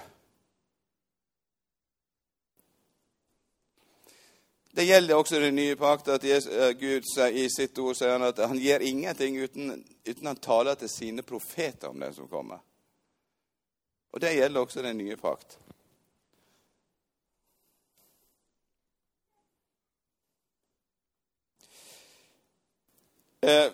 Det 4.72 4.84
gjelder 4.88 5.14
også 5.14 5.40
den 5.40 5.54
nye 5.54 5.76
pakt, 5.76 6.08
at 6.08 6.24
eh, 6.24 6.70
Gud 6.80 7.08
i 7.28 7.48
sitt 7.52 7.78
ord 7.78 7.96
sier 7.96 8.16
han 8.16 8.24
at 8.24 8.40
han 8.40 8.58
gjør 8.58 8.84
ingenting 8.88 9.36
uten, 9.38 9.82
uten 10.08 10.26
han 10.26 10.40
taler 10.40 10.80
til 10.80 10.90
sine 10.90 11.22
profeter 11.22 11.92
om 11.92 12.00
det 12.00 12.14
som 12.16 12.28
kommer. 12.28 12.64
Og 14.12 14.20
det 14.20 14.32
gjelder 14.34 14.60
også 14.60 14.82
den 14.82 14.98
nye 14.98 15.16
pakt. 15.20 15.58
Eh, 23.42 23.72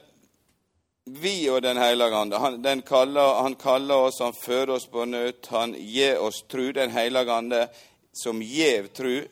vi 1.08 1.50
og 1.50 1.62
Den 1.62 1.76
hellige 1.76 2.16
ande. 2.16 2.38
Han, 2.38 2.82
kaller, 2.82 3.42
han 3.42 3.54
kaller 3.54 4.08
oss, 4.08 4.20
han 4.20 4.32
fører 4.32 4.70
oss 4.70 4.86
på 4.86 5.04
nødt, 5.04 5.46
han 5.46 5.74
gir 5.74 6.18
oss 6.18 6.42
tru. 6.48 6.72
Den 6.72 6.90
hellige 6.90 7.32
ande 7.32 7.68
som 8.12 8.42
gjev 8.42 8.86
tru. 8.86 9.24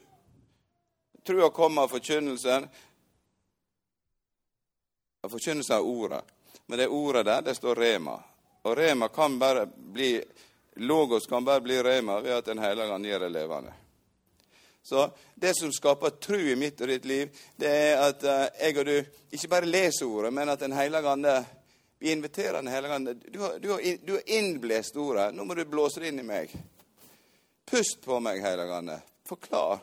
Trua 1.26 1.50
kommer 1.50 1.82
av 1.82 1.88
forkynnelsen. 1.88 2.68
Av 5.24 5.30
forkynnelsen 5.30 5.76
av 5.76 5.86
ordet. 5.86 6.22
Men 6.66 6.78
det 6.78 6.88
ordet 6.88 7.24
der, 7.26 7.42
det 7.42 7.54
står 7.54 7.74
rema. 7.74 8.20
Og 8.62 8.76
rema 8.78 9.08
kan 9.08 9.38
bare 9.38 9.66
bli 9.66 10.22
Logos 10.76 11.26
kan 11.26 11.44
bare 11.44 11.60
bli 11.60 11.82
rema 11.82 12.20
ved 12.20 12.32
at 12.32 12.44
Den 12.44 12.58
hellige 12.58 12.92
ande 12.92 13.08
gjør 13.08 13.20
det 13.20 13.28
levende. 13.32 13.72
Så 14.82 15.10
det 15.34 15.56
som 15.56 15.72
skaper 15.72 16.10
tru 16.10 16.38
i 16.38 16.56
mitt 16.56 16.80
og 16.80 16.88
ditt 16.88 17.04
liv, 17.04 17.30
det 17.56 17.70
er 17.70 18.02
at 18.04 18.20
uh, 18.22 18.44
jeg 18.60 18.76
og 18.78 18.86
du 18.86 18.92
ikke 19.34 19.48
bare 19.50 19.66
leser 19.66 20.06
ordet, 20.06 20.30
men 20.34 20.52
at 20.52 20.60
Den 20.60 20.76
hellige 20.76 21.10
ande 21.10 21.32
vi 21.98 22.12
inviterer 22.12 22.52
Den 22.52 22.66
hellige 22.66 22.94
ånd. 22.94 23.24
Du 23.28 23.38
du, 23.60 23.70
har, 23.72 24.28
innblåst 24.30 24.96
ordet. 24.96 25.34
Nå 25.34 25.44
må 25.44 25.54
du 25.54 25.64
blåse 25.64 26.00
det 26.00 26.08
inn 26.08 26.20
i 26.20 26.26
meg. 26.26 26.52
Pust 27.70 28.00
på 28.04 28.20
meg, 28.20 28.40
Hellige 28.44 28.74
ande. 28.74 29.00
Forklar. 29.26 29.78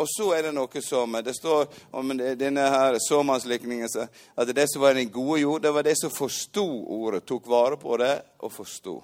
Og 0.00 0.08
så 0.08 0.30
er 0.32 0.46
det 0.48 0.54
noe 0.56 0.82
som 0.82 1.12
Det 1.24 1.34
står 1.36 1.66
om 1.90 2.14
denne 2.16 2.62
her 2.72 2.96
såmannslikningen 2.98 3.88
at 4.34 4.54
det 4.56 4.64
som 4.72 4.82
var 4.82 4.94
den 4.94 5.10
gode 5.12 5.40
jord, 5.40 5.62
det 5.62 5.72
var 5.76 5.84
det 5.84 5.98
som 6.00 6.10
forsto 6.10 6.64
ordet, 6.88 7.26
tok 7.28 7.46
vare 7.46 7.76
på 7.76 7.96
det 8.00 8.14
og 8.40 8.52
forsto. 8.52 8.96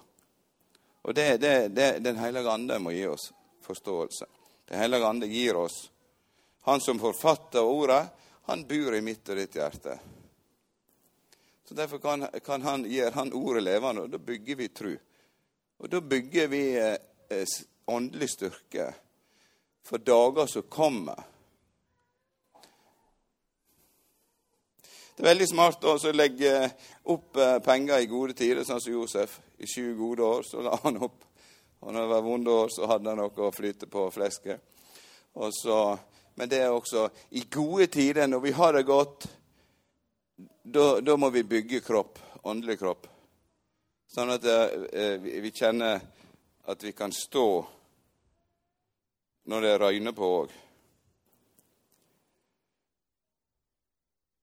Og 1.03 1.15
det, 1.15 1.37
det 1.37 1.99
Den 2.01 2.17
hellige 2.17 2.51
ande 2.51 2.79
må 2.79 2.97
gi 2.97 3.05
oss 3.07 3.29
forståelse. 3.67 4.27
Den 4.69 4.79
hellige 4.79 5.07
ande 5.07 5.27
gir 5.27 5.57
oss. 5.57 5.91
Han 6.63 6.81
som 6.81 6.99
forfatter 6.99 7.63
ordet, 7.63 8.07
han 8.47 8.65
bor 8.67 8.95
i 8.95 9.01
mitt 9.01 9.29
og 9.29 9.37
ditt 9.37 9.55
hjerte. 9.55 9.99
Så 11.69 11.75
Derfor 11.75 11.99
kan, 11.99 12.27
kan 12.45 12.63
han, 12.63 12.85
gjøre 12.87 13.15
han 13.15 13.33
ordet 13.33 13.63
levende, 13.63 14.03
og 14.07 14.11
da 14.11 14.19
bygger 14.19 14.57
vi 14.57 14.69
tru. 14.69 14.93
Og 15.79 15.91
da 15.91 16.01
bygger 16.01 16.47
vi 16.49 16.61
eh, 16.79 17.55
åndelig 17.91 18.29
styrke 18.31 18.93
for 19.87 19.99
dager 19.99 20.47
som 20.47 20.63
kommer. 20.71 21.25
Det 25.17 25.25
er 25.25 25.31
veldig 25.33 25.49
smart 25.49 25.85
å 25.89 25.97
legge 26.15 26.53
opp 27.11 27.39
eh, 27.41 27.59
penger 27.65 28.03
i 28.05 28.09
gode 28.11 28.37
tider, 28.39 28.63
sånn 28.69 28.83
som 28.85 28.93
Josef. 28.93 29.39
I 29.59 29.67
sju 29.67 29.95
gode 29.99 30.23
år 30.23 30.47
så 30.47 30.63
la 30.63 30.77
han 30.85 31.01
opp. 31.03 31.25
Og 31.81 31.93
når 31.93 32.03
det 32.03 32.11
var 32.11 32.27
vonde 32.27 32.53
år, 32.53 32.71
så 32.71 32.87
hadde 32.91 33.11
han 33.11 33.19
noe 33.23 33.47
å 33.47 33.55
flyte 33.55 33.89
på 33.91 34.07
flesket. 34.15 34.63
Så, 35.35 35.79
men 36.39 36.51
det 36.53 36.63
er 36.63 36.71
også 36.73 37.09
i 37.37 37.43
gode 37.53 37.89
tider, 37.93 38.31
når 38.31 38.45
vi 38.45 38.55
har 38.57 38.77
det 38.77 38.87
godt, 38.89 39.27
da 40.63 41.17
må 41.17 41.31
vi 41.31 41.45
bygge 41.45 41.81
kropp, 41.81 42.19
åndelig 42.43 42.79
kropp. 42.79 43.07
Sånn 44.11 44.31
at 44.35 44.45
eh, 44.47 45.17
vi 45.21 45.51
kjenner 45.55 46.01
at 46.67 46.83
vi 46.83 46.93
kan 46.93 47.13
stå 47.15 47.49
når 49.47 49.67
det 49.67 49.75
røyner 49.79 50.15
på 50.15 50.31
òg. 50.43 50.55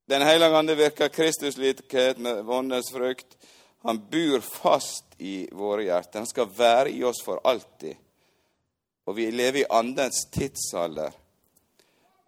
Den 0.08 0.22
hellige 0.22 0.58
ande 0.58 0.76
virker 0.76 1.12
Kristuslikhet 1.12 2.20
med 2.20 2.44
vondens 2.48 2.92
frukt. 2.92 3.38
Han 3.84 4.00
bor 4.12 4.40
fast 4.40 5.16
i 5.18 5.48
våre 5.52 5.84
hjerter. 5.84 6.20
Han 6.20 6.28
skal 6.28 6.52
være 6.58 6.92
i 6.92 7.04
oss 7.04 7.24
for 7.24 7.40
alltid. 7.44 7.96
Og 9.08 9.16
vi 9.16 9.30
lever 9.32 9.64
i 9.64 9.70
Andens 9.70 10.26
tidsalder, 10.32 11.12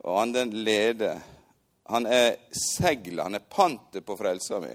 og 0.04 0.22
Anden 0.22 0.52
leder. 0.64 1.22
Han 1.92 2.06
er 2.10 2.36
seglet, 2.52 3.24
han 3.24 3.38
er 3.38 3.46
pantet 3.50 4.06
på 4.06 4.18
frelsa 4.18 4.60
mi. 4.60 4.72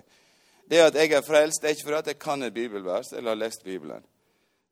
Det 0.71 0.79
at 0.85 0.95
jeg 0.95 1.11
er 1.17 1.27
frelst, 1.27 1.63
det 1.63 1.69
er 1.69 1.75
ikke 1.75 1.89
fordi 1.89 2.13
jeg 2.13 2.19
kan 2.23 2.47
et 2.47 2.55
bibelvers 2.55 3.13
eller 3.13 3.33
har 3.33 3.41
lest 3.41 3.65
Bibelen, 3.65 4.05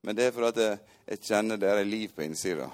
men 0.06 0.16
det 0.16 0.28
er 0.28 0.36
fordi 0.36 0.62
jeg, 0.62 0.78
jeg 1.08 1.24
kjenner 1.26 1.58
det 1.58 1.72
er 1.72 1.84
liv 1.84 2.12
på 2.14 2.22
innsida. 2.22 2.68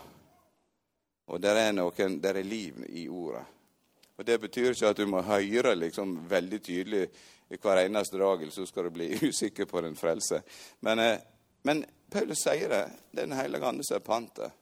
Og 1.32 1.40
det 1.40 1.54
er, 1.56 1.72
noen, 1.72 2.18
det 2.20 2.34
er 2.34 2.44
liv 2.44 2.84
i 2.92 3.06
ordet. 3.08 3.44
Og 4.16 4.24
Det 4.24 4.40
betyr 4.40 4.74
ikke 4.74 4.90
at 4.92 5.00
du 5.00 5.06
må 5.10 5.22
høre 5.24 5.74
liksom 5.74 6.18
veldig 6.28 6.60
tydelig 6.62 7.06
i 7.48 7.56
hver 7.60 7.80
eneste 7.82 8.18
dag, 8.20 8.44
så 8.52 8.66
skal 8.66 8.84
du 8.84 8.90
bli 8.90 9.08
usikker 9.28 9.64
på 9.64 9.80
din 9.80 9.96
frelse. 9.96 10.42
Men, 10.80 10.98
eh, 10.98 11.18
men 11.62 11.84
Paulus 12.10 12.44
sier 12.44 12.68
det. 12.68 12.84
Det 13.10 13.22
er 13.22 13.26
Den 13.26 13.38
hellige 13.38 13.66
ande 13.66 13.84
som 13.84 13.96
er 13.96 14.04
pantet. 14.04 14.52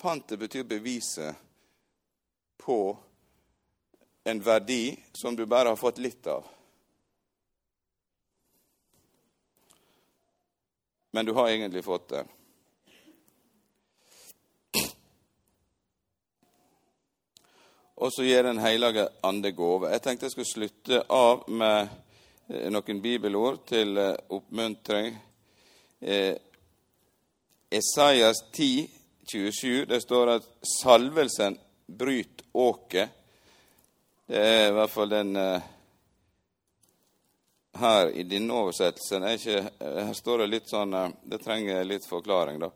Pantet 0.00 0.38
betyr 0.38 0.64
beviset 0.64 1.34
på 2.60 2.98
en 4.24 4.40
verdi 4.40 4.96
som 5.12 5.36
du 5.36 5.46
bare 5.46 5.68
har 5.68 5.76
fått 5.76 5.98
litt 5.98 6.26
av. 6.26 6.44
Men 11.10 11.26
du 11.26 11.32
har 11.32 11.48
egentlig 11.48 11.84
fått 11.84 12.08
det. 12.08 12.24
Og 18.00 18.12
så 18.12 18.24
gir 18.24 18.42
Den 18.42 18.58
hellige 18.58 19.08
ande 19.20 19.50
gåve. 19.52 19.90
Jeg 19.92 20.02
tenkte 20.02 20.24
jeg 20.24 20.32
skulle 20.32 20.52
slutte 20.52 21.02
av 21.12 21.42
med 21.52 21.88
eh, 22.48 22.70
noen 22.72 23.02
bibelord 23.02 23.58
til 23.68 23.98
eh, 24.00 24.14
oppmuntring. 24.32 25.18
Eh, 26.00 26.36
Esaias 27.70 28.40
10, 28.52 28.88
27, 29.32 29.84
det 29.84 30.00
står 30.02 30.32
at 30.38 30.48
salvelsen 30.80 31.58
bryter 31.98 32.46
åket. 32.52 33.16
Det 34.26 34.40
er 34.40 34.68
i 34.68 34.74
hvert 34.76 34.92
fall 34.94 35.10
den 35.10 35.34
her 37.80 38.10
i 38.10 38.22
denne 38.22 38.54
oversettelsen. 38.54 39.26
Ikke, 39.34 39.62
her 39.80 40.12
står 40.14 40.44
det 40.44 40.50
litt 40.50 40.70
sånn 40.70 40.94
Det 41.22 41.40
trenger 41.42 41.86
litt 41.86 42.06
forklaring, 42.06 42.60
da. 42.62 42.70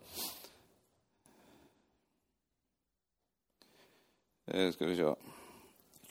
Det 4.45 4.73
skal 4.73 4.91
vi 4.91 4.97
se 4.97 5.15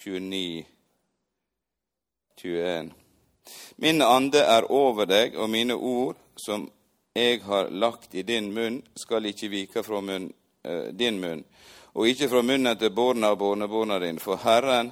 29, 0.03 0.65
21. 2.41 2.93
Min 3.75 4.01
ande 4.01 4.41
er 4.41 4.71
over 4.71 5.05
deg, 5.05 5.37
og 5.37 5.51
mine 5.53 5.75
ord 5.75 6.17
som 6.35 6.65
jeg 7.13 7.43
har 7.45 7.69
lagt 7.69 8.15
i 8.15 8.23
din 8.25 8.49
munn, 8.53 8.81
skal 8.95 9.29
ikke 9.29 9.51
vike 9.53 9.83
fra 9.85 10.01
munn, 10.01 10.31
eh, 10.63 10.89
din 10.91 11.19
munn, 11.21 11.43
og 11.93 12.07
ikke 12.09 12.29
fra 12.29 12.41
munnen 12.41 12.77
til 12.77 12.93
barna 12.95 13.31
og 13.33 13.39
barnebarna 13.41 13.99
dine, 14.01 14.21
for 14.21 14.41
Herren 14.41 14.91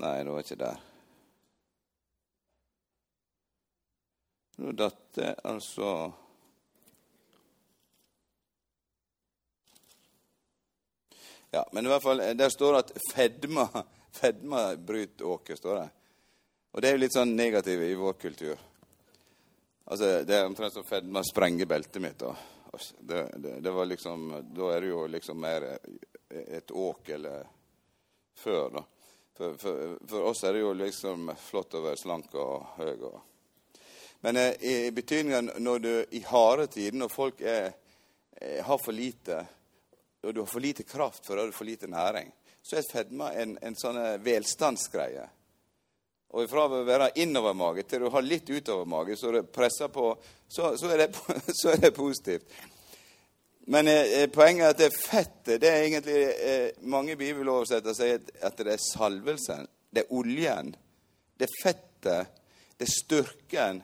Nei, 0.00 0.22
det 0.24 0.32
var 0.32 0.44
ikke 0.44 0.56
der. 0.56 0.76
Nå 4.60 4.72
datt 4.78 5.00
det 5.16 5.32
altså 5.44 5.90
Ja, 11.50 11.64
Men 11.72 11.86
i 11.86 11.90
hvert 11.90 12.02
fall, 12.02 12.22
der 12.38 12.48
står 12.48 12.76
det 12.76 12.82
at 12.84 13.00
fedma, 13.10 13.64
fedma 14.20 14.76
bryter 14.76 15.26
åker. 15.26 15.56
står 15.56 15.80
det. 15.80 15.88
Og 16.70 16.82
det 16.82 16.88
er 16.88 16.94
jo 16.94 17.00
litt 17.02 17.16
sånn 17.16 17.32
negativt 17.34 17.82
i 17.82 17.96
vår 17.98 18.12
kultur. 18.12 18.60
Altså, 19.90 20.22
Det 20.22 20.36
er 20.36 20.46
omtrent 20.46 20.72
som 20.72 20.86
fedma 20.86 21.24
sprenger 21.26 21.66
beltet 21.66 22.02
mitt. 22.02 22.18
da. 22.18 22.36
Altså, 22.72 22.94
det, 23.00 23.22
det, 23.36 23.56
det, 23.60 23.70
var 23.70 23.88
liksom, 23.90 24.28
Da 24.54 24.70
er 24.74 24.80
det 24.80 24.92
jo 24.92 25.06
liksom 25.10 25.40
mer 25.40 25.66
et 26.30 26.70
åk 26.70 27.08
eller 27.08 27.46
før, 28.38 28.70
da. 28.70 28.84
For, 29.36 29.56
for, 29.56 29.96
for, 30.08 30.22
oss 30.30 30.44
er 30.44 30.52
det 30.52 30.60
jo 30.60 30.72
liksom 30.76 31.30
flott 31.40 31.74
å 31.74 31.84
være 31.84 31.98
slank 31.98 32.34
og 32.38 32.66
høy. 32.76 32.94
Og. 33.08 33.20
Men 34.20 34.36
eh, 34.36 34.52
i 34.60 34.90
betydningen 34.92 35.54
når 35.64 35.78
du 35.78 35.92
i 36.10 36.20
harde 36.28 36.66
tider, 36.70 36.98
når 37.00 37.12
folk 37.14 37.40
er, 37.40 37.72
er, 38.36 38.60
har 38.66 38.82
for 38.84 38.96
lite 38.96 39.40
og 40.22 40.34
du 40.34 40.40
har 40.40 40.46
for 40.46 40.60
lite 40.60 40.84
kraft 40.84 41.26
for 41.26 41.40
å 41.40 41.46
ha 41.46 41.52
for 41.54 41.64
lite 41.64 41.88
næring, 41.88 42.28
så 42.62 42.76
er 42.76 42.88
fedme 42.92 43.30
en, 43.40 43.54
en 43.64 43.76
sånn 43.78 43.98
velstandsgreie. 44.20 45.24
Og 46.30 46.46
fra 46.46 46.66
å 46.68 46.82
være 46.86 47.10
innovermage 47.18 47.82
til 47.90 48.04
å 48.06 48.12
ha 48.14 48.20
litt 48.22 48.46
utovermage, 48.46 49.16
så 49.18 49.32
det 49.34 49.48
presser 49.50 49.90
på, 49.90 50.12
så, 50.46 50.76
så, 50.78 50.90
er, 50.94 51.02
det, 51.02 51.08
så 51.60 51.72
er, 51.72 51.80
det, 51.82 51.90
positivt. 51.96 52.46
Men 53.70 53.90
eh, 53.90 54.28
poenget 54.30 54.64
er 54.64 54.74
at 54.74 54.80
det 54.80 54.90
fettet 54.94 55.60
det 55.62 55.68
er 55.68 55.84
egentlig 55.84 56.20
eh, 56.42 56.68
Mange 56.90 57.14
bibeloversettere 57.18 57.94
sier 57.94 58.22
at 58.46 58.58
det 58.58 58.74
er 58.74 58.82
salvelsen, 58.82 59.66
det 59.90 60.04
er 60.04 60.14
oljen, 60.16 60.72
det 61.38 61.48
er 61.48 61.58
fettet, 61.60 62.40
det 62.78 62.86
er 62.86 62.94
styrken. 62.94 63.82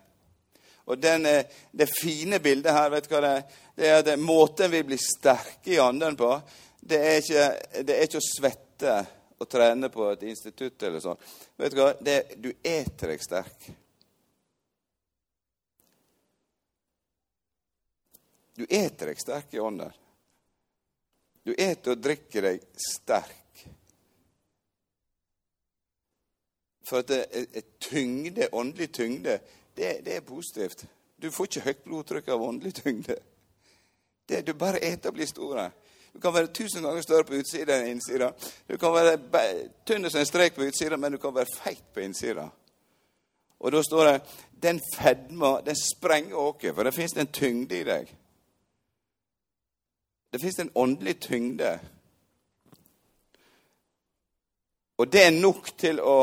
Og 0.87 1.03
den, 1.03 1.27
eh, 1.27 1.51
det 1.75 1.91
fine 1.91 2.39
bildet 2.43 2.75
her, 2.75 2.93
vet 2.95 3.09
du 3.09 3.15
hva 3.17 3.25
det 3.27 3.35
er? 3.41 3.61
det 3.77 3.91
er 3.91 3.99
at 4.01 4.23
måten 4.23 4.71
vi 4.73 4.85
blir 4.87 5.03
sterke 5.03 5.75
i 5.75 5.83
anden 5.83 6.15
på, 6.17 6.31
det 6.87 7.03
er 7.03 7.19
ikke, 7.21 7.47
det 7.83 7.97
er 7.97 8.07
ikke 8.07 8.23
å 8.23 8.29
svette 8.31 8.99
og 9.39 9.49
trene 9.51 9.91
på 9.93 10.07
et 10.11 10.25
institutt 10.31 10.83
eller 10.89 11.03
sånn. 11.05 11.21
Vet 11.61 11.75
Du 11.75 11.81
hva? 11.83 11.91
Det, 12.01 12.17
du 12.41 12.51
eter 12.63 13.13
deg 13.13 13.25
sterk. 13.25 13.69
Du 18.57 18.65
eter 18.65 19.13
deg 19.13 19.21
sterk 19.21 19.53
i 19.53 19.61
ånden. 19.61 19.93
Du 21.45 21.53
eter 21.53 21.93
og 21.93 22.01
drikker 22.03 22.49
deg 22.49 22.63
sterk. 22.81 23.43
For 26.87 27.03
at 27.03 27.11
det 27.11 27.21
er 27.35 27.67
tyngde, 27.83 28.49
åndelig 28.55 28.93
tyngde, 28.95 29.41
det, 29.77 29.91
det 30.07 30.17
er 30.17 30.27
positivt. 30.27 30.87
Du 31.17 31.29
får 31.35 31.49
ikke 31.49 31.65
høyt 31.67 31.83
blodtrykk 31.85 32.29
av 32.33 32.45
åndelig 32.47 32.77
tyngde. 32.79 33.17
Det, 34.27 34.41
du 34.47 34.55
bare 34.59 34.81
eter 34.83 35.11
og 35.11 35.19
blir 35.19 35.29
store. 35.29 35.69
Du 36.17 36.21
kan 36.21 36.33
være 36.33 36.47
tusen 36.47 36.81
ganger 36.83 37.03
større 37.05 37.25
på 37.29 37.37
utsida 37.37 37.75
enn 37.77 37.91
innsida. 37.91 38.31
Du 38.65 38.79
kan 38.81 38.95
være 38.95 39.19
tynn 39.85 40.09
som 40.09 40.23
en 40.23 40.29
strek 40.29 40.55
på 40.57 40.65
utsida, 40.65 40.97
men 40.97 41.13
du 41.13 41.19
kan 41.21 41.35
være 41.37 41.53
feit 41.59 41.83
på 41.93 42.01
innsida. 42.01 42.47
Og 43.61 43.73
da 43.75 43.83
står 43.85 44.09
det 44.09 44.15
den 44.65 44.81
fedma, 44.95 45.59
den 45.67 45.77
sprenger 45.77 46.39
åket, 46.41 46.73
for 46.73 46.89
det 46.89 46.95
fins 46.97 47.17
en 47.21 47.29
tyngde 47.29 47.77
i 47.77 47.85
deg. 47.85 48.09
Det 50.33 50.41
fins 50.41 50.59
en 50.65 50.73
åndelig 50.73 51.19
tyngde. 51.29 51.75
Og 54.97 55.13
det 55.13 55.27
er 55.27 55.37
nok 55.37 55.69
til 55.77 56.01
å 56.01 56.19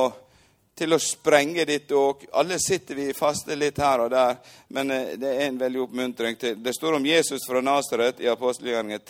til 0.74 0.98
å 0.98 0.98
sprenge 0.98 1.68
ditt 1.70 1.92
åk. 1.94 2.26
Alle 2.34 2.58
sitter 2.58 2.98
vi 2.98 3.12
faste 3.14 3.54
litt 3.54 3.78
her 3.78 4.08
og 4.08 4.10
der, 4.10 4.40
men 4.74 4.90
eh, 4.90 5.12
det 5.22 5.36
er 5.38 5.52
en 5.52 5.62
veldig 5.62 5.84
oppmuntring 5.86 6.40
til 6.42 6.58
Det 6.58 6.74
står 6.74 6.98
om 6.98 7.06
Jesus 7.06 7.46
fra 7.46 7.62
Nasaret 7.62 8.26
i 8.26 8.32
apostelgjerningen 8.32 9.04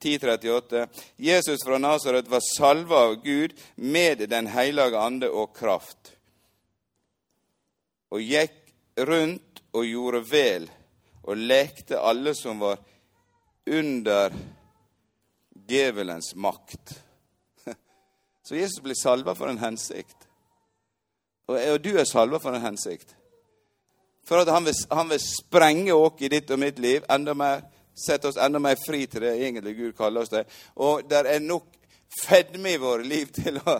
1038. 0.00 0.86
Jesus 1.16 1.64
fra 1.64 1.78
Nasaret 1.78 2.28
var 2.28 2.42
salva 2.44 2.96
av 3.08 3.14
Gud 3.24 3.54
med 3.74 4.28
Den 4.28 4.46
hellige 4.46 4.98
ande 4.98 5.30
og 5.30 5.54
kraft, 5.56 6.14
og 8.10 8.22
gikk 8.22 8.60
rundt 8.96 9.62
og 9.74 9.86
gjorde 9.86 10.20
vel 10.30 10.68
og 11.24 11.40
lekte 11.40 11.98
alle 11.98 12.34
som 12.36 12.60
var 12.60 12.78
under 13.66 14.34
djevelens 15.66 16.34
makt. 16.34 17.00
Så 18.46 18.56
Jesus 18.56 18.82
blir 18.84 18.94
salva 18.94 19.34
for 19.34 19.48
en 19.48 19.58
hensikt. 19.58 20.28
Og, 21.48 21.58
du 21.80 21.94
er 21.98 22.08
salva 22.08 22.40
for 22.40 22.56
en 22.56 22.64
hensikt. 22.64 23.16
For 24.24 24.40
at 24.40 24.48
han 24.48 24.64
vil, 24.64 24.76
han 24.90 25.10
vil 25.12 25.20
sprenge 25.20 25.96
åk 25.96 26.22
i 26.24 26.30
ditt 26.32 26.50
og 26.54 26.60
mitt 26.60 26.78
liv 26.80 27.04
enda 27.12 27.34
mer. 27.36 27.64
Sette 27.94 28.28
oss 28.28 28.40
enda 28.40 28.58
mer 28.58 28.76
fri 28.86 29.04
til 29.06 29.22
det 29.22 29.36
egentlig 29.38 29.76
Gud 29.78 29.96
kaller 29.96 30.24
oss 30.24 30.32
det. 30.32 30.44
Og 30.76 31.06
der 31.08 31.28
er 31.30 31.44
nok 31.44 31.68
fedme 32.24 32.74
i 32.74 32.80
våre 32.82 33.06
liv 33.06 33.30
til 33.34 33.60
å, 33.62 33.78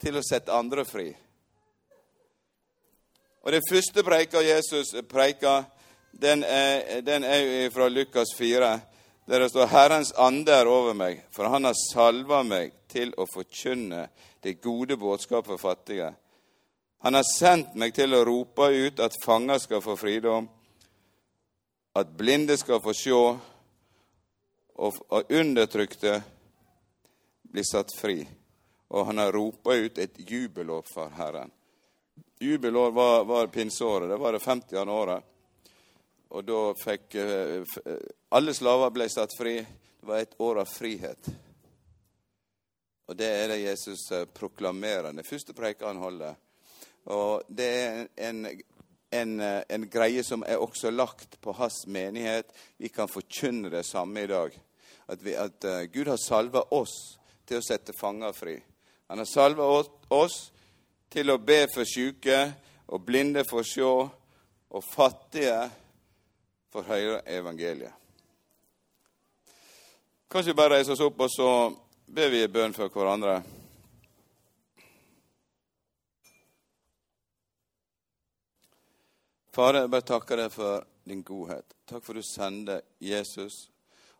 til 0.00 0.16
å 0.16 0.24
sette 0.24 0.52
andre 0.52 0.84
fri. 0.88 1.10
Og 3.44 3.52
Den 3.52 3.64
første 3.68 4.02
preika 4.04 4.40
Jesus 4.40 4.94
preika, 5.08 5.64
den 6.12 6.44
er, 6.48 7.00
den 7.04 7.24
er 7.24 7.70
fra 7.74 7.88
Lukas 7.88 8.32
4, 8.38 8.80
der 9.26 9.40
det 9.40 9.50
står 9.50 9.66
'Herrens 9.66 10.12
ande 10.16 10.52
er 10.52 10.66
over 10.66 10.92
meg, 10.92 11.22
for 11.30 11.48
han 11.48 11.64
har 11.64 11.74
salva 11.92 12.42
meg 12.42 12.72
til 12.88 13.12
å 13.16 13.26
forkynne 13.34 14.08
det 14.42 14.60
gode 14.60 14.96
budskap 14.96 15.46
for 15.46 15.56
fattige'. 15.56 16.14
Han 17.04 17.14
har 17.14 17.24
sendt 17.38 17.74
meg 17.74 17.94
til 17.94 18.14
å 18.14 18.24
rope 18.24 18.68
ut 18.72 19.00
at 19.00 19.16
fanger 19.24 19.58
skal 19.58 19.80
få 19.80 19.96
fridom, 19.96 20.48
at 21.94 22.10
blinde 22.18 22.56
skal 22.58 22.82
få 22.82 22.94
se, 22.94 23.18
og 24.74 25.30
undertrykte 25.30 26.22
blir 27.42 27.66
satt 27.70 27.94
fri. 27.94 28.18
Og 28.88 29.06
han 29.06 29.18
har 29.18 29.32
ropa 29.32 29.74
ut 29.74 29.98
et 29.98 30.18
jubelår 30.30 30.82
for 30.90 31.10
Herren. 31.14 31.50
Jubelår 32.38 32.90
var, 32.90 33.24
var 33.24 33.46
pinseåret. 33.46 34.08
Det 34.08 34.16
var 34.16 34.32
det 34.32 34.42
50. 34.42 34.88
året. 34.88 35.22
Og 36.28 36.44
da 36.44 36.60
fikk 36.74 37.14
eh, 37.14 37.62
Alle 38.34 38.54
slaver 38.54 38.90
ble 38.90 39.06
satt 39.08 39.36
fri. 39.38 39.56
Det 39.62 40.06
var 40.06 40.18
et 40.18 40.34
år 40.42 40.60
av 40.64 40.70
frihet. 40.70 41.30
Og 43.06 43.16
det 43.16 43.28
er 43.28 43.52
det 43.52 43.60
Jesus 43.62 44.10
eh, 44.12 44.26
proklamerer. 44.26 45.12
Den 45.12 45.26
første 45.26 45.54
preika 45.54 45.86
han 45.86 46.02
holder. 46.02 46.34
Og 47.14 47.46
det 47.48 47.70
er 47.70 48.06
en, 48.28 48.46
en, 49.10 49.40
eh, 49.40 49.62
en, 49.68 49.88
greie 49.90 50.22
som 50.24 50.44
er 50.46 50.62
også 50.62 50.90
lagt 50.90 51.40
på 51.40 51.52
hans 51.52 51.86
menighet. 51.86 52.52
Vi 52.76 52.88
kan 52.88 53.08
forkynne 53.08 53.70
det 53.70 53.84
samme 53.86 54.22
i 54.22 54.30
dag. 54.30 54.60
At, 55.08 55.24
vi, 55.24 55.34
at 55.36 55.64
Gud 55.92 56.08
har 56.08 56.16
salva 56.16 56.62
oss 56.72 57.18
til 57.44 57.60
å 57.60 57.64
sette 57.64 57.92
fanger 57.92 58.32
fri. 58.32 58.54
Han 59.12 59.20
har 59.20 59.28
salva 59.28 59.66
oss 60.08 60.38
til 61.12 61.30
å 61.30 61.38
be 61.38 61.66
for 61.68 61.84
syke 61.84 62.38
og 62.88 63.04
blinde 63.04 63.44
for 63.48 63.60
å 63.60 63.68
se, 63.68 63.90
og 64.74 64.84
fattige 64.84 65.58
for 66.72 66.88
høre 66.88 67.20
evangeliet. 67.30 67.92
Kanskje 70.30 70.50
vi 70.50 70.58
bare 70.58 70.78
reiser 70.78 70.96
oss 70.96 71.04
opp, 71.04 71.20
og 71.20 71.30
så 71.30 71.50
ber 72.10 72.32
vi 72.32 72.42
en 72.42 72.50
bønn 72.52 72.74
for 72.74 72.90
hverandre. 72.90 73.36
Far, 79.54 79.76
jeg 79.78 79.90
bare 79.90 80.02
takker 80.02 80.40
deg 80.42 80.50
for 80.50 80.82
din 81.06 81.20
godhet. 81.22 81.76
Takk 81.86 82.02
for 82.02 82.18
du 82.18 82.24
sender 82.26 82.80
Jesus. 82.98 83.68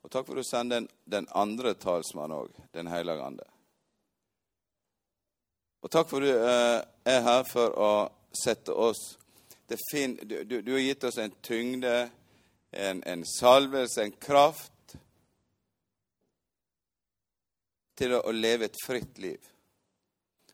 Og 0.05 0.12
takk 0.12 0.28
for 0.28 0.39
du 0.39 0.45
sender 0.47 0.85
den, 1.11 1.26
andre 1.35 1.72
talsmannen 1.74 2.37
òg, 2.37 2.53
Den 2.70 2.87
hellige 2.87 3.24
ande. 3.24 3.47
Og 5.82 5.91
takk 5.91 6.07
for 6.09 6.22
du 6.22 6.30
eh, 6.30 6.80
er 7.11 7.20
her 7.26 7.43
for 7.51 7.74
å 7.74 7.91
sette 8.30 8.72
oss 8.72 9.03
fin, 9.91 10.14
du, 10.22 10.45
du, 10.45 10.62
du, 10.62 10.72
har 10.72 10.85
gitt 10.85 11.05
oss 11.05 11.18
en 11.18 11.35
tyngde, 11.43 12.11
en, 12.70 13.03
en 13.03 13.24
salvelse, 13.26 14.03
en 14.03 14.12
kraft 14.12 14.97
til 17.99 18.14
å, 18.14 18.22
å, 18.22 18.32
leve 18.32 18.68
et 18.68 18.82
fritt 18.87 19.18
liv. 19.18 19.51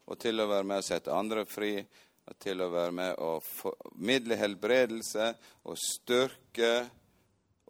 Og 0.09 0.19
til 0.19 0.41
å 0.41 0.49
være 0.49 0.67
med 0.67 0.81
og 0.81 0.87
sette 0.89 1.15
andre 1.15 1.45
fri, 1.45 1.75
til 2.39 2.63
å 2.63 2.71
være 2.71 2.95
med 2.95 3.19
og 3.19 3.43
formidle 3.43 4.39
helbredelse 4.39 5.33
og 5.67 5.79
styrke 5.81 6.73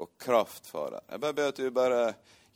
og 0.01 0.13
kraft, 0.21 0.69
Fader. 0.71 1.01
Jeg 1.09 1.23
bare 1.23 1.37
ber 1.37 1.53
at 1.53 1.61
du 1.61 1.71
bare 1.75 2.03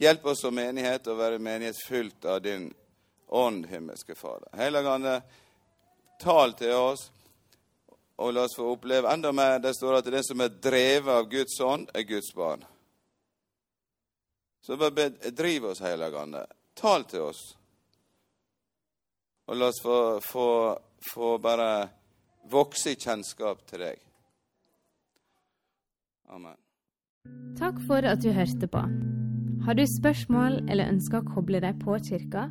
hjelper 0.01 0.33
oss 0.33 0.43
som 0.45 0.55
menighet 0.57 1.09
å 1.09 1.17
være 1.19 1.41
menighet 1.43 1.81
fylt 1.87 2.25
av 2.29 2.43
din 2.45 2.69
ånd, 3.29 3.67
himmelske 3.71 4.15
Fader. 4.15 4.49
Hellige 4.57 5.21
tal 6.21 6.55
til 6.59 6.77
oss, 6.77 7.09
og 8.17 8.31
la 8.33 8.45
oss 8.47 8.55
få 8.57 8.69
oppleve 8.77 9.11
enda 9.11 9.33
mer. 9.33 9.59
Det 9.59 9.75
står 9.75 9.99
at 9.99 10.11
det 10.13 10.23
som 10.25 10.41
er 10.41 10.55
drevet 10.63 11.11
av 11.11 11.29
Guds 11.31 11.59
ånd, 11.61 11.91
er 11.95 12.07
Guds 12.07 12.31
barn. 12.35 12.65
Så 14.65 14.77
bare 14.77 15.09
driv 15.31 15.67
oss, 15.73 15.83
Hellige 15.85 16.21
Ande. 16.21 16.47
Tal 16.75 17.05
til 17.05 17.27
oss. 17.27 17.43
Og 19.47 19.59
la 19.59 19.69
oss 19.69 19.83
få, 19.83 19.99
få, 20.25 20.47
få 21.05 21.37
bare 21.39 21.89
vokse 22.51 22.95
i 22.95 22.99
kjennskap 22.99 23.65
til 23.69 23.85
deg. 23.87 24.01
Amen. 26.33 26.57
Takk 27.59 27.79
for 27.89 28.05
at 28.05 28.23
du 28.25 28.33
hørte 28.35 28.69
på. 28.69 28.83
Har 29.65 29.77
du 29.79 29.85
spørsmål 29.89 30.59
eller 30.69 30.91
ønsker 30.93 31.23
å 31.23 31.29
koble 31.37 31.61
deg 31.65 31.79
på 31.81 31.97
kirka? 32.05 32.49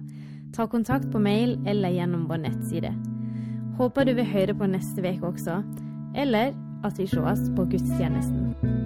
Ta 0.53 0.65
kontakt 0.69 1.09
på 1.13 1.21
mail 1.21 1.59
eller 1.69 1.93
gjennom 1.93 2.25
vår 2.29 2.45
nettside. 2.47 2.93
Håper 3.77 4.05
du 4.05 4.15
vil 4.17 4.29
høre 4.29 4.57
på 4.57 4.69
neste 4.69 5.01
uke 5.01 5.33
også, 5.33 5.61
eller 6.15 6.53
at 6.85 6.97
vi 6.99 7.09
sees 7.09 7.49
på 7.57 7.65
gudstjenesten. 7.73 8.82